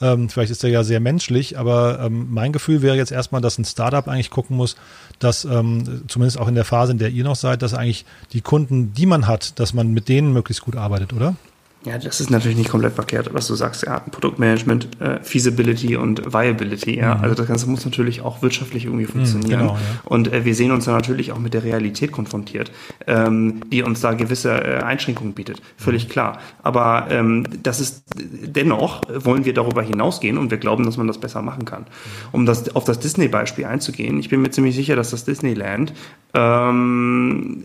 ähm, 0.01 0.29
vielleicht 0.29 0.51
ist 0.51 0.63
er 0.63 0.69
ja 0.69 0.83
sehr 0.83 0.99
menschlich, 0.99 1.57
aber 1.57 1.99
ähm, 1.99 2.27
mein 2.29 2.51
Gefühl 2.51 2.81
wäre 2.81 2.95
jetzt 2.95 3.11
erstmal, 3.11 3.41
dass 3.41 3.57
ein 3.57 3.65
Startup 3.65 4.07
eigentlich 4.07 4.29
gucken 4.29 4.57
muss, 4.57 4.75
dass 5.19 5.45
ähm, 5.45 6.03
zumindest 6.07 6.39
auch 6.39 6.47
in 6.47 6.55
der 6.55 6.65
Phase, 6.65 6.91
in 6.91 6.97
der 6.97 7.09
ihr 7.09 7.23
noch 7.23 7.35
seid, 7.35 7.61
dass 7.61 7.73
eigentlich 7.73 8.05
die 8.33 8.41
Kunden, 8.41 8.93
die 8.93 9.05
man 9.05 9.27
hat, 9.27 9.59
dass 9.59 9.73
man 9.73 9.91
mit 9.91 10.09
denen 10.09 10.33
möglichst 10.33 10.63
gut 10.63 10.75
arbeitet, 10.75 11.13
oder? 11.13 11.35
Ja, 11.83 11.97
das 11.97 12.21
ist 12.21 12.29
natürlich 12.29 12.57
nicht 12.57 12.69
komplett 12.69 12.93
verkehrt, 12.93 13.33
was 13.33 13.47
du 13.47 13.55
sagst. 13.55 13.83
Ja, 13.83 13.99
Produktmanagement, 13.99 15.01
äh, 15.01 15.19
Feasibility 15.23 15.95
und 15.95 16.31
Viability. 16.31 16.97
Ja, 16.97 17.15
mhm. 17.15 17.23
also 17.23 17.35
das 17.35 17.47
Ganze 17.47 17.67
muss 17.67 17.83
natürlich 17.85 18.21
auch 18.21 18.43
wirtschaftlich 18.43 18.85
irgendwie 18.85 19.05
mhm, 19.05 19.09
funktionieren. 19.09 19.59
Genau, 19.61 19.73
ja. 19.73 19.79
Und 20.05 20.31
äh, 20.31 20.45
wir 20.45 20.53
sehen 20.53 20.71
uns 20.71 20.85
da 20.85 20.91
natürlich 20.91 21.31
auch 21.31 21.39
mit 21.39 21.55
der 21.55 21.63
Realität 21.63 22.11
konfrontiert, 22.11 22.71
ähm, 23.07 23.61
die 23.71 23.81
uns 23.81 23.99
da 23.99 24.13
gewisse 24.13 24.51
äh, 24.51 24.83
Einschränkungen 24.83 25.33
bietet. 25.33 25.59
Völlig 25.75 26.07
mhm. 26.07 26.11
klar. 26.11 26.39
Aber 26.61 27.07
ähm, 27.09 27.47
das 27.63 27.79
ist 27.79 28.03
dennoch 28.15 29.01
wollen 29.11 29.45
wir 29.45 29.53
darüber 29.55 29.81
hinausgehen 29.81 30.37
und 30.37 30.51
wir 30.51 30.59
glauben, 30.59 30.85
dass 30.85 30.97
man 30.97 31.07
das 31.07 31.17
besser 31.17 31.41
machen 31.41 31.65
kann. 31.65 31.81
Mhm. 31.81 31.85
Um 32.31 32.45
das 32.45 32.75
auf 32.75 32.83
das 32.83 32.99
Disney-Beispiel 32.99 33.65
einzugehen, 33.65 34.19
ich 34.19 34.29
bin 34.29 34.43
mir 34.43 34.51
ziemlich 34.51 34.75
sicher, 34.75 34.95
dass 34.95 35.09
das 35.09 35.25
Disneyland 35.25 35.93
ähm, 36.35 37.63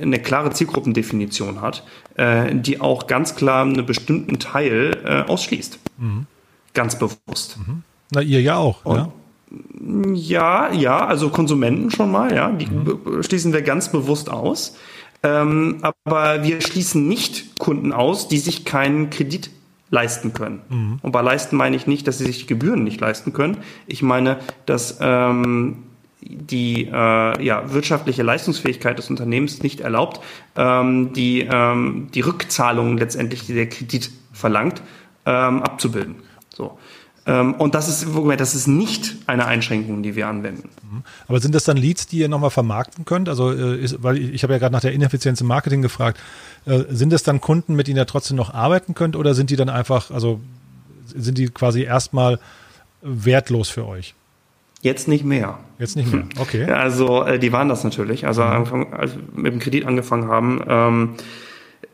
eine 0.00 0.18
klare 0.18 0.50
Zielgruppendefinition 0.50 1.60
hat, 1.60 1.84
äh, 2.16 2.54
die 2.54 2.80
auch 2.80 3.06
ganz 3.06 3.34
klar 3.34 3.62
einen 3.62 3.84
bestimmten 3.86 4.38
Teil 4.38 4.96
äh, 5.04 5.30
ausschließt. 5.30 5.78
Mhm. 5.98 6.26
Ganz 6.72 6.98
bewusst. 6.98 7.58
Mhm. 7.58 7.82
Na, 8.10 8.20
ihr 8.20 8.40
ja 8.40 8.56
auch, 8.56 8.84
Und, 8.84 8.96
ja? 8.96 9.12
Ja, 10.14 10.72
ja, 10.72 11.06
also 11.06 11.28
Konsumenten 11.28 11.90
schon 11.90 12.10
mal, 12.10 12.34
ja, 12.34 12.50
die 12.50 12.66
mhm. 12.66 13.22
schließen 13.22 13.52
wir 13.52 13.62
ganz 13.62 13.92
bewusst 13.92 14.28
aus. 14.30 14.76
Ähm, 15.22 15.78
aber 15.80 16.42
wir 16.42 16.60
schließen 16.60 17.08
nicht 17.08 17.58
Kunden 17.58 17.92
aus, 17.92 18.28
die 18.28 18.38
sich 18.38 18.64
keinen 18.64 19.10
Kredit 19.10 19.50
leisten 19.90 20.34
können. 20.34 20.60
Mhm. 20.68 20.98
Und 21.02 21.12
bei 21.12 21.22
leisten 21.22 21.56
meine 21.56 21.76
ich 21.76 21.86
nicht, 21.86 22.06
dass 22.06 22.18
sie 22.18 22.24
sich 22.24 22.40
die 22.40 22.46
Gebühren 22.46 22.84
nicht 22.84 23.00
leisten 23.00 23.32
können. 23.32 23.58
Ich 23.86 24.02
meine, 24.02 24.38
dass 24.66 24.98
ähm, 25.00 25.84
die 26.24 26.86
äh, 26.86 27.44
ja, 27.44 27.72
wirtschaftliche 27.72 28.22
Leistungsfähigkeit 28.22 28.98
des 28.98 29.10
Unternehmens 29.10 29.62
nicht 29.62 29.80
erlaubt, 29.80 30.20
ähm, 30.56 31.12
die, 31.12 31.40
ähm, 31.40 32.08
die 32.14 32.20
Rückzahlung 32.20 32.96
letztendlich, 32.96 33.46
die 33.46 33.54
der 33.54 33.68
Kredit 33.68 34.10
verlangt, 34.32 34.82
ähm, 35.26 35.62
abzubilden. 35.62 36.16
So. 36.54 36.78
Ähm, 37.26 37.54
und 37.54 37.74
das 37.74 37.88
ist, 37.88 38.06
das 38.36 38.54
ist 38.54 38.66
nicht 38.66 39.16
eine 39.26 39.46
Einschränkung, 39.46 40.02
die 40.02 40.14
wir 40.14 40.28
anwenden. 40.28 40.68
Mhm. 40.82 41.02
Aber 41.26 41.40
sind 41.40 41.54
das 41.54 41.64
dann 41.64 41.76
Leads, 41.76 42.06
die 42.06 42.18
ihr 42.18 42.28
nochmal 42.28 42.50
vermarkten 42.50 43.04
könnt? 43.04 43.28
Also, 43.28 43.52
äh, 43.52 43.76
ist, 43.78 44.02
weil 44.02 44.18
ich, 44.18 44.34
ich 44.34 44.42
habe 44.42 44.52
ja 44.52 44.58
gerade 44.58 44.72
nach 44.72 44.82
der 44.82 44.92
Ineffizienz 44.92 45.40
im 45.40 45.46
Marketing 45.46 45.80
gefragt. 45.80 46.20
Äh, 46.66 46.84
sind 46.90 47.12
das 47.12 47.22
dann 47.22 47.40
Kunden, 47.40 47.76
mit 47.76 47.86
denen 47.86 47.96
ihr 47.96 48.06
trotzdem 48.06 48.36
noch 48.36 48.52
arbeiten 48.52 48.94
könnt 48.94 49.16
oder 49.16 49.34
sind 49.34 49.50
die 49.50 49.56
dann 49.56 49.70
einfach, 49.70 50.10
also 50.10 50.40
sind 51.06 51.38
die 51.38 51.48
quasi 51.48 51.82
erstmal 51.82 52.38
wertlos 53.00 53.70
für 53.70 53.86
euch? 53.86 54.14
Jetzt 54.84 55.08
nicht 55.08 55.24
mehr. 55.24 55.58
Jetzt 55.78 55.96
nicht 55.96 56.12
mehr, 56.12 56.24
okay. 56.38 56.64
Also 56.70 57.24
äh, 57.24 57.38
die 57.38 57.52
waren 57.52 57.70
das 57.70 57.84
natürlich. 57.84 58.26
Also 58.26 58.44
mhm. 58.44 58.86
als 58.92 59.16
wir 59.16 59.22
mit 59.34 59.54
dem 59.54 59.58
Kredit 59.58 59.86
angefangen 59.86 60.28
haben, 60.28 60.60
ähm, 60.68 61.14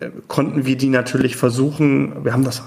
äh, 0.01 0.09
konnten 0.27 0.67
wir 0.67 0.77
die 0.77 0.89
natürlich 0.89 1.37
versuchen, 1.37 2.25
wir 2.25 2.33
haben 2.33 2.43
das 2.43 2.65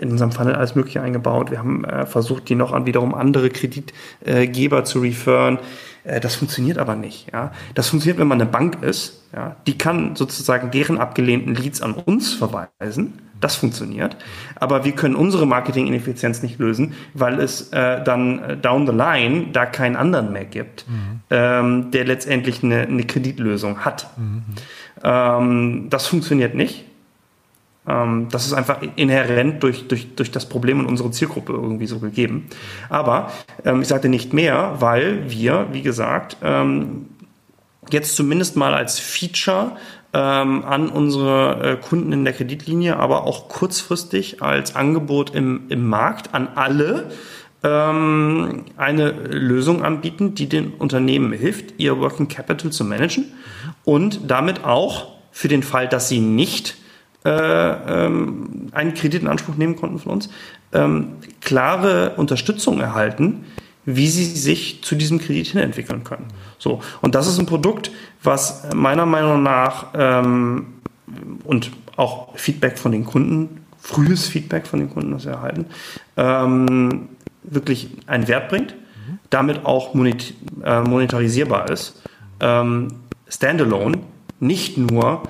in 0.00 0.10
unserem 0.12 0.32
Funnel 0.32 0.54
alles 0.54 0.76
Mögliche 0.76 1.02
eingebaut, 1.02 1.50
wir 1.50 1.58
haben 1.58 1.84
äh, 1.84 2.06
versucht, 2.06 2.48
die 2.48 2.54
noch 2.54 2.72
an 2.72 2.86
wiederum 2.86 3.14
andere 3.14 3.50
Kreditgeber 3.50 4.84
zu 4.84 5.00
referen. 5.00 5.58
Äh, 6.04 6.20
das 6.20 6.36
funktioniert 6.36 6.78
aber 6.78 6.94
nicht. 6.94 7.32
Ja? 7.32 7.52
Das 7.74 7.88
funktioniert, 7.88 8.18
wenn 8.18 8.28
man 8.28 8.40
eine 8.40 8.50
Bank 8.50 8.82
ist. 8.82 9.22
Ja? 9.34 9.56
Die 9.66 9.78
kann 9.78 10.16
sozusagen 10.16 10.70
deren 10.70 10.98
abgelehnten 10.98 11.54
Leads 11.54 11.82
an 11.82 11.94
uns 11.94 12.32
verweisen 12.32 13.20
das 13.40 13.56
funktioniert. 13.56 14.16
Aber 14.56 14.84
wir 14.84 14.92
können 14.92 15.16
unsere 15.16 15.46
Marketing-Ineffizienz 15.46 16.42
nicht 16.42 16.58
lösen, 16.58 16.94
weil 17.14 17.40
es 17.40 17.72
äh, 17.72 18.02
dann 18.02 18.38
äh, 18.42 18.56
down 18.56 18.86
the 18.86 18.92
line 18.92 19.48
da 19.52 19.66
keinen 19.66 19.96
anderen 19.96 20.32
mehr 20.32 20.44
gibt, 20.44 20.86
mhm. 20.88 21.20
ähm, 21.30 21.90
der 21.90 22.04
letztendlich 22.04 22.62
eine, 22.62 22.82
eine 22.82 23.04
Kreditlösung 23.04 23.84
hat. 23.84 24.08
Mhm. 24.16 24.42
Ähm, 25.02 25.86
das 25.90 26.06
funktioniert 26.06 26.54
nicht. 26.54 26.84
Ähm, 27.90 28.28
das 28.30 28.46
ist 28.46 28.52
einfach 28.52 28.78
inhärent 28.96 29.62
durch, 29.62 29.88
durch, 29.88 30.14
durch 30.14 30.30
das 30.30 30.48
Problem 30.48 30.80
und 30.80 30.86
unsere 30.86 31.10
Zielgruppe 31.10 31.52
irgendwie 31.52 31.86
so 31.86 31.98
gegeben. 31.98 32.46
Aber 32.88 33.32
ähm, 33.64 33.82
ich 33.82 33.88
sagte 33.88 34.08
nicht 34.08 34.32
mehr, 34.32 34.76
weil 34.78 35.30
wir, 35.30 35.68
wie 35.72 35.82
gesagt, 35.82 36.36
ähm, 36.42 37.06
jetzt 37.90 38.14
zumindest 38.16 38.56
mal 38.56 38.74
als 38.74 38.98
Feature 38.98 39.72
ähm, 40.12 40.64
an 40.64 40.88
unsere 40.88 41.72
äh, 41.72 41.76
Kunden 41.76 42.12
in 42.12 42.24
der 42.24 42.34
Kreditlinie, 42.34 42.96
aber 42.96 43.24
auch 43.24 43.48
kurzfristig 43.48 44.42
als 44.42 44.76
Angebot 44.76 45.34
im, 45.34 45.62
im 45.68 45.88
Markt 45.88 46.34
an 46.34 46.48
alle 46.54 47.10
ähm, 47.62 48.64
eine 48.76 49.10
Lösung 49.10 49.84
anbieten, 49.84 50.34
die 50.34 50.48
den 50.48 50.74
Unternehmen 50.74 51.32
hilft, 51.32 51.74
ihr 51.78 51.98
Working 51.98 52.28
Capital 52.28 52.70
zu 52.70 52.84
managen 52.84 53.32
und 53.84 54.30
damit 54.30 54.64
auch 54.64 55.08
für 55.32 55.48
den 55.48 55.62
Fall, 55.62 55.88
dass 55.88 56.08
sie 56.08 56.20
nicht 56.20 56.76
ähm, 57.24 58.68
einen 58.72 58.94
Kredit 58.94 59.22
in 59.22 59.28
Anspruch 59.28 59.56
nehmen 59.56 59.76
konnten 59.76 59.98
von 59.98 60.12
uns, 60.12 60.30
ähm, 60.72 61.12
klare 61.40 62.14
Unterstützung 62.16 62.80
erhalten, 62.80 63.44
wie 63.84 64.08
sie 64.08 64.24
sich 64.24 64.82
zu 64.82 64.94
diesem 64.94 65.18
Kredit 65.18 65.48
hin 65.48 65.60
entwickeln 65.60 66.04
können. 66.04 66.26
So 66.58 66.80
und 67.00 67.14
das 67.14 67.26
ist 67.26 67.38
ein 67.38 67.46
Produkt, 67.46 67.90
was 68.22 68.62
meiner 68.74 69.06
Meinung 69.06 69.42
nach 69.42 69.88
ähm, 69.94 70.74
und 71.44 71.70
auch 71.96 72.36
Feedback 72.36 72.78
von 72.78 72.92
den 72.92 73.04
Kunden, 73.04 73.64
frühes 73.78 74.28
Feedback 74.28 74.66
von 74.66 74.80
den 74.80 74.90
Kunden, 74.90 75.12
das 75.12 75.24
wir 75.24 75.32
erhalten, 75.32 75.66
ähm, 76.16 77.08
wirklich 77.42 77.90
einen 78.06 78.28
Wert 78.28 78.48
bringt, 78.48 78.74
damit 79.30 79.64
auch 79.64 79.94
monet 79.94 80.34
äh, 80.64 80.82
monetarisierbar 80.82 81.70
ist. 81.70 82.02
Ähm, 82.40 82.88
standalone, 83.28 83.98
nicht 84.38 84.76
nur 84.76 85.22
äh, 85.22 85.26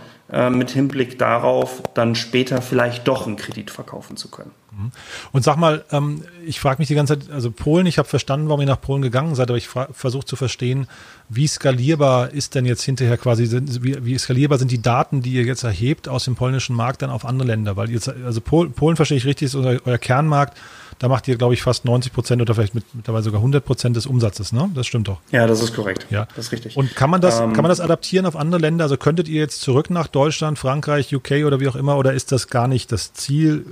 mit 0.50 0.70
Hinblick 0.70 1.18
darauf, 1.18 1.82
dann 1.94 2.14
später 2.14 2.62
vielleicht 2.62 3.08
doch 3.08 3.26
einen 3.26 3.36
Kredit 3.36 3.70
verkaufen 3.70 4.16
zu 4.16 4.28
können. 4.30 4.52
Mhm. 4.70 4.92
Und 5.32 5.42
sag 5.42 5.56
mal, 5.56 5.84
ähm, 5.90 6.22
ich 6.46 6.60
frage 6.60 6.80
mich 6.80 6.88
die 6.88 6.94
ganze 6.94 7.18
Zeit, 7.18 7.30
also 7.30 7.50
Polen, 7.50 7.86
ich 7.86 7.98
habe 7.98 8.08
verstanden, 8.08 8.48
warum 8.48 8.60
ihr 8.60 8.66
nach 8.66 8.80
Polen 8.80 9.02
gegangen 9.02 9.34
seid, 9.34 9.50
aber 9.50 9.58
ich 9.58 9.68
versuche 9.68 10.24
zu 10.24 10.36
verstehen, 10.36 10.86
wie 11.28 11.46
skalierbar 11.46 12.30
ist 12.30 12.54
denn 12.54 12.64
jetzt 12.64 12.82
hinterher 12.82 13.16
quasi, 13.16 13.48
wie, 13.50 14.18
skalierbar 14.18 14.58
sind 14.58 14.70
die 14.70 14.82
Daten, 14.82 15.22
die 15.22 15.32
ihr 15.32 15.44
jetzt 15.44 15.64
erhebt 15.64 16.08
aus 16.08 16.24
dem 16.24 16.36
polnischen 16.36 16.76
Markt 16.76 17.02
dann 17.02 17.10
auf 17.10 17.24
andere 17.24 17.48
Länder? 17.48 17.76
Weil 17.76 17.90
jetzt, 17.90 18.08
also 18.08 18.40
Polen, 18.40 18.96
verstehe 18.96 19.18
ich 19.18 19.26
richtig, 19.26 19.46
ist 19.46 19.54
euer 19.54 19.98
Kernmarkt 19.98 20.56
da 21.00 21.08
macht 21.08 21.26
ihr, 21.28 21.36
glaube 21.36 21.54
ich, 21.54 21.62
fast 21.62 21.86
90 21.86 22.12
Prozent 22.12 22.42
oder 22.42 22.54
vielleicht 22.54 22.74
mittlerweile 22.74 23.24
sogar 23.24 23.38
100 23.40 23.64
Prozent 23.64 23.96
des 23.96 24.06
Umsatzes, 24.06 24.52
ne? 24.52 24.70
Das 24.74 24.86
stimmt 24.86 25.08
doch. 25.08 25.18
Ja, 25.32 25.46
das 25.46 25.62
ist 25.62 25.74
korrekt. 25.74 26.06
Ja, 26.10 26.28
das 26.36 26.46
ist 26.46 26.52
richtig. 26.52 26.76
Und 26.76 26.94
kann 26.94 27.08
man 27.08 27.22
das, 27.22 27.40
ähm, 27.40 27.54
kann 27.54 27.62
man 27.62 27.70
das 27.70 27.80
adaptieren 27.80 28.26
auf 28.26 28.36
andere 28.36 28.60
Länder? 28.60 28.84
Also 28.84 28.98
könntet 28.98 29.26
ihr 29.26 29.40
jetzt 29.40 29.62
zurück 29.62 29.88
nach 29.88 30.08
Deutschland, 30.08 30.58
Frankreich, 30.58 31.14
UK 31.14 31.46
oder 31.46 31.58
wie 31.58 31.68
auch 31.68 31.74
immer, 31.74 31.96
oder 31.96 32.12
ist 32.12 32.32
das 32.32 32.48
gar 32.48 32.68
nicht 32.68 32.92
das 32.92 33.14
Ziel? 33.14 33.64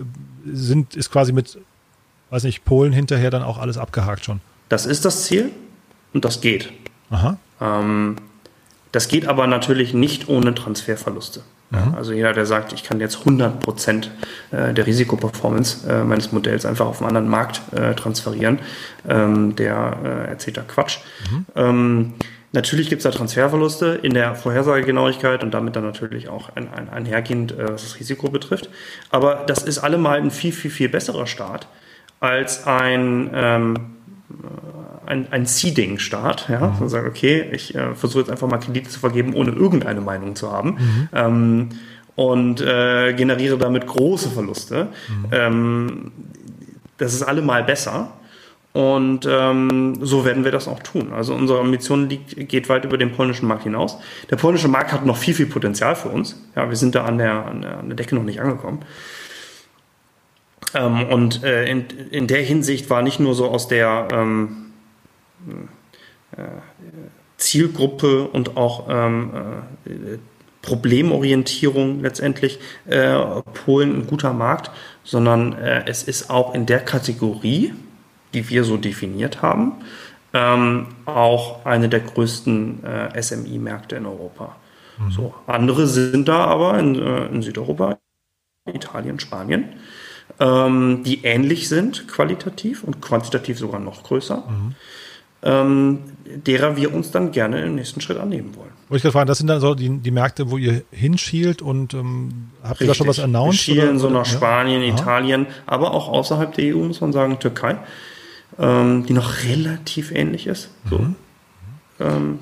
Sind, 0.50 0.96
ist 0.96 1.10
quasi 1.10 1.32
mit, 1.34 1.58
weiß 2.30 2.44
nicht, 2.44 2.64
Polen 2.64 2.94
hinterher 2.94 3.30
dann 3.30 3.42
auch 3.42 3.58
alles 3.58 3.76
abgehakt 3.76 4.24
schon? 4.24 4.40
Das 4.70 4.86
ist 4.86 5.04
das 5.04 5.24
Ziel 5.24 5.50
und 6.14 6.24
das 6.24 6.40
geht. 6.40 6.72
Aha. 7.10 7.36
Ähm, 7.60 8.16
das 8.90 9.08
geht 9.08 9.28
aber 9.28 9.46
natürlich 9.46 9.92
nicht 9.92 10.30
ohne 10.30 10.54
Transferverluste. 10.54 11.42
Ja, 11.70 11.94
also 11.96 12.12
jeder, 12.12 12.32
der 12.32 12.46
sagt, 12.46 12.72
ich 12.72 12.82
kann 12.82 12.98
jetzt 12.98 13.18
100 13.18 13.60
Prozent 13.60 14.10
äh, 14.50 14.72
der 14.72 14.86
Risikoperformance 14.86 15.86
äh, 15.88 16.02
meines 16.02 16.32
Modells 16.32 16.64
einfach 16.64 16.86
auf 16.86 17.00
einen 17.00 17.08
anderen 17.08 17.28
Markt 17.28 17.60
äh, 17.72 17.94
transferieren, 17.94 18.60
ähm, 19.06 19.54
der 19.54 19.74
erzählt 20.28 20.56
da 20.56 20.62
Quatsch. 20.62 21.00
Mhm. 21.30 21.46
Ähm, 21.54 22.14
natürlich 22.52 22.88
gibt 22.88 23.00
es 23.00 23.04
da 23.04 23.10
Transferverluste 23.10 23.98
in 24.02 24.14
der 24.14 24.34
Vorhersagegenauigkeit 24.34 25.42
und 25.44 25.52
damit 25.52 25.76
dann 25.76 25.84
natürlich 25.84 26.30
auch 26.30 26.48
ein, 26.54 26.72
ein, 26.72 26.88
einhergehend, 26.88 27.54
was 27.58 27.82
das 27.82 28.00
Risiko 28.00 28.30
betrifft. 28.30 28.70
Aber 29.10 29.44
das 29.46 29.62
ist 29.62 29.78
allemal 29.78 30.18
ein 30.18 30.30
viel, 30.30 30.52
viel, 30.52 30.70
viel 30.70 30.88
besserer 30.88 31.26
Start 31.26 31.68
als 32.20 32.66
ein 32.66 33.30
ähm, 33.34 33.74
ein, 35.08 35.26
ein 35.32 35.46
Seeding-Start. 35.46 36.48
Ja? 36.48 36.68
Mhm. 36.68 36.80
Man 36.80 36.88
sagt, 36.88 37.06
okay, 37.06 37.46
ich 37.52 37.74
äh, 37.74 37.94
versuche 37.94 38.20
jetzt 38.20 38.30
einfach 38.30 38.48
mal 38.48 38.58
Kredite 38.58 38.88
zu 38.88 39.00
vergeben, 39.00 39.34
ohne 39.34 39.50
irgendeine 39.50 40.00
Meinung 40.00 40.36
zu 40.36 40.52
haben. 40.52 40.70
Mhm. 40.70 41.08
Ähm, 41.12 41.68
und 42.14 42.60
äh, 42.60 43.14
generiere 43.14 43.58
damit 43.58 43.86
große 43.86 44.30
Verluste. 44.30 44.88
Mhm. 45.08 45.26
Ähm, 45.30 46.12
das 46.96 47.14
ist 47.14 47.22
allemal 47.22 47.64
besser. 47.64 48.12
Und 48.72 49.26
ähm, 49.28 49.98
so 50.02 50.24
werden 50.24 50.44
wir 50.44 50.52
das 50.52 50.68
auch 50.68 50.80
tun. 50.80 51.12
Also 51.12 51.34
unsere 51.34 51.60
Ambition 51.60 52.08
liegt, 52.08 52.48
geht 52.48 52.68
weit 52.68 52.84
über 52.84 52.98
den 52.98 53.12
polnischen 53.12 53.48
Markt 53.48 53.64
hinaus. 53.64 53.98
Der 54.30 54.36
polnische 54.36 54.68
Markt 54.68 54.92
hat 54.92 55.06
noch 55.06 55.16
viel, 55.16 55.34
viel 55.34 55.46
Potenzial 55.46 55.96
für 55.96 56.10
uns. 56.10 56.40
Ja, 56.54 56.68
wir 56.68 56.76
sind 56.76 56.94
da 56.94 57.04
an 57.04 57.18
der, 57.18 57.46
an 57.46 57.62
der, 57.62 57.78
an 57.78 57.88
der 57.88 57.96
Decke 57.96 58.14
noch 58.14 58.24
nicht 58.24 58.40
angekommen. 58.40 58.80
Ähm, 60.74 61.06
und 61.06 61.42
äh, 61.44 61.66
in, 61.66 61.86
in 62.10 62.26
der 62.26 62.42
Hinsicht 62.42 62.90
war 62.90 63.02
nicht 63.02 63.20
nur 63.20 63.34
so 63.34 63.48
aus 63.48 63.68
der 63.68 64.08
ähm, 64.12 64.48
äh, 64.48 64.67
Zielgruppe 67.38 68.28
und 68.28 68.56
auch 68.56 68.86
ähm, 68.88 69.30
äh, 69.86 70.18
Problemorientierung 70.60 72.02
letztendlich 72.02 72.58
äh, 72.86 73.16
Polen 73.64 74.00
ein 74.00 74.06
guter 74.06 74.32
Markt, 74.32 74.70
sondern 75.04 75.52
äh, 75.54 75.84
es 75.86 76.02
ist 76.02 76.30
auch 76.30 76.54
in 76.54 76.66
der 76.66 76.80
Kategorie, 76.80 77.72
die 78.34 78.50
wir 78.50 78.64
so 78.64 78.76
definiert 78.76 79.40
haben, 79.40 79.72
ähm, 80.34 80.88
auch 81.06 81.64
eine 81.64 81.88
der 81.88 82.00
größten 82.00 82.84
äh, 82.84 83.22
SMI-Märkte 83.22 83.96
in 83.96 84.04
Europa. 84.04 84.56
Mhm. 84.98 85.10
So, 85.10 85.34
andere 85.46 85.86
sind 85.86 86.28
da 86.28 86.44
aber 86.44 86.78
in, 86.78 86.96
äh, 86.96 87.26
in 87.26 87.40
Südeuropa, 87.40 87.98
Italien, 88.66 89.20
Spanien, 89.20 89.76
ähm, 90.40 91.02
die 91.04 91.24
ähnlich 91.24 91.68
sind 91.68 92.08
qualitativ 92.08 92.84
und 92.84 93.00
quantitativ 93.00 93.58
sogar 93.58 93.80
noch 93.80 94.02
größer. 94.02 94.44
Mhm 94.48 94.74
ähm, 95.42 96.00
derer 96.24 96.76
wir 96.76 96.92
uns 96.94 97.10
dann 97.10 97.32
gerne 97.32 97.64
im 97.64 97.74
nächsten 97.76 98.00
Schritt 98.00 98.18
annehmen 98.18 98.54
wollen. 98.56 98.70
Wollte 98.88 98.96
ich 98.96 99.02
gerade 99.02 99.12
fragen, 99.12 99.26
das 99.28 99.38
sind 99.38 99.48
dann 99.48 99.60
so 99.60 99.74
die, 99.74 99.98
die 99.98 100.10
Märkte, 100.10 100.50
wo 100.50 100.56
ihr 100.56 100.82
hinschielt 100.90 101.62
und 101.62 101.94
ähm, 101.94 102.50
habt 102.62 102.80
ihr 102.80 102.86
da 102.86 102.94
schon 102.94 103.06
was 103.06 103.20
announced? 103.20 103.68
Wir 103.68 103.74
schielen 103.74 103.90
oder, 103.90 103.98
so 103.98 104.10
nach? 104.10 104.26
Spanien, 104.26 104.82
ja. 104.82 104.94
Italien, 104.94 105.46
aber 105.66 105.92
auch 105.92 106.08
außerhalb 106.08 106.54
der 106.54 106.74
EU, 106.74 106.78
muss 106.84 107.00
man 107.00 107.12
sagen, 107.12 107.38
Türkei, 107.38 107.76
ähm, 108.58 109.04
die 109.06 109.12
noch 109.12 109.44
relativ 109.44 110.10
ähnlich 110.10 110.46
ist. 110.46 110.70
So. 110.88 110.98
Mhm. 110.98 111.16
Ähm, 112.00 112.38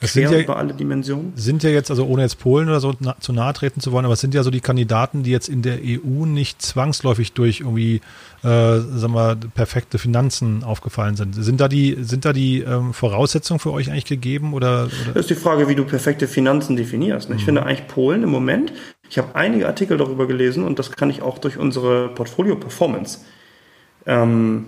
es 0.00 0.12
sind 0.12 0.30
ja, 0.30 0.38
über 0.38 0.56
alle 0.56 0.74
Dimensionen. 0.74 1.32
Sind 1.36 1.62
ja 1.62 1.70
jetzt, 1.70 1.90
also 1.90 2.06
ohne 2.06 2.22
jetzt 2.22 2.38
Polen 2.38 2.68
oder 2.68 2.80
so 2.80 2.94
na, 3.00 3.16
zu 3.18 3.32
nahe 3.32 3.52
treten 3.54 3.80
zu 3.80 3.92
wollen, 3.92 4.04
aber 4.04 4.14
es 4.14 4.20
sind 4.20 4.34
ja 4.34 4.42
so 4.42 4.50
die 4.50 4.60
Kandidaten, 4.60 5.22
die 5.22 5.30
jetzt 5.30 5.48
in 5.48 5.62
der 5.62 5.78
EU 5.82 6.26
nicht 6.26 6.60
zwangsläufig 6.60 7.32
durch 7.32 7.60
irgendwie, 7.60 8.02
äh, 8.42 8.78
sagen 8.78 9.14
wir, 9.14 9.36
perfekte 9.54 9.98
Finanzen 9.98 10.64
aufgefallen 10.64 11.16
sind. 11.16 11.34
Sind 11.34 11.60
da 11.60 11.68
die, 11.68 11.96
sind 12.00 12.26
da 12.26 12.34
die 12.34 12.60
ähm, 12.60 12.92
Voraussetzungen 12.92 13.58
für 13.58 13.72
euch 13.72 13.90
eigentlich 13.90 14.04
gegeben 14.04 14.52
oder, 14.52 14.84
oder? 14.84 15.12
Das 15.14 15.22
ist 15.22 15.30
die 15.30 15.34
Frage, 15.34 15.66
wie 15.68 15.74
du 15.74 15.84
perfekte 15.84 16.28
Finanzen 16.28 16.76
definierst. 16.76 17.30
Ne? 17.30 17.36
Ich 17.36 17.42
mhm. 17.42 17.46
finde 17.46 17.62
eigentlich 17.64 17.86
Polen 17.88 18.22
im 18.22 18.30
Moment, 18.30 18.72
ich 19.08 19.16
habe 19.16 19.34
einige 19.34 19.66
Artikel 19.66 19.96
darüber 19.96 20.26
gelesen 20.26 20.64
und 20.64 20.78
das 20.78 20.92
kann 20.92 21.08
ich 21.08 21.22
auch 21.22 21.38
durch 21.38 21.56
unsere 21.56 22.08
Portfolio 22.08 22.56
Performance, 22.56 23.20
ähm, 24.04 24.66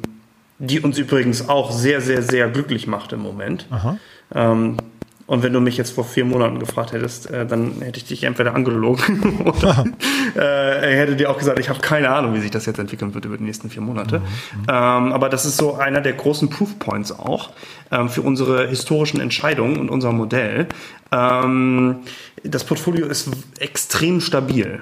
die 0.59 0.81
uns 0.81 0.97
übrigens 0.97 1.49
auch 1.51 1.71
sehr, 1.71 2.01
sehr, 2.01 2.23
sehr 2.23 2.49
glücklich 2.49 2.87
macht 2.87 3.13
im 3.13 3.21
Moment. 3.21 3.67
Ähm, 4.35 4.77
und 5.29 5.43
wenn 5.43 5.53
du 5.53 5.61
mich 5.61 5.77
jetzt 5.77 5.93
vor 5.93 6.05
vier 6.05 6.25
Monaten 6.25 6.59
gefragt 6.59 6.93
hättest, 6.93 7.31
äh, 7.31 7.45
dann 7.45 7.83
hätte 7.83 7.99
ich 7.99 8.07
dich 8.07 8.25
entweder 8.25 8.55
angelogen 8.55 9.43
oder 9.45 9.85
äh, 10.35 10.97
hätte 10.97 11.17
dir 11.17 11.31
auch 11.31 11.37
gesagt, 11.37 11.59
ich 11.59 11.69
habe 11.69 11.81
keine 11.81 12.09
Ahnung, 12.09 12.35
wie 12.35 12.41
sich 12.41 12.51
das 12.51 12.65
jetzt 12.65 12.79
entwickeln 12.79 13.13
wird 13.13 13.27
über 13.27 13.37
die 13.37 13.45
nächsten 13.45 13.69
vier 13.69 13.83
Monate. 13.83 14.21
Mhm. 14.21 14.63
Ähm, 14.63 15.13
aber 15.13 15.29
das 15.29 15.45
ist 15.45 15.59
so 15.59 15.75
einer 15.75 16.01
der 16.01 16.15
großen 16.15 16.49
Proofpoints 16.49 17.13
auch 17.13 17.51
ähm, 17.91 18.09
für 18.09 18.23
unsere 18.23 18.69
historischen 18.69 19.21
Entscheidungen 19.21 19.77
und 19.77 19.91
unser 19.91 20.13
Modell. 20.13 20.67
Ähm, 21.13 21.97
das 22.43 22.65
Portfolio 22.65 23.07
ist 23.07 23.29
extrem 23.59 24.23
stabil. 24.23 24.81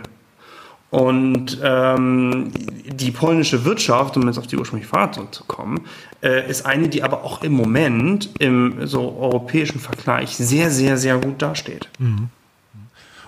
Und 0.91 1.59
ähm, 1.63 2.53
die 2.87 3.11
polnische 3.11 3.65
Wirtschaft, 3.65 4.17
um 4.17 4.27
jetzt 4.27 4.39
auf 4.39 4.47
die 4.47 4.57
ursprüngliche 4.57 4.89
Frage 4.89 5.13
zurückzukommen, 5.13 5.85
äh, 6.23 6.49
ist 6.49 6.65
eine, 6.65 6.89
die 6.89 7.03
aber 7.03 7.25
auch 7.25 7.43
im 7.43 7.53
Moment 7.53 8.31
im 8.39 8.87
so 8.87 9.17
europäischen 9.19 9.81
Vergleich 9.81 10.37
sehr, 10.37 10.71
sehr, 10.71 10.97
sehr 10.97 11.19
gut 11.19 11.43
dasteht. 11.43 11.89
Mhm. 11.99 12.29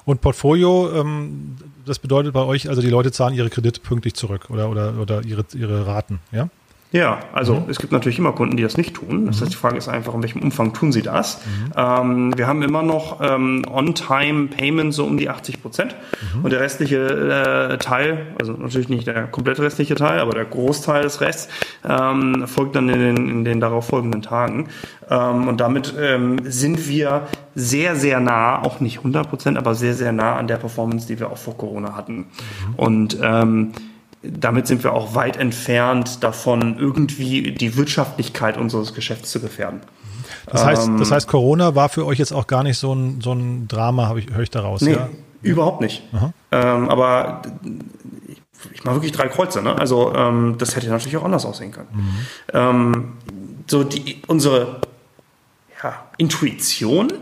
Und 0.05 0.21
Portfolio, 0.21 0.91
ähm, 1.01 1.57
das 1.85 1.99
bedeutet 1.99 2.33
bei 2.33 2.43
euch, 2.43 2.69
also 2.69 2.81
die 2.81 2.89
Leute 2.89 3.13
zahlen 3.13 3.35
ihre 3.35 3.51
Kredite 3.51 3.81
pünktlich 3.81 4.15
zurück 4.15 4.47
oder, 4.49 4.71
oder, 4.71 4.95
oder 4.99 5.25
ihre, 5.25 5.45
ihre 5.55 5.87
Raten, 5.87 6.21
ja? 6.33 6.49
Ja, 6.91 7.21
also 7.35 7.57
mhm. 7.57 7.65
es 7.69 7.79
gibt 7.79 7.93
natürlich 7.93 8.19
immer 8.19 8.33
Kunden, 8.33 8.57
die 8.57 8.63
das 8.63 8.79
nicht 8.79 8.95
tun. 8.95 9.27
Das 9.27 9.37
mhm. 9.37 9.41
heißt, 9.43 9.53
die 9.53 9.57
Frage 9.57 9.77
ist 9.77 9.89
einfach, 9.89 10.15
in 10.15 10.23
welchem 10.23 10.41
Umfang 10.41 10.73
tun 10.73 10.91
sie 10.91 11.03
das? 11.03 11.41
Mhm. 11.45 11.73
Ähm, 11.77 12.39
wir 12.39 12.47
haben 12.47 12.63
immer 12.63 12.83
noch 12.83 13.21
ähm, 13.21 13.63
On-Time-Payment 13.71 14.95
so 14.95 15.05
um 15.05 15.19
die 15.19 15.29
80 15.29 15.61
Prozent. 15.61 15.97
Mhm. 16.35 16.45
Und 16.45 16.51
der 16.51 16.61
restliche 16.61 17.73
äh, 17.73 17.79
Teil, 17.79 18.29
also 18.41 18.53
natürlich 18.53 18.89
nicht 18.89 19.07
der 19.07 19.27
komplette 19.27 19.63
restliche 19.63 19.97
Teil, 19.97 20.21
aber 20.21 20.33
der 20.33 20.47
Großteil 20.47 21.03
des 21.03 21.21
Rests, 21.21 21.49
ähm, 21.87 22.47
folgt 22.47 22.75
dann 22.75 22.89
in 22.89 23.01
den, 23.01 23.29
in 23.29 23.45
den 23.45 23.61
darauf 23.61 23.89
folgenden 23.89 24.23
Tagen. 24.23 24.69
Ähm, 25.11 25.47
und 25.47 25.61
damit 25.61 25.95
ähm, 26.01 26.39
sind 26.45 26.89
wir 26.89 27.27
sehr, 27.55 27.97
sehr 27.97 28.19
nah, 28.21 28.63
auch 28.63 28.81
nicht 28.81 28.99
100 28.99 29.29
Prozent, 29.29 29.59
aber 29.59 29.75
sehr, 29.75 29.93
sehr 29.93 30.13
nah 30.13 30.37
an 30.37 30.47
der 30.47 30.57
Performance, 30.57 31.07
die 31.07 31.21
wir 31.21 31.31
auch 31.31 31.39
vor 31.39 31.57
Corona 31.57 31.95
hatten. 31.95 32.17
Mhm. 32.17 32.75
Und 32.77 33.19
ähm, 33.23 33.73
damit 34.23 34.67
sind 34.67 34.83
wir 34.83 34.93
auch 34.93 35.15
weit 35.15 35.37
entfernt 35.37 36.23
davon, 36.25 36.79
irgendwie 36.79 37.53
die 37.53 37.77
Wirtschaftlichkeit 37.77 38.57
unseres 38.57 38.95
Geschäfts 38.95 39.31
zu 39.31 39.41
gefährden. 39.41 39.81
Das 40.47 40.65
heißt, 40.65 40.91
das 40.99 41.11
heißt, 41.11 41.29
Corona 41.29 41.75
war 41.75 41.89
für 41.89 42.07
euch 42.07 42.19
jetzt 42.19 42.33
auch 42.33 42.47
gar 42.47 42.63
nicht 42.63 42.79
so 42.79 42.95
ein, 42.95 43.21
so 43.21 43.33
ein 43.33 43.69
Drama, 43.69 44.15
ich, 44.17 44.31
höre 44.31 44.43
ich 44.43 44.51
daraus. 44.51 44.81
Nee, 44.81 44.93
ja? 44.93 45.09
überhaupt 45.43 45.81
nicht. 45.81 46.03
Ähm, 46.53 46.89
aber 46.89 47.43
ich, 48.27 48.41
ich 48.73 48.85
mache 48.85 48.97
wirklich 48.97 49.13
drei 49.13 49.29
Kreuze. 49.29 49.63
Ne? 49.63 49.77
Also 49.79 50.15
ähm, 50.15 50.57
das 50.59 50.75
hätte 50.75 50.89
natürlich 50.89 51.17
auch 51.17 51.25
anders 51.25 51.45
aussehen 51.45 51.73
können. 51.73 51.89
Mhm. 51.93 52.15
Ähm, 52.53 53.13
so 53.67 53.85
die, 53.85 54.23
unsere 54.27 54.81
ja, 55.83 55.95
Intuition 56.17 57.13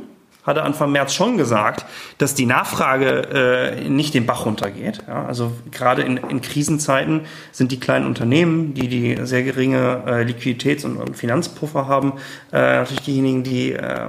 hatte 0.47 0.62
Anfang 0.62 0.92
März 0.92 1.12
schon 1.12 1.36
gesagt, 1.36 1.84
dass 2.18 2.34
die 2.34 2.47
Nachfrage 2.47 3.76
äh, 3.84 3.88
nicht 3.88 4.14
den 4.14 4.26
Bach 4.26 4.47
runtergeht. 4.47 5.03
Ja, 5.09 5.26
also 5.26 5.53
gerade 5.72 6.03
in, 6.03 6.16
in 6.16 6.40
Krisenzeiten 6.40 7.22
sind 7.53 7.72
die 7.72 7.80
kleinen 7.80 8.07
Unternehmen, 8.07 8.72
die 8.72 8.88
die 8.88 9.18
sehr 9.26 9.42
geringe 9.42 10.03
äh, 10.07 10.22
Liquiditäts- 10.22 10.84
und, 10.84 10.97
und, 10.97 11.16
Finanzpuffer 11.16 11.88
haben, 11.88 12.14
äh, 12.53 12.78
natürlich 12.78 13.03
diejenigen, 13.03 13.42
die 13.42 13.72
äh, 13.72 14.07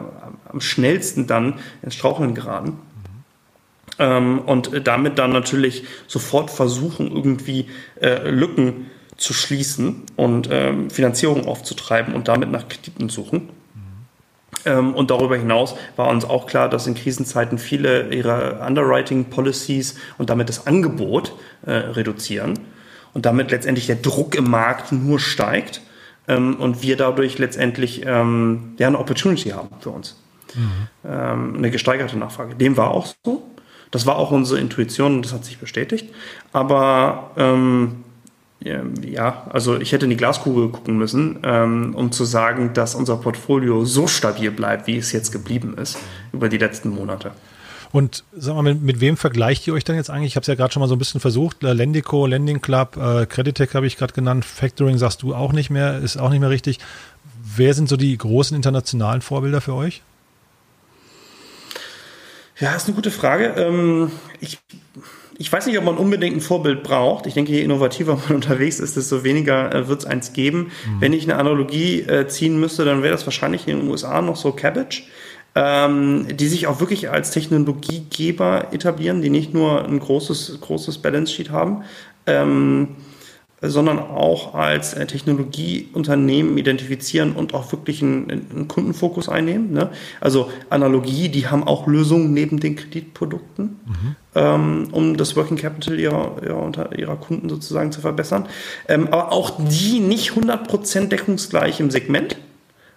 am 0.49 0.61
schnellsten 0.61 1.27
dann 1.27 1.55
ins 1.81 1.95
Straucheln 1.95 2.35
geraten. 2.35 2.77
Ähm, 3.99 4.39
und 4.39 4.87
damit 4.87 5.17
dann 5.17 5.31
natürlich 5.31 5.85
sofort 6.05 6.51
versuchen, 6.51 7.11
irgendwie 7.11 7.67
äh, 7.99 8.29
Lücken 8.29 8.91
zu 9.17 9.33
schließen 9.33 10.03
und 10.15 10.49
ähm, 10.51 10.91
Finanzierung 10.91 11.47
aufzutreiben 11.47 12.13
und 12.13 12.27
damit 12.27 12.51
nach 12.51 12.67
Krediten 12.67 13.09
suchen. 13.09 13.49
Ähm, 14.65 14.93
und 14.93 15.11
darüber 15.11 15.37
hinaus 15.37 15.75
war 15.95 16.09
uns 16.09 16.25
auch 16.25 16.47
klar, 16.47 16.69
dass 16.69 16.87
in 16.87 16.95
Krisenzeiten 16.95 17.57
viele 17.57 18.13
ihrer 18.13 18.65
Underwriting 18.65 19.25
Policies 19.25 19.95
und 20.17 20.29
damit 20.29 20.49
das 20.49 20.67
Angebot 20.67 21.33
äh, 21.65 21.71
reduzieren 21.71 22.59
und 23.13 23.25
damit 23.25 23.51
letztendlich 23.51 23.87
der 23.87 23.97
Druck 23.97 24.35
im 24.35 24.49
Markt 24.49 24.91
nur 24.91 25.19
steigt 25.19 25.81
ähm, 26.27 26.55
und 26.55 26.81
wir 26.81 26.97
dadurch 26.97 27.37
letztendlich 27.37 28.05
ähm, 28.05 28.75
ja, 28.77 28.87
eine 28.87 28.99
Opportunity 28.99 29.49
haben 29.49 29.69
für 29.79 29.91
uns. 29.91 30.21
Mhm. 30.55 30.71
Ähm, 31.05 31.55
eine 31.57 31.71
gesteigerte 31.71 32.17
Nachfrage. 32.17 32.55
Dem 32.55 32.77
war 32.77 32.91
auch 32.91 33.07
so. 33.23 33.43
Das 33.91 34.05
war 34.05 34.17
auch 34.17 34.31
unsere 34.31 34.59
Intuition 34.59 35.15
und 35.15 35.25
das 35.25 35.33
hat 35.33 35.45
sich 35.45 35.59
bestätigt. 35.59 36.13
Aber 36.51 37.31
ähm, 37.37 38.03
ja, 38.59 39.47
also 39.49 39.79
ich 39.79 39.91
hätte 39.91 40.05
in 40.05 40.09
die 40.09 40.17
Glaskugel 40.17 40.69
gucken 40.69 40.97
müssen, 40.97 41.39
ähm, 41.43 41.93
um 41.95 42.11
zu 42.11 42.25
sagen, 42.25 42.73
dass 42.73 42.95
unser 42.95 43.17
Portfolio 43.17 43.85
so 43.85 44.07
stabil 44.07 44.51
bleibt, 44.51 44.87
wie 44.87 44.97
es 44.97 45.11
jetzt 45.11 45.31
geblieben 45.31 45.77
ist 45.77 45.97
über 46.33 46.49
die 46.49 46.57
letzten 46.57 46.89
Monate. 46.89 47.31
Und 47.91 48.23
sag 48.35 48.55
mal, 48.55 48.63
mit, 48.63 48.81
mit 48.81 48.99
wem 48.99 49.15
vergleicht 49.15 49.65
ihr 49.67 49.73
euch 49.73 49.83
dann 49.83 49.95
jetzt 49.95 50.09
eigentlich? 50.09 50.33
Ich 50.33 50.35
habe 50.35 50.41
es 50.41 50.47
ja 50.47 50.55
gerade 50.55 50.73
schon 50.73 50.81
mal 50.81 50.87
so 50.87 50.95
ein 50.95 50.99
bisschen 50.99 51.21
versucht. 51.21 51.63
Äh, 51.63 51.73
Lendico, 51.73 52.25
Lending 52.25 52.61
Club, 52.61 52.97
äh, 52.97 53.25
Creditec 53.25 53.73
habe 53.75 53.87
ich 53.87 53.95
gerade 53.95 54.13
genannt. 54.13 54.43
Factoring 54.43 54.97
sagst 54.97 55.21
du 55.21 55.33
auch 55.33 55.53
nicht 55.53 55.69
mehr, 55.69 55.99
ist 55.99 56.17
auch 56.17 56.29
nicht 56.29 56.39
mehr 56.39 56.49
richtig. 56.49 56.79
Wer 57.55 57.73
sind 57.73 57.87
so 57.87 57.95
die 57.95 58.17
großen 58.17 58.55
internationalen 58.55 59.21
Vorbilder 59.21 59.61
für 59.61 59.73
euch? 59.73 60.01
Ja, 62.59 62.75
ist 62.75 62.87
eine 62.87 62.95
gute 62.95 63.11
Frage. 63.11 63.53
Ähm, 63.55 64.11
ich 64.39 64.59
ich 65.39 65.51
weiß 65.51 65.67
nicht, 65.67 65.77
ob 65.77 65.83
man 65.83 65.97
unbedingt 65.97 66.35
ein 66.35 66.41
Vorbild 66.41 66.83
braucht. 66.83 67.27
Ich 67.27 67.35
denke, 67.35 67.51
je 67.51 67.61
innovativer 67.61 68.15
man 68.15 68.35
unterwegs 68.35 68.79
ist, 68.79 68.97
desto 68.97 69.23
weniger 69.23 69.73
äh, 69.73 69.87
wird 69.87 69.99
es 69.99 70.05
eins 70.05 70.33
geben. 70.33 70.71
Mhm. 70.85 71.01
Wenn 71.01 71.13
ich 71.13 71.23
eine 71.23 71.37
Analogie 71.37 72.01
äh, 72.01 72.27
ziehen 72.27 72.59
müsste, 72.59 72.85
dann 72.85 73.03
wäre 73.03 73.13
das 73.13 73.25
wahrscheinlich 73.25 73.67
in 73.67 73.79
den 73.79 73.89
USA 73.89 74.21
noch 74.21 74.35
so 74.35 74.51
Cabbage, 74.51 75.03
ähm, 75.55 76.27
die 76.35 76.47
sich 76.47 76.67
auch 76.67 76.79
wirklich 76.79 77.09
als 77.09 77.31
Technologiegeber 77.31 78.73
etablieren, 78.73 79.21
die 79.21 79.29
nicht 79.29 79.53
nur 79.53 79.85
ein 79.85 79.99
großes, 79.99 80.59
großes 80.61 80.99
Balance 80.99 81.33
Sheet 81.33 81.51
haben. 81.51 81.83
Ähm, 82.25 82.95
sondern 83.61 83.97
auch 83.97 84.53
als 84.53 84.93
äh, 84.93 85.07
Technologieunternehmen 85.07 86.57
identifizieren 86.57 87.33
und 87.33 87.55
auch 87.55 87.71
wirklich 87.71 88.03
einen, 88.03 88.29
einen 88.29 88.67
Kundenfokus 88.67 89.29
einnehmen. 89.29 89.71
Ne? 89.73 89.89
Also 90.21 90.51
Analogie, 90.69 91.29
die 91.29 91.47
haben 91.47 91.63
auch 91.63 91.87
Lösungen 91.87 92.33
neben 92.33 92.59
den 92.59 92.75
Kreditprodukten, 92.75 93.79
mhm. 93.85 94.15
ähm, 94.35 94.87
um 94.91 95.17
das 95.17 95.35
Working 95.35 95.57
Capital 95.57 95.99
ihrer, 95.99 96.35
ihrer, 96.43 96.97
ihrer 96.97 97.15
Kunden 97.15 97.49
sozusagen 97.49 97.91
zu 97.91 97.99
verbessern. 97.99 98.47
Ähm, 98.87 99.07
aber 99.07 99.31
auch 99.31 99.53
die 99.57 99.99
nicht 100.01 100.31
100% 100.33 101.07
deckungsgleich 101.07 101.79
im 101.79 101.89
Segment, 101.89 102.37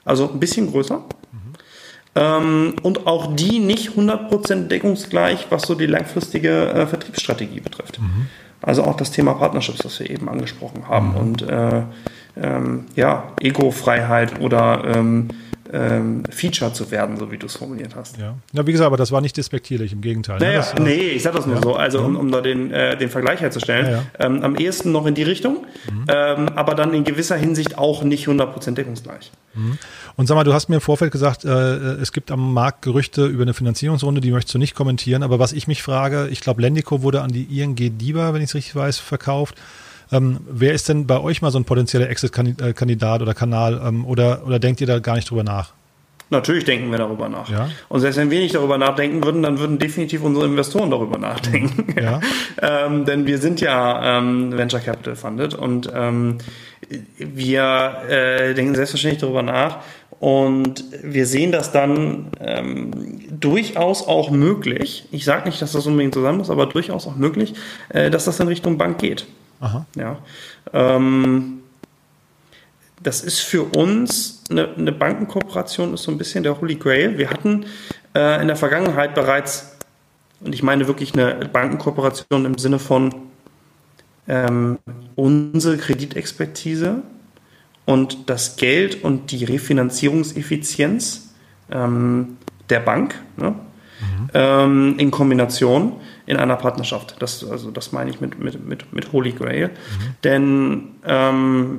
also 0.05 0.31
ein 0.31 0.41
bisschen 0.41 0.71
größer. 0.71 0.99
Mhm. 0.99 1.39
Ähm, 2.17 2.75
und 2.83 3.07
auch 3.07 3.35
die 3.35 3.61
nicht 3.61 3.93
100% 3.93 4.67
deckungsgleich, 4.67 5.47
was 5.49 5.63
so 5.63 5.75
die 5.75 5.87
langfristige 5.87 6.69
äh, 6.69 6.87
Vertriebsstrategie 6.87 7.61
betrifft. 7.61 7.99
Mhm. 7.99 8.27
Also 8.63 8.85
auch 8.85 8.97
das 8.97 9.11
Thema 9.11 9.35
Partnerships, 9.35 9.79
das 9.79 9.99
wir 10.01 10.11
eben 10.11 10.29
angesprochen 10.29 10.89
haben. 10.89 11.11
Mhm. 11.11 11.17
Und 11.17 11.43
äh, 11.43 11.83
ähm, 12.41 12.87
ja, 12.95 13.33
Ego-Freiheit 13.41 14.41
oder 14.41 14.83
ähm, 14.85 15.29
ähm, 15.73 16.23
Feature 16.31 16.73
zu 16.73 16.91
werden, 16.91 17.17
so 17.17 17.31
wie 17.31 17.39
du 17.39 17.47
es 17.47 17.57
formuliert 17.57 17.95
hast. 17.97 18.19
Ja. 18.19 18.35
ja, 18.53 18.67
wie 18.67 18.73
gesagt, 18.73 18.87
aber 18.87 18.97
das 18.97 19.13
war 19.13 19.21
nicht 19.21 19.37
despektierlich, 19.37 19.93
im 19.93 20.01
Gegenteil. 20.01 20.39
Ne? 20.39 20.47
Naja, 20.47 20.59
das, 20.59 20.75
äh, 20.75 20.81
nee, 20.81 21.09
ich 21.11 21.23
sag 21.23 21.35
das 21.35 21.47
nur 21.47 21.57
ja. 21.57 21.63
so, 21.63 21.75
also 21.75 22.01
um, 22.01 22.17
um 22.17 22.31
da 22.31 22.41
den, 22.41 22.71
äh, 22.71 22.97
den 22.97 23.09
Vergleich 23.09 23.41
herzustellen. 23.41 23.91
Ja, 23.91 24.03
ähm, 24.19 24.43
am 24.43 24.57
ehesten 24.57 24.93
noch 24.93 25.07
in 25.07 25.15
die 25.15 25.23
Richtung, 25.23 25.67
mhm. 25.91 26.05
ähm, 26.09 26.49
aber 26.55 26.75
dann 26.75 26.95
in 26.95 27.05
gewisser 27.05 27.37
Hinsicht 27.37 27.79
auch 27.79 28.03
nicht 28.03 28.27
100% 28.27 28.73
deckungsgleich. 28.73 29.31
Mhm. 29.55 29.79
Und 30.17 30.27
sag 30.27 30.35
mal, 30.35 30.45
du 30.45 30.53
hast 30.53 30.69
mir 30.69 30.77
im 30.77 30.81
Vorfeld 30.81 31.13
gesagt, 31.13 31.45
äh, 31.45 31.51
es 31.51 32.13
gibt 32.13 32.31
am 32.31 32.53
Markt 32.53 32.83
Gerüchte 32.83 33.27
über 33.27 33.43
eine 33.43 33.55
Finanzierungsrunde, 33.55 34.21
die 34.21 34.31
möchtest 34.31 34.55
du 34.55 34.59
nicht 34.59 34.75
kommentieren, 34.75 35.23
aber 35.23 35.39
was 35.39 35.53
ich 35.53 35.67
mich 35.67 35.83
frage, 35.83 36.29
ich 36.31 36.41
glaube, 36.41 36.63
Lendico 36.63 37.03
wurde 37.03 37.23
an 37.23 37.31
die 37.31 37.61
ING 37.61 37.75
DIBA, 37.77 38.35
wenn 38.35 38.43
ich 38.43 38.51
es 38.51 38.55
richtig 38.55 38.77
weiß, 38.77 38.99
verkauft. 38.99 39.55
Ähm, 40.13 40.41
wer 40.49 40.73
ist 40.73 40.89
denn 40.89 41.07
bei 41.07 41.21
euch 41.21 41.43
mal 41.43 41.51
so 41.51 41.59
ein 41.59 41.65
potenzieller 41.65 42.09
Exit-Kandidat 42.09 43.23
oder 43.23 43.35
Kanal 43.35 43.81
ähm, 43.85 44.05
oder, 44.05 44.47
oder 44.47 44.59
denkt 44.59 44.81
ihr 44.81 44.87
da 44.87 44.99
gar 44.99 45.17
nicht 45.17 45.31
drüber 45.31 45.45
nach? 45.45 45.73
Natürlich 46.31 46.65
denken 46.65 46.93
wir 46.93 46.99
darüber 46.99 47.29
nach. 47.29 47.51
Ja. 47.51 47.69
Und 47.89 48.01
selbst 48.01 48.17
wenn 48.17 48.31
wir 48.31 48.39
nicht 48.39 48.55
darüber 48.55 48.79
nachdenken 48.79 49.25
würden, 49.25 49.43
dann 49.43 49.59
würden 49.59 49.81
definitiv 49.81 50.23
unsere 50.23 50.47
Investoren 50.47 50.89
darüber 50.89 51.19
nachdenken. 51.19 52.01
Ja. 52.01 52.21
ähm, 52.87 53.05
denn 53.05 53.27
wir 53.27 53.39
sind 53.39 53.61
ja 53.61 54.19
ähm, 54.19 54.57
Venture 54.57 54.79
Capital 54.79 55.17
funded 55.17 55.55
und 55.55 55.91
ähm, 55.93 56.39
wir 57.19 57.97
äh, 58.09 58.55
denken 58.55 58.77
selbstverständlich 58.77 59.21
darüber 59.21 59.43
nach. 59.43 59.79
Und 60.21 60.85
wir 61.03 61.27
sehen 61.27 61.51
das 61.51 61.73
dann 61.73 62.27
ähm, 62.41 62.91
durchaus 63.31 64.07
auch 64.07 64.31
möglich. 64.31 65.07
Ich 65.11 65.25
sage 65.25 65.49
nicht, 65.49 65.61
dass 65.63 65.73
das 65.73 65.87
unbedingt 65.87 66.15
zusammen 66.15 66.41
ist, 66.41 66.51
aber 66.51 66.67
durchaus 66.67 67.07
auch 67.07 67.17
möglich, 67.17 67.55
äh, 67.89 68.11
dass 68.11 68.27
das 68.27 68.39
in 68.39 68.47
Richtung 68.47 68.79
Bank 68.79 68.99
geht. 68.99 69.27
Aha. 69.61 69.87
Ja. 69.95 70.19
Ähm, 70.73 71.61
das 73.03 73.23
ist 73.23 73.41
für 73.41 73.63
uns 73.63 74.45
eine, 74.51 74.75
eine, 74.75 74.93
Bankenkooperation, 74.93 75.95
ist 75.95 76.03
so 76.03 76.11
ein 76.11 76.19
bisschen 76.19 76.43
der 76.43 76.61
Holy 76.61 76.75
Grail. 76.75 77.17
Wir 77.17 77.31
hatten 77.31 77.65
äh, 78.15 78.41
in 78.41 78.49
der 78.49 78.57
Vergangenheit 78.57 79.15
bereits, 79.15 79.77
und 80.41 80.55
ich 80.55 80.63
meine 80.63 80.87
wirklich 80.87 81.15
eine 81.15 81.47
Bankenkooperation 81.47 82.45
im 82.45 82.59
Sinne 82.59 82.79
von 82.79 83.15
ähm, 84.29 84.79
unsere 85.17 85.77
Kreditexpertise 85.77 87.03
und 87.87 88.31
das 88.31 88.57
Geld 88.57 89.03
und 89.03 89.31
die 89.31 89.45
Refinanzierungseffizienz 89.45 91.35
ähm, 91.71 92.37
der 92.69 92.81
Bank 92.81 93.21
ne? 93.37 93.51
mhm. 93.51 94.31
ähm, 94.35 94.95
in 94.99 95.11
Kombination 95.11 95.95
in 96.31 96.37
einer 96.37 96.57
Partnerschaft. 96.57 97.17
Das, 97.19 97.45
also 97.49 97.71
das 97.71 97.93
meine 97.93 98.11
ich 98.11 98.21
mit, 98.21 98.39
mit, 98.39 98.65
mit, 98.67 98.93
mit 98.93 99.13
Holy 99.13 99.33
Grail. 99.33 99.69
Mhm. 99.69 100.15
Denn 100.23 100.89
ähm, 101.05 101.79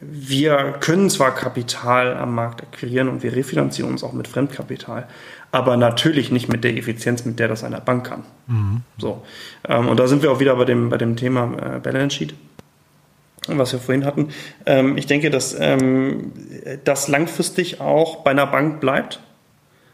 wir 0.00 0.76
können 0.80 1.10
zwar 1.10 1.34
Kapital 1.34 2.16
am 2.16 2.34
Markt 2.34 2.62
akquirieren 2.62 3.08
und 3.08 3.24
wir 3.24 3.34
refinanzieren 3.34 3.90
uns 3.90 4.04
auch 4.04 4.12
mit 4.12 4.28
Fremdkapital, 4.28 5.08
aber 5.50 5.76
natürlich 5.76 6.30
nicht 6.30 6.48
mit 6.48 6.62
der 6.62 6.76
Effizienz, 6.76 7.24
mit 7.24 7.40
der 7.40 7.48
das 7.48 7.64
eine 7.64 7.80
Bank 7.80 8.06
kann. 8.06 8.22
Mhm. 8.46 8.82
So. 8.98 9.24
Ähm, 9.66 9.88
und 9.88 9.98
da 9.98 10.06
sind 10.06 10.22
wir 10.22 10.30
auch 10.30 10.38
wieder 10.38 10.54
bei 10.54 10.64
dem, 10.64 10.88
bei 10.88 10.98
dem 10.98 11.16
Thema 11.16 11.76
äh, 11.76 11.80
Balance 11.80 12.16
Sheet 12.16 12.34
was 13.50 13.72
wir 13.72 13.80
vorhin 13.80 14.04
hatten. 14.04 14.28
Ähm, 14.66 14.98
ich 14.98 15.06
denke, 15.06 15.30
dass 15.30 15.56
ähm, 15.58 16.32
das 16.84 17.08
langfristig 17.08 17.80
auch 17.80 18.16
bei 18.16 18.30
einer 18.32 18.46
Bank 18.46 18.80
bleibt. 18.80 19.20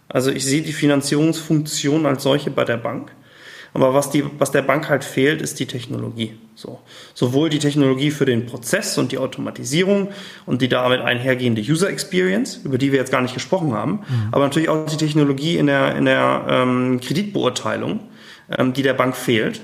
Also 0.09 0.31
ich 0.31 0.45
sehe 0.45 0.63
die 0.63 0.73
Finanzierungsfunktion 0.73 2.07
als 2.07 2.23
solche 2.23 2.51
bei 2.51 2.65
der 2.65 2.77
Bank. 2.77 3.13
Aber 3.75 3.93
was, 3.93 4.11
die, 4.11 4.25
was 4.39 4.53
der 4.53 4.63
Bank 4.63 4.89
halt 4.89 5.03
fehlt, 5.03 5.43
ist 5.43 5.59
die 5.59 5.67
Technologie. 5.67 6.39
So. 6.55 6.79
Sowohl 7.13 7.51
die 7.51 7.59
Technologie 7.59 8.13
für 8.13 8.25
den 8.25 8.47
Prozess 8.47 8.97
und 8.99 9.11
die 9.11 9.19
Automatisierung 9.19 10.11
und 10.47 10.63
die 10.63 10.69
damit 10.69 11.01
einhergehende 11.01 11.61
User 11.61 11.91
Experience, 11.91 12.61
über 12.63 12.79
die 12.79 12.93
wir 12.93 13.01
jetzt 13.01 13.11
gar 13.11 13.21
nicht 13.21 13.35
gesprochen 13.35 13.73
haben, 13.73 13.93
mhm. 13.93 14.29
aber 14.31 14.45
natürlich 14.45 14.69
auch 14.69 14.87
die 14.87 14.97
Technologie 14.97 15.57
in 15.57 15.67
der, 15.67 15.97
in 15.97 16.05
der 16.05 16.47
ähm, 16.49 17.01
Kreditbeurteilung, 17.01 17.99
ähm, 18.57 18.73
die 18.73 18.83
der 18.83 18.95
Bank 18.95 19.17
fehlt 19.17 19.61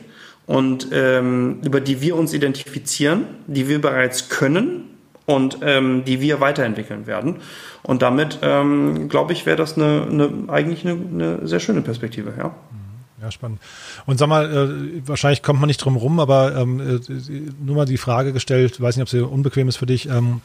und 0.46 0.88
ähm, 0.90 1.60
über 1.64 1.80
die 1.80 2.00
wir 2.00 2.16
uns 2.16 2.34
identifizieren, 2.34 3.26
die 3.46 3.68
wir 3.68 3.80
bereits 3.80 4.28
können 4.28 4.89
und 5.30 5.58
ähm, 5.62 6.04
die 6.04 6.20
wir 6.20 6.40
weiterentwickeln 6.40 7.06
werden. 7.06 7.36
Und 7.82 8.02
damit, 8.02 8.38
ähm, 8.42 9.08
glaube 9.08 9.32
ich, 9.32 9.46
wäre 9.46 9.56
das 9.56 9.76
eine, 9.76 10.06
eine, 10.10 10.30
eigentlich 10.48 10.86
eine, 10.86 10.92
eine 10.92 11.46
sehr 11.46 11.60
schöne 11.60 11.80
Perspektive. 11.80 12.32
Ja. 12.36 12.54
Ja, 13.22 13.30
spannend. 13.30 13.60
Und 14.06 14.18
sag 14.18 14.28
mal, 14.28 14.50
äh, 14.50 15.06
wahrscheinlich 15.06 15.42
kommt 15.42 15.60
man 15.60 15.66
nicht 15.66 15.78
drum 15.78 15.96
rum, 15.96 16.20
aber 16.20 16.56
ähm, 16.56 16.80
äh, 16.80 17.00
nur 17.62 17.76
mal 17.76 17.84
die 17.84 17.98
Frage 17.98 18.32
gestellt, 18.32 18.80
weiß 18.80 18.96
nicht, 18.96 19.02
ob 19.02 19.10
sie 19.10 19.20
unbequem 19.20 19.68
ist 19.68 19.76
für 19.76 19.86
dich. 19.86 20.08
Ähm, 20.08 20.40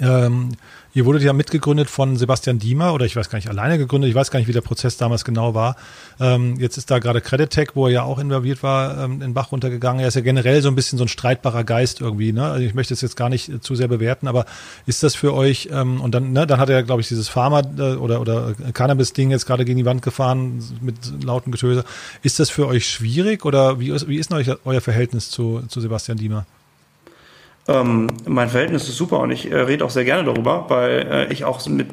Ähm, 0.00 0.52
Ihr 0.98 1.04
wurdet 1.04 1.22
ja 1.22 1.32
mitgegründet 1.32 1.88
von 1.88 2.16
Sebastian 2.16 2.58
Diemer 2.58 2.92
oder 2.92 3.04
ich 3.04 3.14
weiß 3.14 3.30
gar 3.30 3.38
nicht, 3.38 3.48
alleine 3.48 3.78
gegründet. 3.78 4.08
Ich 4.08 4.16
weiß 4.16 4.32
gar 4.32 4.40
nicht, 4.40 4.48
wie 4.48 4.52
der 4.52 4.62
Prozess 4.62 4.96
damals 4.96 5.24
genau 5.24 5.54
war. 5.54 5.76
Ähm, 6.18 6.56
jetzt 6.58 6.76
ist 6.76 6.90
da 6.90 6.98
gerade 6.98 7.20
Credit 7.20 7.48
Tech, 7.48 7.68
wo 7.74 7.86
er 7.86 7.92
ja 7.92 8.02
auch 8.02 8.18
involviert 8.18 8.64
war, 8.64 9.04
ähm, 9.04 9.22
in 9.22 9.32
Bach 9.32 9.52
runtergegangen. 9.52 10.00
Er 10.00 10.08
ist 10.08 10.14
ja 10.14 10.22
generell 10.22 10.60
so 10.60 10.68
ein 10.68 10.74
bisschen 10.74 10.98
so 10.98 11.04
ein 11.04 11.08
streitbarer 11.08 11.62
Geist 11.62 12.00
irgendwie. 12.00 12.32
Ne? 12.32 12.42
Also 12.42 12.64
ich 12.64 12.74
möchte 12.74 12.94
es 12.94 13.00
jetzt 13.00 13.16
gar 13.16 13.28
nicht 13.28 13.48
äh, 13.48 13.60
zu 13.60 13.76
sehr 13.76 13.86
bewerten, 13.86 14.26
aber 14.26 14.46
ist 14.86 15.04
das 15.04 15.14
für 15.14 15.34
euch, 15.34 15.68
ähm, 15.70 16.00
und 16.00 16.16
dann, 16.16 16.32
ne, 16.32 16.48
dann 16.48 16.58
hat 16.58 16.68
er, 16.68 16.82
glaube 16.82 17.02
ich, 17.02 17.06
dieses 17.06 17.28
Pharma- 17.28 17.62
äh, 17.78 17.94
oder, 17.96 18.20
oder 18.20 18.54
Cannabis-Ding 18.72 19.30
jetzt 19.30 19.46
gerade 19.46 19.64
gegen 19.64 19.78
die 19.78 19.84
Wand 19.84 20.02
gefahren 20.02 20.64
mit 20.80 20.96
lauten 21.22 21.52
Getöse. 21.52 21.84
Ist 22.22 22.40
das 22.40 22.50
für 22.50 22.66
euch 22.66 22.88
schwierig 22.88 23.44
oder 23.44 23.78
wie 23.78 23.90
ist, 23.90 24.08
wie 24.08 24.16
ist 24.16 24.32
euch, 24.32 24.50
euer 24.64 24.80
Verhältnis 24.80 25.30
zu, 25.30 25.62
zu 25.68 25.80
Sebastian 25.80 26.18
Diemer? 26.18 26.44
Ähm, 27.68 28.06
mein 28.26 28.48
Verhältnis 28.48 28.88
ist 28.88 28.96
super 28.96 29.20
und 29.20 29.30
ich 29.30 29.50
äh, 29.50 29.54
rede 29.54 29.84
auch 29.84 29.90
sehr 29.90 30.04
gerne 30.04 30.24
darüber, 30.24 30.64
weil 30.68 31.06
äh, 31.10 31.32
ich 31.32 31.44
auch 31.44 31.64
mit 31.66 31.88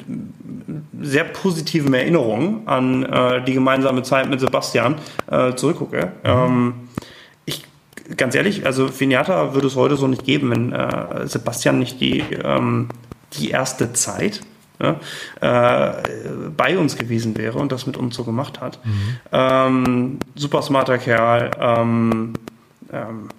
sehr 1.01 1.25
positiven 1.25 1.93
Erinnerungen 1.93 2.65
an 2.65 3.03
äh, 3.03 3.43
die 3.43 3.53
gemeinsame 3.53 4.01
Zeit 4.03 4.29
mit 4.29 4.39
Sebastian 4.39 4.95
äh, 5.29 5.53
zurückgucke. 5.53 6.13
Mhm. 6.23 6.29
Ähm, 6.29 6.73
ich, 7.45 7.65
ganz 8.15 8.35
ehrlich, 8.35 8.65
also 8.65 8.87
Finiata 8.87 9.53
würde 9.53 9.67
es 9.67 9.75
heute 9.75 9.97
so 9.97 10.07
nicht 10.07 10.23
geben, 10.23 10.51
wenn 10.51 10.71
äh, 10.71 11.27
Sebastian 11.27 11.79
nicht 11.79 11.99
die, 11.99 12.23
ähm, 12.43 12.87
die 13.33 13.51
erste 13.51 13.91
Zeit 13.91 14.41
ja, 14.79 14.99
äh, 15.41 16.03
bei 16.55 16.77
uns 16.77 16.97
gewesen 16.97 17.37
wäre 17.37 17.59
und 17.59 17.73
das 17.73 17.85
mit 17.85 17.97
uns 17.97 18.15
so 18.15 18.23
gemacht 18.23 18.61
hat. 18.61 18.79
Mhm. 18.85 19.17
Ähm, 19.31 20.19
super 20.35 20.61
smarter 20.61 20.97
Kerl. 20.97 21.51
Ähm, 21.59 22.33
ähm, 22.93 23.29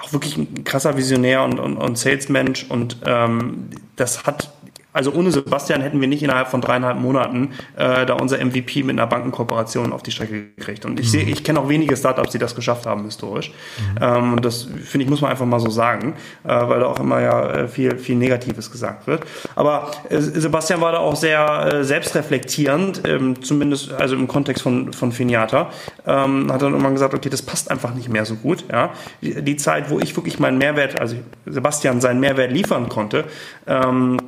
auch 0.00 0.12
wirklich 0.12 0.36
ein 0.36 0.64
krasser 0.64 0.96
Visionär 0.96 1.42
und, 1.42 1.58
und, 1.58 1.76
und 1.76 1.98
Salesmensch. 1.98 2.66
Und 2.68 2.98
ähm, 3.06 3.70
das 3.96 4.24
hat 4.26 4.52
also 4.94 5.12
ohne 5.12 5.32
Sebastian 5.32 5.82
hätten 5.82 6.00
wir 6.00 6.06
nicht 6.06 6.22
innerhalb 6.22 6.46
von 6.46 6.60
dreieinhalb 6.60 6.98
Monaten 6.98 7.50
äh, 7.76 8.06
da 8.06 8.14
unser 8.14 8.38
MVP 8.42 8.84
mit 8.84 8.96
einer 8.96 9.08
Bankenkooperation 9.08 9.92
auf 9.92 10.04
die 10.04 10.12
Strecke 10.12 10.50
gekriegt. 10.56 10.84
Und 10.84 11.00
ich 11.00 11.10
sehe, 11.10 11.24
ich 11.24 11.42
kenne 11.42 11.58
auch 11.58 11.68
wenige 11.68 11.96
Startups, 11.96 12.30
die 12.30 12.38
das 12.38 12.54
geschafft 12.54 12.86
haben 12.86 13.04
historisch. 13.04 13.50
Mhm. 13.50 13.98
Ähm, 14.00 14.32
und 14.34 14.44
das 14.44 14.62
finde 14.62 15.04
ich 15.04 15.10
muss 15.10 15.20
man 15.20 15.32
einfach 15.32 15.46
mal 15.46 15.58
so 15.58 15.68
sagen, 15.68 16.14
äh, 16.44 16.48
weil 16.48 16.78
da 16.78 16.86
auch 16.86 17.00
immer 17.00 17.20
ja 17.20 17.50
äh, 17.50 17.68
viel 17.68 17.98
viel 17.98 18.14
Negatives 18.14 18.70
gesagt 18.70 19.08
wird. 19.08 19.24
Aber 19.56 19.90
äh, 20.10 20.20
Sebastian 20.20 20.80
war 20.80 20.92
da 20.92 20.98
auch 20.98 21.16
sehr 21.16 21.72
äh, 21.72 21.84
selbstreflektierend, 21.84 23.02
ähm, 23.04 23.42
zumindest 23.42 23.92
also 23.92 24.14
im 24.14 24.28
Kontext 24.28 24.62
von 24.62 24.92
von 24.92 25.10
Finiata, 25.10 25.70
ähm, 26.06 26.52
hat 26.52 26.62
dann 26.62 26.70
irgendwann 26.70 26.94
gesagt, 26.94 27.14
okay, 27.14 27.30
das 27.30 27.42
passt 27.42 27.68
einfach 27.68 27.94
nicht 27.94 28.08
mehr 28.08 28.24
so 28.24 28.36
gut. 28.36 28.64
Ja, 28.70 28.92
die, 29.22 29.42
die 29.42 29.56
Zeit, 29.56 29.90
wo 29.90 29.98
ich 29.98 30.14
wirklich 30.14 30.38
meinen 30.38 30.58
Mehrwert, 30.58 31.00
also 31.00 31.16
Sebastian 31.46 32.00
seinen 32.00 32.20
Mehrwert 32.20 32.52
liefern 32.52 32.88
konnte. 32.88 33.24
Ähm, 33.66 34.18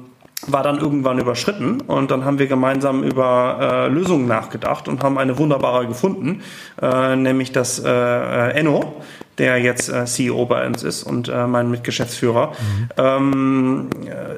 war 0.46 0.62
dann 0.62 0.78
irgendwann 0.78 1.18
überschritten 1.18 1.80
und 1.80 2.10
dann 2.10 2.24
haben 2.24 2.38
wir 2.38 2.46
gemeinsam 2.46 3.02
über 3.02 3.58
äh, 3.60 3.88
Lösungen 3.88 4.26
nachgedacht 4.26 4.86
und 4.86 5.02
haben 5.02 5.18
eine 5.18 5.38
wunderbare 5.38 5.86
gefunden, 5.86 6.42
äh, 6.80 7.16
nämlich 7.16 7.52
dass 7.52 7.78
äh, 7.78 7.88
äh 7.88 8.50
Enno, 8.50 9.02
der 9.38 9.58
jetzt 9.58 9.88
äh, 9.88 10.04
CEO 10.04 10.46
bei 10.46 10.66
uns 10.66 10.82
ist 10.82 11.02
und 11.02 11.28
äh, 11.28 11.46
mein 11.46 11.70
Mitgeschäftsführer, 11.70 12.52
mhm. 12.52 12.88
ähm, 12.96 13.90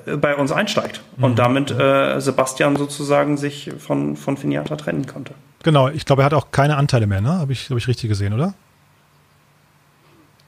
äh, 0.07 0.17
bei 0.17 0.37
uns 0.37 0.53
einsteigt 0.53 1.03
mhm. 1.17 1.25
und 1.25 1.39
damit 1.39 1.75
Sebastian 2.19 2.77
sozusagen 2.77 3.37
sich 3.37 3.73
von, 3.79 4.17
von 4.17 4.37
Finiata 4.37 4.77
trennen 4.77 5.07
konnte. 5.07 5.35
Genau, 5.63 5.89
ich 5.89 6.05
glaube, 6.05 6.23
er 6.23 6.27
hat 6.27 6.35
auch 6.35 6.53
keine 6.53 6.77
Anteile 6.77 7.07
mehr, 7.07 7.21
ne? 7.21 7.31
Habe 7.31 7.53
ich, 7.53 7.69
hab 7.71 7.77
ich 7.77 7.89
richtig 7.89 8.09
gesehen, 8.09 8.33
oder? 8.33 8.55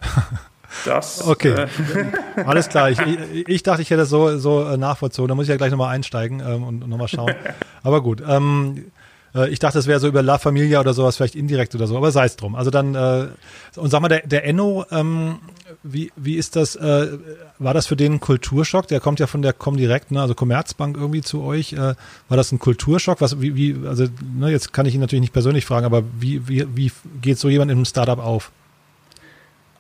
Das. 0.85 1.27
Okay. 1.27 1.51
Äh. 1.51 1.69
Alles 2.45 2.69
klar. 2.69 2.91
Ich, 2.91 2.99
ich, 3.01 3.49
ich, 3.49 3.63
dachte, 3.63 3.83
ich 3.83 3.91
hätte 3.91 4.01
das 4.01 4.09
so, 4.09 4.39
so 4.39 4.65
äh, 4.65 4.77
nachvollzogen. 4.77 5.29
Da 5.29 5.35
muss 5.35 5.45
ich 5.45 5.51
ja 5.51 5.57
gleich 5.57 5.71
nochmal 5.71 5.95
einsteigen 5.95 6.41
ähm, 6.41 6.65
und, 6.65 6.89
nochmal 6.89 7.09
schauen. 7.09 7.35
Aber 7.83 8.03
gut. 8.03 8.23
Ähm, 8.27 8.87
äh, 9.35 9.49
ich 9.51 9.59
dachte, 9.59 9.79
es 9.79 9.87
wäre 9.87 10.01
so 10.01 10.09
über 10.09 10.23
La 10.23 10.39
Familia 10.39 10.81
oder 10.81 10.95
sowas, 10.95 11.17
vielleicht 11.17 11.37
indirekt 11.37 11.75
oder 11.75 11.87
so, 11.87 11.97
aber 11.97 12.11
sei 12.11 12.25
es 12.25 12.37
drum. 12.37 12.55
Also 12.55 12.71
dann, 12.71 12.95
äh, 12.95 13.29
und 13.77 13.91
sag 13.91 14.01
mal, 14.01 14.09
der, 14.09 14.27
der 14.27 14.45
Enno, 14.45 14.85
ähm, 14.91 15.39
wie, 15.83 16.11
wie 16.17 16.37
ist 16.37 16.57
das, 16.57 16.77
äh, 16.77 17.19
war 17.59 17.75
das 17.75 17.87
für 17.87 17.97
den 17.97 18.15
ein 18.15 18.21
Kulturschock? 18.21 18.89
Der 18.89 19.01
kommt 19.01 19.21
ja 19.21 19.27
von 19.27 19.43
der 19.43 19.53
Comdirect, 19.53 20.11
ne, 20.11 20.21
also 20.21 20.35
Commerzbank 20.35 20.97
irgendwie 20.97 21.21
zu 21.23 21.43
euch. 21.43 21.73
Äh, 21.73 21.95
war 22.29 22.37
das 22.37 22.53
ein 22.53 22.59
Kulturschock? 22.59 23.21
Was, 23.21 23.41
wie, 23.41 23.55
wie, 23.55 23.77
also, 23.87 24.07
ne, 24.39 24.51
jetzt 24.51 24.73
kann 24.73 24.87
ich 24.87 24.95
ihn 24.95 25.01
natürlich 25.01 25.23
nicht 25.23 25.33
persönlich 25.33 25.65
fragen, 25.65 25.87
aber 25.87 26.03
wie, 26.19 26.49
wie, 26.49 26.67
wie 26.75 26.91
geht 27.21 27.39
so 27.39 27.49
jemand 27.49 27.71
in 27.71 27.79
einem 27.79 27.85
Startup 27.85 28.19
auf? 28.19 28.51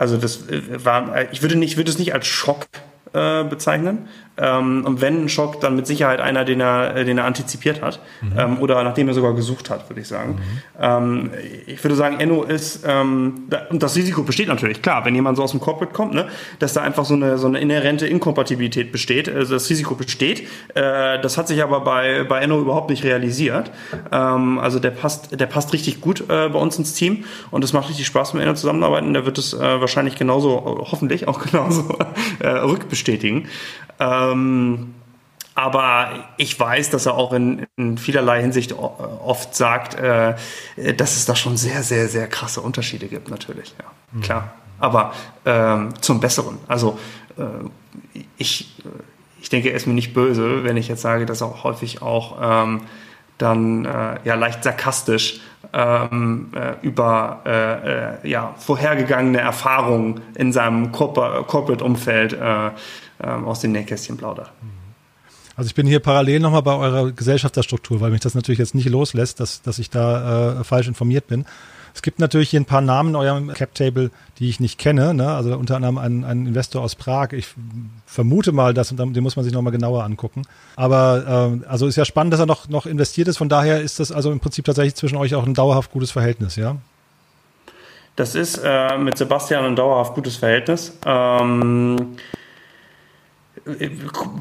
Also 0.01 0.17
das 0.17 0.49
äh, 0.49 0.85
war, 0.85 1.15
äh, 1.15 1.29
ich 1.31 1.43
würde 1.43 1.57
nicht, 1.57 1.77
würde 1.77 1.91
es 1.91 1.99
nicht 1.99 2.15
als 2.15 2.27
Schock 2.27 2.67
äh, 3.13 3.45
bezeichnen. 3.45 4.09
Ähm, 4.41 4.85
und 4.85 5.01
wenn 5.01 5.25
ein 5.25 5.29
Schock, 5.29 5.61
dann 5.61 5.77
mit 5.77 5.87
Sicherheit 5.87 6.21
einer, 6.21 6.45
den 6.45 6.61
er, 6.61 6.97
äh, 6.97 7.05
den 7.05 7.19
er 7.19 7.25
antizipiert 7.25 7.83
hat 7.83 8.01
mhm. 8.23 8.39
ähm, 8.39 8.59
oder 8.61 8.83
nachdem 8.83 9.09
er 9.09 9.15
sogar 9.15 9.35
gesucht 9.35 9.71
hat, 9.71 9.89
würde 9.91 10.01
ich 10.01 10.09
sagen. 10.09 10.37
Mhm. 10.37 10.41
Ähm, 10.81 11.31
ich 11.67 11.83
würde 11.85 11.95
sagen, 11.95 12.19
Enno 12.19 12.45
ist, 12.45 12.85
ähm, 12.87 13.49
und 13.69 13.83
das 13.83 13.97
Risiko 13.97 14.23
besteht 14.23 14.49
natürlich, 14.49 14.83
klar, 14.83 15.05
wenn 15.05 15.15
jemand 15.15 15.37
so 15.37 15.43
aus 15.43 15.51
dem 15.51 15.61
Corporate 15.61 15.93
kommt, 15.93 16.15
ne, 16.15 16.29
dass 16.59 16.73
da 16.73 16.83
einfach 16.83 17.05
so 17.05 17.15
eine, 17.15 17.39
so 17.39 17.47
eine 17.47 17.61
inhärente 17.61 18.07
Inkompatibilität 18.07 18.93
besteht, 18.93 19.29
also 19.29 19.55
das 19.55 19.69
Risiko 19.69 19.95
besteht. 19.95 20.49
Äh, 20.75 21.21
das 21.21 21.37
hat 21.37 21.49
sich 21.49 21.63
aber 21.63 21.81
bei, 21.81 22.25
bei 22.25 22.41
Enno 22.41 22.61
überhaupt 22.61 22.91
nicht 22.91 23.05
realisiert. 23.05 23.71
Ähm, 24.11 24.59
also 24.59 24.79
der 24.79 24.91
passt, 24.91 25.39
der 25.39 25.47
passt 25.47 25.73
richtig 25.73 26.01
gut 26.01 26.23
äh, 26.23 26.49
bei 26.49 26.59
uns 26.59 26.79
ins 26.79 26.95
Team 26.95 27.25
und 27.51 27.65
es 27.65 27.73
macht 27.73 27.89
richtig 27.89 28.07
Spaß, 28.07 28.35
mit 28.35 28.43
Enno 28.43 28.55
zusammenzuarbeiten. 28.55 29.13
Der 29.13 29.27
wird 29.27 29.39
es 29.39 29.53
äh, 29.53 29.59
wahrscheinlich 29.59 30.17
genauso, 30.17 30.87
hoffentlich 30.91 31.29
auch 31.29 31.41
genauso 31.51 31.99
äh, 32.39 32.49
rückbestätigen. 32.49 33.49
Ähm, 34.33 34.95
aber 35.55 36.11
ich 36.37 36.59
weiß, 36.59 36.91
dass 36.91 37.07
er 37.07 37.15
auch 37.15 37.33
in, 37.33 37.67
in 37.77 37.99
vielerlei 37.99 38.41
Hinsicht 38.41 38.73
oft 38.73 39.55
sagt, 39.55 39.95
äh, 39.95 40.35
dass 40.97 41.17
es 41.17 41.27
da 41.27 41.37
schon 41.37 41.57
sehr, 41.57 41.83
sehr, 41.83 42.09
sehr 42.09 42.29
krasse 42.29 42.61
Unterschiede 42.61 43.09
gibt, 43.09 43.31
natürlich. 43.31 43.75
Ja, 43.79 43.85
mhm. 44.13 44.21
klar. 44.23 44.55
Aber 44.79 45.13
ähm, 45.45 45.93
zum 46.01 46.21
Besseren. 46.21 46.59
Also 46.67 46.99
äh, 47.37 48.23
ich, 48.39 48.75
ich 49.41 49.49
denke, 49.51 49.71
er 49.71 49.77
ist 49.77 49.87
mir 49.87 49.93
nicht 49.93 50.15
böse, 50.15 50.65
wenn 50.65 50.77
ich 50.77 50.89
jetzt 50.89 51.03
sage, 51.03 51.27
dass 51.27 51.43
er 51.43 51.49
auch 51.49 51.65
häufig 51.65 52.01
auch 52.01 52.39
ähm, 52.41 52.83
dann 53.37 53.85
äh, 53.85 54.19
ja 54.25 54.35
leicht 54.37 54.65
sarkastisch 54.65 55.41
ähm, 55.73 56.53
äh, 56.55 56.87
über 56.87 57.43
äh, 57.45 58.27
äh, 58.27 58.31
ja, 58.31 58.55
vorhergegangene 58.59 59.41
Erfahrungen 59.41 60.21
in 60.35 60.53
seinem 60.53 60.93
Corporate-Umfeld 60.93 62.33
äh, 62.33 62.71
ähm, 63.23 63.45
aus 63.47 63.61
den 63.61 63.73
Nähkästchen 63.73 64.17
plaudert. 64.17 64.51
Also 65.57 65.69
ich 65.69 65.75
bin 65.75 65.87
hier 65.87 66.01
parallel 66.01 66.41
nochmal 66.41 66.63
bei 66.63 66.75
eurer 66.75 67.13
Gesellschafterstruktur, 67.13 68.01
weil 68.01 68.11
mich 68.11 68.21
das 68.21 68.35
natürlich 68.35 68.59
jetzt 68.59 68.75
nicht 68.75 68.89
loslässt, 68.89 69.41
dass, 69.41 69.61
dass 69.61 69.79
ich 69.79 69.91
da 69.91 70.61
äh, 70.61 70.65
falsch 70.65 70.89
informiert 70.89 71.27
bin. 71.27 71.45
Es 71.95 72.03
gibt 72.03 72.19
natürlich 72.19 72.51
hier 72.51 72.61
ein 72.61 72.65
paar 72.67 72.81
Namen 72.81 73.11
in 73.11 73.17
eurem 73.17 73.53
Cap-Table, 73.53 74.11
die 74.39 74.49
ich 74.49 74.61
nicht 74.61 74.79
kenne. 74.79 75.15
Ne? 75.15 75.29
Also 75.29 75.57
unter 75.57 75.77
anderem 75.77 75.99
ein, 75.99 76.25
ein 76.25 76.47
Investor 76.47 76.83
aus 76.83 76.95
Prag. 76.95 77.33
Ich 77.33 77.49
vermute 78.07 78.53
mal, 78.53 78.75
dass, 78.75 78.89
den 78.89 79.23
muss 79.23 79.37
man 79.37 79.45
sich 79.45 79.53
nochmal 79.53 79.73
genauer 79.73 80.05
angucken. 80.05 80.43
Aber 80.77 81.59
äh, 81.63 81.69
also 81.69 81.87
ist 81.87 81.97
ja 81.97 82.05
spannend, 82.05 82.33
dass 82.33 82.41
er 82.41 82.47
noch, 82.47 82.69
noch 82.69 82.87
investiert 82.87 83.29
ist. 83.29 83.39
Von 83.39 83.49
daher 83.49 83.81
ist 83.81 84.01
das 84.01 84.13
also 84.13 84.33
im 84.33 84.41
Prinzip 84.41 84.65
tatsächlich 84.65 84.95
zwischen 84.95 85.17
euch 85.17 85.35
auch 85.35 85.47
ein 85.47 85.55
dauerhaft 85.55 85.93
gutes 85.93 86.11
Verhältnis, 86.11 86.57
ja? 86.57 86.77
Das 88.17 88.35
ist 88.35 88.61
äh, 88.63 88.99
mit 88.99 89.17
Sebastian 89.17 89.65
ein 89.65 89.77
dauerhaft 89.77 90.15
gutes 90.15 90.37
Verhältnis. 90.37 90.93
Ähm, 91.07 92.17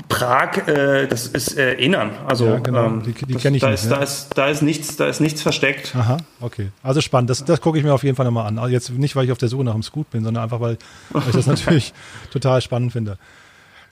Prag, 0.08 0.68
äh, 0.68 1.08
das 1.08 1.28
ist 1.28 1.58
äh, 1.58 1.74
Innern. 1.74 2.12
Also 2.26 2.48
ja, 2.48 2.60
genau. 2.60 2.86
ähm, 2.86 3.04
die, 3.04 3.14
die 3.14 3.36
kenne 3.36 3.58
ich 3.58 3.62
da 3.62 3.70
nicht. 3.70 3.84
Ist, 3.84 3.90
ja. 3.90 3.98
da, 3.98 4.04
ist, 4.04 4.30
da, 4.36 4.48
ist 4.48 4.62
nichts, 4.62 4.96
da 4.96 5.08
ist 5.08 5.20
nichts 5.20 5.42
versteckt. 5.42 5.96
Aha, 5.96 6.18
okay. 6.42 6.70
Also 6.84 7.02
spannend. 7.02 7.30
Das, 7.30 7.44
das 7.46 7.62
gucke 7.62 7.78
ich 7.78 7.84
mir 7.84 7.94
auf 7.94 8.04
jeden 8.04 8.16
Fall 8.16 8.26
nochmal 8.26 8.48
an. 8.48 8.60
Also 8.60 8.72
jetzt 8.72 8.90
nicht, 8.92 9.16
weil 9.16 9.26
ich 9.26 9.32
auf 9.32 9.38
der 9.38 9.50
Suche 9.50 9.64
nach 9.64 9.74
einem 9.74 9.84
Scoot 9.84 10.10
bin, 10.12 10.24
sondern 10.24 10.44
einfach, 10.44 10.60
weil, 10.60 10.78
weil 11.12 11.24
ich 11.28 11.36
das 11.36 11.48
natürlich 11.48 11.94
total 12.32 12.62
spannend 12.62 12.92
finde. 12.92 13.18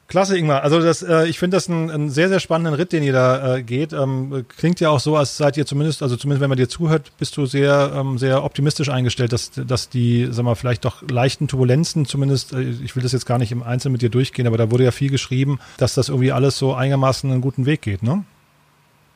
Klasse, 0.07 0.37
Ingmar. 0.37 0.63
Also 0.63 0.79
das, 0.79 1.03
äh, 1.03 1.25
ich 1.25 1.37
finde 1.37 1.57
das 1.57 1.69
einen, 1.69 1.91
einen 1.91 2.09
sehr, 2.09 2.29
sehr 2.29 2.39
spannenden 2.39 2.73
Ritt, 2.73 2.93
den 2.93 3.03
ihr 3.03 3.11
da 3.11 3.55
äh, 3.57 3.63
geht. 3.63 3.91
Ähm, 3.91 4.45
klingt 4.57 4.79
ja 4.79 4.89
auch 4.89 5.01
so, 5.01 5.17
als 5.17 5.35
seid 5.35 5.57
ihr 5.57 5.65
zumindest, 5.65 6.01
also 6.01 6.15
zumindest 6.15 6.41
wenn 6.41 6.49
man 6.49 6.57
dir 6.57 6.69
zuhört, 6.69 7.11
bist 7.17 7.35
du 7.35 7.45
sehr, 7.45 7.91
ähm, 7.93 8.17
sehr 8.17 8.45
optimistisch 8.45 8.87
eingestellt, 8.87 9.33
dass, 9.33 9.51
dass 9.51 9.89
die, 9.89 10.29
sag 10.31 10.45
mal, 10.45 10.55
vielleicht 10.55 10.85
doch 10.85 11.01
leichten 11.09 11.49
Turbulenzen 11.49 12.05
zumindest, 12.05 12.53
äh, 12.53 12.61
ich 12.61 12.95
will 12.95 13.03
das 13.03 13.11
jetzt 13.11 13.25
gar 13.25 13.37
nicht 13.37 13.51
im 13.51 13.63
Einzelnen 13.63 13.93
mit 13.93 14.01
dir 14.01 14.09
durchgehen, 14.09 14.47
aber 14.47 14.57
da 14.57 14.71
wurde 14.71 14.85
ja 14.85 14.91
viel 14.91 15.11
geschrieben, 15.11 15.59
dass 15.75 15.93
das 15.93 16.07
irgendwie 16.07 16.31
alles 16.31 16.57
so 16.57 16.73
einigermaßen 16.73 17.29
einen 17.29 17.41
guten 17.41 17.65
Weg 17.65 17.81
geht, 17.81 18.01
ne? 18.01 18.23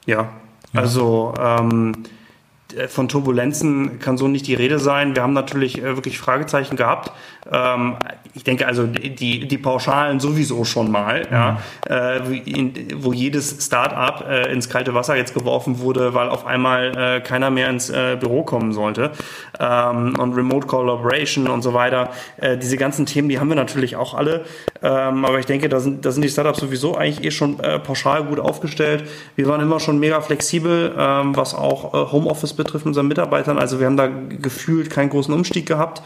Ja, 0.05 0.29
ja. 0.73 0.81
also 0.81 1.33
ähm, 1.39 2.03
äh, 2.75 2.87
von 2.87 3.07
Turbulenzen 3.07 3.99
kann 3.99 4.17
so 4.17 4.27
nicht 4.27 4.47
die 4.47 4.53
Rede 4.53 4.79
sein. 4.79 5.15
Wir 5.15 5.23
haben 5.23 5.33
natürlich 5.33 5.79
äh, 5.79 5.95
wirklich 5.95 6.19
Fragezeichen 6.19 6.75
gehabt. 6.75 7.11
Ähm, 7.51 7.95
ich 8.33 8.43
denke 8.43 8.67
also 8.67 8.87
die, 8.87 9.47
die 9.47 9.57
Pauschalen 9.57 10.19
sowieso 10.19 10.63
schon 10.63 10.91
mal, 10.91 11.21
mhm. 11.21 11.27
ja, 11.31 11.61
äh, 11.89 12.37
in, 12.37 12.73
wo 13.03 13.13
jedes 13.13 13.65
Start-up 13.65 14.25
äh, 14.29 14.51
ins 14.51 14.69
kalte 14.69 14.93
Wasser 14.93 15.15
jetzt 15.15 15.33
geworfen 15.33 15.79
wurde, 15.79 16.13
weil 16.13 16.29
auf 16.29 16.45
einmal 16.45 16.97
äh, 16.97 17.21
keiner 17.21 17.49
mehr 17.49 17.69
ins 17.69 17.89
äh, 17.89 18.17
Büro 18.19 18.43
kommen 18.43 18.73
sollte. 18.73 19.11
Ähm, 19.59 20.17
und 20.17 20.33
Remote 20.33 20.67
Collaboration 20.67 21.47
und 21.47 21.61
so 21.61 21.73
weiter. 21.73 22.09
Äh, 22.37 22.57
diese 22.57 22.77
ganzen 22.77 23.05
Themen, 23.05 23.29
die 23.29 23.39
haben 23.39 23.49
wir 23.49 23.55
natürlich 23.55 23.95
auch 23.95 24.13
alle. 24.13 24.45
Ähm, 24.81 25.25
aber 25.25 25.39
ich 25.39 25.45
denke, 25.45 25.67
da 25.69 25.79
sind, 25.79 26.05
da 26.05 26.11
sind 26.11 26.23
die 26.23 26.29
Startups 26.29 26.59
sowieso 26.59 26.95
eigentlich 26.95 27.25
eh 27.25 27.31
schon 27.31 27.59
äh, 27.59 27.79
pauschal 27.79 28.23
gut 28.23 28.39
aufgestellt. 28.39 29.03
Wir 29.35 29.47
waren 29.47 29.61
immer 29.61 29.79
schon 29.79 29.99
mega 29.99 30.21
flexibel, 30.21 30.95
ähm, 30.97 31.35
was 31.35 31.53
auch 31.53 31.93
äh, 31.93 32.11
Homeoffice 32.11 32.53
betrifft, 32.53 32.85
unseren 32.85 33.07
Mitarbeitern. 33.07 33.57
Also 33.57 33.79
wir 33.79 33.87
haben 33.87 33.97
da 33.97 34.07
gefühlt 34.07 34.89
keinen 34.89 35.09
großen 35.09 35.33
Umstieg 35.33 35.65
gehabt. 35.65 36.01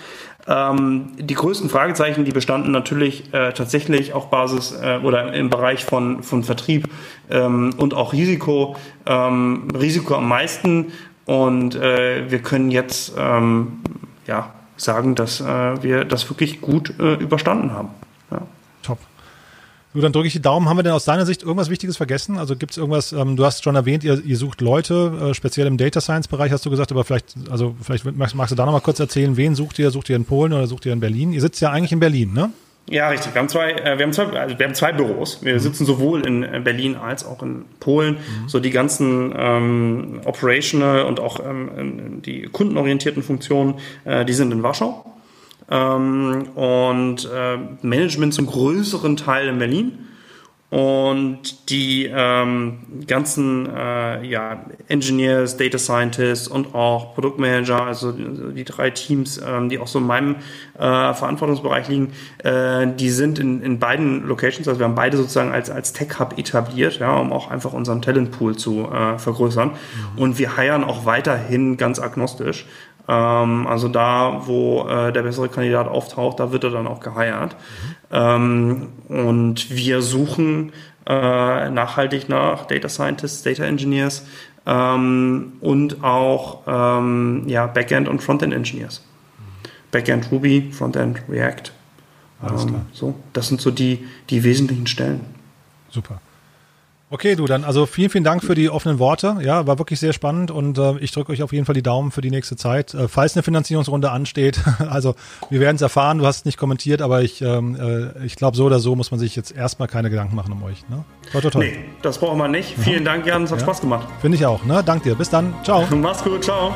Ähm, 0.47 1.07
die 1.17 1.33
größten 1.33 1.69
Fragezeichen, 1.69 2.23
die 2.23 2.31
bestanden 2.31 2.71
natürlich 2.71 3.33
äh, 3.33 3.51
tatsächlich 3.53 4.13
auf 4.13 4.29
Basis 4.29 4.73
äh, 4.79 4.99
oder 5.03 5.33
im 5.33 5.49
Bereich 5.49 5.83
von, 5.83 6.21
von 6.21 6.43
Vertrieb 6.43 6.87
ähm, 7.31 7.73
und 7.77 7.95
auch 7.95 8.13
Risiko. 8.13 8.75
Ähm, 9.05 9.67
Risiko 9.77 10.15
am 10.15 10.27
meisten. 10.27 10.91
Und 11.25 11.75
äh, 11.75 12.29
wir 12.29 12.39
können 12.39 12.69
jetzt 12.69 13.13
ähm, 13.17 13.79
ja, 14.27 14.53
sagen, 14.77 15.15
dass 15.15 15.41
äh, 15.41 15.81
wir 15.81 16.05
das 16.05 16.29
wirklich 16.29 16.61
gut 16.61 16.93
äh, 16.99 17.15
überstanden 17.15 17.73
haben. 17.73 17.89
Du, 19.95 20.01
dann 20.01 20.11
drücke 20.11 20.27
ich 20.27 20.33
die 20.33 20.41
Daumen. 20.41 20.67
Haben 20.67 20.77
wir 20.77 20.83
denn 20.83 20.91
aus 20.91 21.05
deiner 21.05 21.25
Sicht 21.25 21.41
irgendwas 21.41 21.69
Wichtiges 21.69 21.95
vergessen? 21.95 22.37
Also 22.37 22.57
gibt 22.57 22.73
es 22.73 22.77
irgendwas, 22.77 23.13
ähm, 23.13 23.37
du 23.37 23.45
hast 23.45 23.63
schon 23.63 23.75
erwähnt, 23.75 24.03
ihr, 24.03 24.21
ihr 24.25 24.35
sucht 24.35 24.59
Leute, 24.59 25.29
äh, 25.29 25.33
speziell 25.33 25.67
im 25.67 25.77
Data 25.77 26.01
Science 26.01 26.27
Bereich 26.27 26.51
hast 26.51 26.65
du 26.65 26.69
gesagt, 26.69 26.91
aber 26.91 27.05
vielleicht, 27.05 27.33
also 27.49 27.77
vielleicht 27.81 28.03
magst, 28.03 28.35
magst 28.35 28.51
du 28.51 28.55
da 28.57 28.65
nochmal 28.65 28.81
kurz 28.81 28.99
erzählen, 28.99 29.37
wen 29.37 29.55
sucht 29.55 29.79
ihr? 29.79 29.91
Sucht 29.91 30.09
ihr 30.09 30.17
in 30.17 30.25
Polen 30.25 30.51
oder 30.51 30.67
sucht 30.67 30.85
ihr 30.85 30.91
in 30.91 30.99
Berlin? 30.99 31.31
Ihr 31.31 31.39
sitzt 31.39 31.61
ja 31.61 31.71
eigentlich 31.71 31.93
in 31.93 32.01
Berlin, 32.01 32.33
ne? 32.33 32.51
Ja, 32.89 33.07
richtig. 33.07 33.33
Wir 33.33 33.39
haben 33.39 33.47
zwei, 33.47 33.71
äh, 33.71 33.97
wir 33.97 34.05
haben 34.05 34.11
zwei, 34.11 34.25
also 34.25 34.59
wir 34.59 34.65
haben 34.65 34.75
zwei 34.75 34.91
Büros. 34.91 35.39
Wir 35.41 35.53
mhm. 35.53 35.59
sitzen 35.59 35.85
sowohl 35.85 36.27
in 36.27 36.43
äh, 36.43 36.59
Berlin 36.61 36.97
als 36.97 37.25
auch 37.25 37.41
in 37.41 37.63
Polen. 37.79 38.15
Mhm. 38.15 38.49
So 38.49 38.59
die 38.59 38.71
ganzen 38.71 39.33
ähm, 39.33 40.19
operational 40.25 41.03
und 41.03 41.21
auch 41.21 41.39
ähm, 41.39 42.21
die 42.21 42.41
kundenorientierten 42.43 43.23
Funktionen, 43.23 43.75
äh, 44.03 44.25
die 44.25 44.33
sind 44.33 44.51
in 44.51 44.61
Warschau 44.61 45.14
ähm, 45.69 46.49
und 46.55 47.29
äh, 47.33 47.57
Management 47.81 48.33
zum 48.33 48.47
größeren 48.47 49.17
Teil 49.17 49.47
in 49.47 49.59
Berlin 49.59 50.05
und 50.75 51.69
die 51.69 52.11
ähm, 52.13 53.05
ganzen 53.07 53.69
äh, 53.73 54.25
ja, 54.25 54.65
Engineers, 54.89 55.57
Data 55.57 55.77
Scientists 55.77 56.47
und 56.49 56.73
auch 56.73 57.13
Produktmanager, 57.13 57.85
also 57.85 58.11
die 58.11 58.65
drei 58.65 58.89
Teams, 58.89 59.39
ähm, 59.45 59.69
die 59.69 59.79
auch 59.79 59.87
so 59.87 59.99
in 59.99 60.07
meinem 60.07 60.35
äh, 60.73 61.13
Verantwortungsbereich 61.13 61.87
liegen, 61.87 62.11
äh, 62.43 62.87
die 62.87 63.09
sind 63.09 63.39
in, 63.39 63.61
in 63.61 63.79
beiden 63.79 64.27
Locations, 64.27 64.67
also 64.67 64.79
wir 64.79 64.85
haben 64.85 64.95
beide 64.95 65.15
sozusagen 65.15 65.53
als, 65.53 65.69
als 65.69 65.93
Tech-Hub 65.93 66.37
etabliert, 66.37 66.99
ja, 66.99 67.15
um 67.15 67.31
auch 67.31 67.49
einfach 67.49 67.71
unseren 67.71 68.01
Talentpool 68.01 68.57
zu 68.57 68.89
äh, 68.91 69.17
vergrößern. 69.17 69.69
Mhm. 69.69 70.21
Und 70.21 70.39
wir 70.39 70.57
heiern 70.57 70.83
auch 70.83 71.05
weiterhin 71.05 71.77
ganz 71.77 71.99
agnostisch. 71.99 72.65
Ähm, 73.07 73.67
also 73.67 73.87
da, 73.87 74.41
wo 74.45 74.87
äh, 74.87 75.11
der 75.11 75.23
bessere 75.23 75.49
Kandidat 75.49 75.87
auftaucht, 75.87 76.39
da 76.39 76.51
wird 76.51 76.63
er 76.63 76.71
dann 76.71 76.87
auch 76.87 76.99
geheiert. 76.99 77.55
Mhm. 77.55 77.95
Ähm, 78.11 78.87
und 79.09 79.69
wir 79.69 80.01
suchen 80.01 80.71
äh, 81.05 81.69
nachhaltig 81.69 82.29
nach 82.29 82.65
Data 82.65 82.89
Scientists, 82.89 83.43
Data 83.43 83.63
Engineers 83.63 84.25
ähm, 84.65 85.53
und 85.61 86.03
auch 86.03 86.61
ähm, 86.67 87.43
ja, 87.47 87.67
Backend 87.67 88.07
und 88.07 88.23
Frontend 88.23 88.53
Engineers. 88.53 89.03
Backend 89.91 90.31
Ruby, 90.31 90.71
Frontend 90.71 91.21
React. 91.29 91.71
Alles 92.41 92.67
klar. 92.67 92.85
So, 92.91 93.15
das 93.33 93.47
sind 93.47 93.61
so 93.61 93.71
die, 93.71 94.05
die 94.29 94.43
wesentlichen 94.43 94.87
Stellen. 94.87 95.21
Super. 95.89 96.19
Okay, 97.11 97.35
du, 97.35 97.45
dann 97.45 97.63
also 97.63 97.85
vielen, 97.85 98.09
vielen 98.09 98.23
Dank 98.23 98.43
für 98.43 98.55
die 98.55 98.69
offenen 98.69 98.97
Worte. 98.97 99.37
Ja, 99.41 99.67
war 99.67 99.77
wirklich 99.77 99.99
sehr 99.99 100.11
spannend 100.11 100.49
und 100.49 100.79
äh, 100.79 100.97
ich 100.97 101.11
drücke 101.11 101.31
euch 101.31 101.43
auf 101.43 101.53
jeden 101.53 101.65
Fall 101.65 101.75
die 101.75 101.83
Daumen 101.83 102.09
für 102.11 102.21
die 102.21 102.31
nächste 102.31 102.55
Zeit. 102.55 102.95
Äh, 102.95 103.07
falls 103.07 103.35
eine 103.35 103.43
Finanzierungsrunde 103.43 104.09
ansteht, 104.09 104.59
also 104.89 105.15
wir 105.51 105.59
werden 105.59 105.75
es 105.75 105.83
erfahren, 105.83 106.17
du 106.17 106.25
hast 106.25 106.37
es 106.37 106.45
nicht 106.45 106.57
kommentiert, 106.57 107.03
aber 107.03 107.21
ich, 107.21 107.43
ähm, 107.43 107.77
äh, 107.79 108.25
ich 108.25 108.35
glaube, 108.35 108.57
so 108.57 108.65
oder 108.65 108.79
so 108.79 108.95
muss 108.95 109.11
man 109.11 109.19
sich 109.19 109.35
jetzt 109.35 109.55
erstmal 109.55 109.87
keine 109.87 110.09
Gedanken 110.09 110.35
machen 110.35 110.51
um 110.51 110.63
euch. 110.63 110.87
Ne? 110.89 111.05
Toi, 111.31 111.41
toi, 111.41 111.49
toi. 111.51 111.59
Nee, 111.65 111.85
das 112.01 112.17
brauchen 112.17 112.39
wir 112.39 112.47
nicht. 112.47 112.75
Vielen 112.79 113.05
Dank, 113.05 113.27
Jan, 113.27 113.43
es 113.43 113.51
hat 113.51 113.59
ja. 113.59 113.65
Spaß 113.65 113.81
gemacht. 113.81 114.07
Finde 114.19 114.37
ich 114.37 114.45
auch. 114.45 114.65
Ne? 114.65 114.83
Dank 114.83 115.03
dir. 115.03 115.13
Bis 115.13 115.29
dann. 115.29 115.53
Ciao. 115.63 115.85
Mach's 115.95 116.23
gut, 116.23 116.43
ciao. 116.43 116.73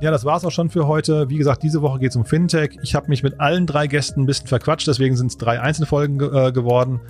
Ja, 0.00 0.10
das 0.10 0.24
war's 0.24 0.46
auch 0.46 0.50
schon 0.50 0.70
für 0.70 0.86
heute. 0.86 1.28
Wie 1.28 1.36
gesagt, 1.36 1.62
diese 1.62 1.82
Woche 1.82 1.98
geht's 1.98 2.16
um 2.16 2.24
Fintech. 2.24 2.78
Ich 2.82 2.94
habe 2.94 3.08
mich 3.08 3.22
mit 3.22 3.38
allen 3.38 3.66
drei 3.66 3.86
Gästen 3.86 4.22
ein 4.22 4.26
bisschen 4.26 4.46
verquatscht, 4.46 4.88
deswegen 4.88 5.14
sind 5.14 5.26
es 5.26 5.36
drei 5.36 5.60
Einzelfolgen 5.60 6.18
ge 6.18 6.48
äh, 6.48 6.52
geworden. 6.52 7.00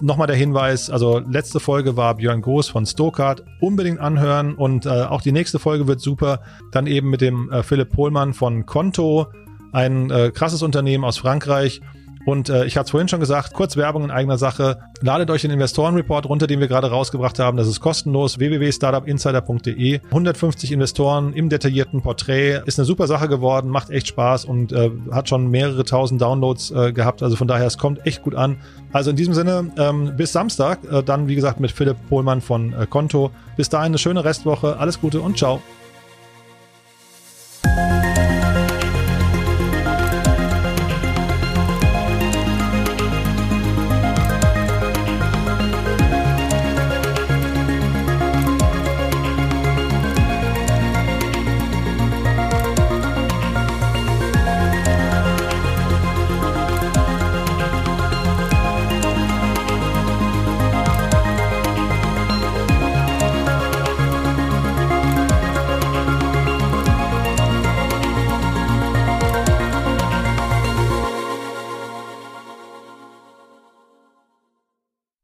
Nochmal 0.00 0.26
der 0.26 0.34
Hinweis, 0.34 0.90
also 0.90 1.20
letzte 1.20 1.60
Folge 1.60 1.96
war 1.96 2.16
Björn 2.16 2.42
Groß 2.42 2.70
von 2.70 2.86
Stokart. 2.86 3.44
Unbedingt 3.60 4.00
anhören 4.00 4.54
und 4.54 4.84
äh, 4.84 4.88
auch 4.88 5.20
die 5.20 5.30
nächste 5.30 5.60
Folge 5.60 5.86
wird 5.86 6.00
super. 6.00 6.40
Dann 6.72 6.88
eben 6.88 7.08
mit 7.08 7.20
dem 7.20 7.52
äh, 7.52 7.62
Philipp 7.62 7.92
Pohlmann 7.92 8.34
von 8.34 8.66
Konto, 8.66 9.28
ein 9.72 10.10
äh, 10.10 10.32
krasses 10.34 10.62
Unternehmen 10.62 11.04
aus 11.04 11.18
Frankreich. 11.18 11.82
Und 12.26 12.48
äh, 12.48 12.64
ich 12.64 12.76
hatte 12.76 12.86
es 12.86 12.90
vorhin 12.90 13.08
schon 13.08 13.20
gesagt, 13.20 13.52
kurz 13.52 13.76
Werbung 13.76 14.04
in 14.04 14.10
eigener 14.10 14.38
Sache. 14.38 14.78
Ladet 15.00 15.30
euch 15.30 15.42
den 15.42 15.50
Investorenreport 15.50 16.26
runter, 16.26 16.46
den 16.46 16.60
wir 16.60 16.68
gerade 16.68 16.90
rausgebracht 16.90 17.38
haben. 17.38 17.56
Das 17.56 17.68
ist 17.68 17.80
kostenlos. 17.80 18.38
www.startupinsider.de. 18.38 20.00
150 20.06 20.72
Investoren 20.72 21.32
im 21.32 21.48
detaillierten 21.48 22.02
Porträt. 22.02 22.62
Ist 22.64 22.78
eine 22.78 22.86
super 22.86 23.06
Sache 23.06 23.28
geworden, 23.28 23.68
macht 23.68 23.90
echt 23.90 24.08
Spaß 24.08 24.44
und 24.44 24.72
äh, 24.72 24.90
hat 25.10 25.28
schon 25.28 25.50
mehrere 25.50 25.84
tausend 25.84 26.20
Downloads 26.22 26.70
äh, 26.70 26.92
gehabt. 26.92 27.22
Also 27.22 27.36
von 27.36 27.48
daher, 27.48 27.66
es 27.66 27.78
kommt 27.78 28.06
echt 28.06 28.22
gut 28.22 28.34
an. 28.34 28.58
Also 28.92 29.10
in 29.10 29.16
diesem 29.16 29.34
Sinne, 29.34 29.70
ähm, 29.78 30.16
bis 30.16 30.32
Samstag. 30.32 30.78
Äh, 30.90 31.02
dann, 31.02 31.28
wie 31.28 31.34
gesagt, 31.34 31.60
mit 31.60 31.72
Philipp 31.72 31.96
Pohlmann 32.08 32.40
von 32.40 32.72
äh, 32.72 32.86
Konto. 32.86 33.30
Bis 33.56 33.68
dahin 33.68 33.86
eine 33.86 33.98
schöne 33.98 34.24
Restwoche. 34.24 34.78
Alles 34.78 35.00
Gute 35.00 35.20
und 35.20 35.36
ciao. 35.36 35.60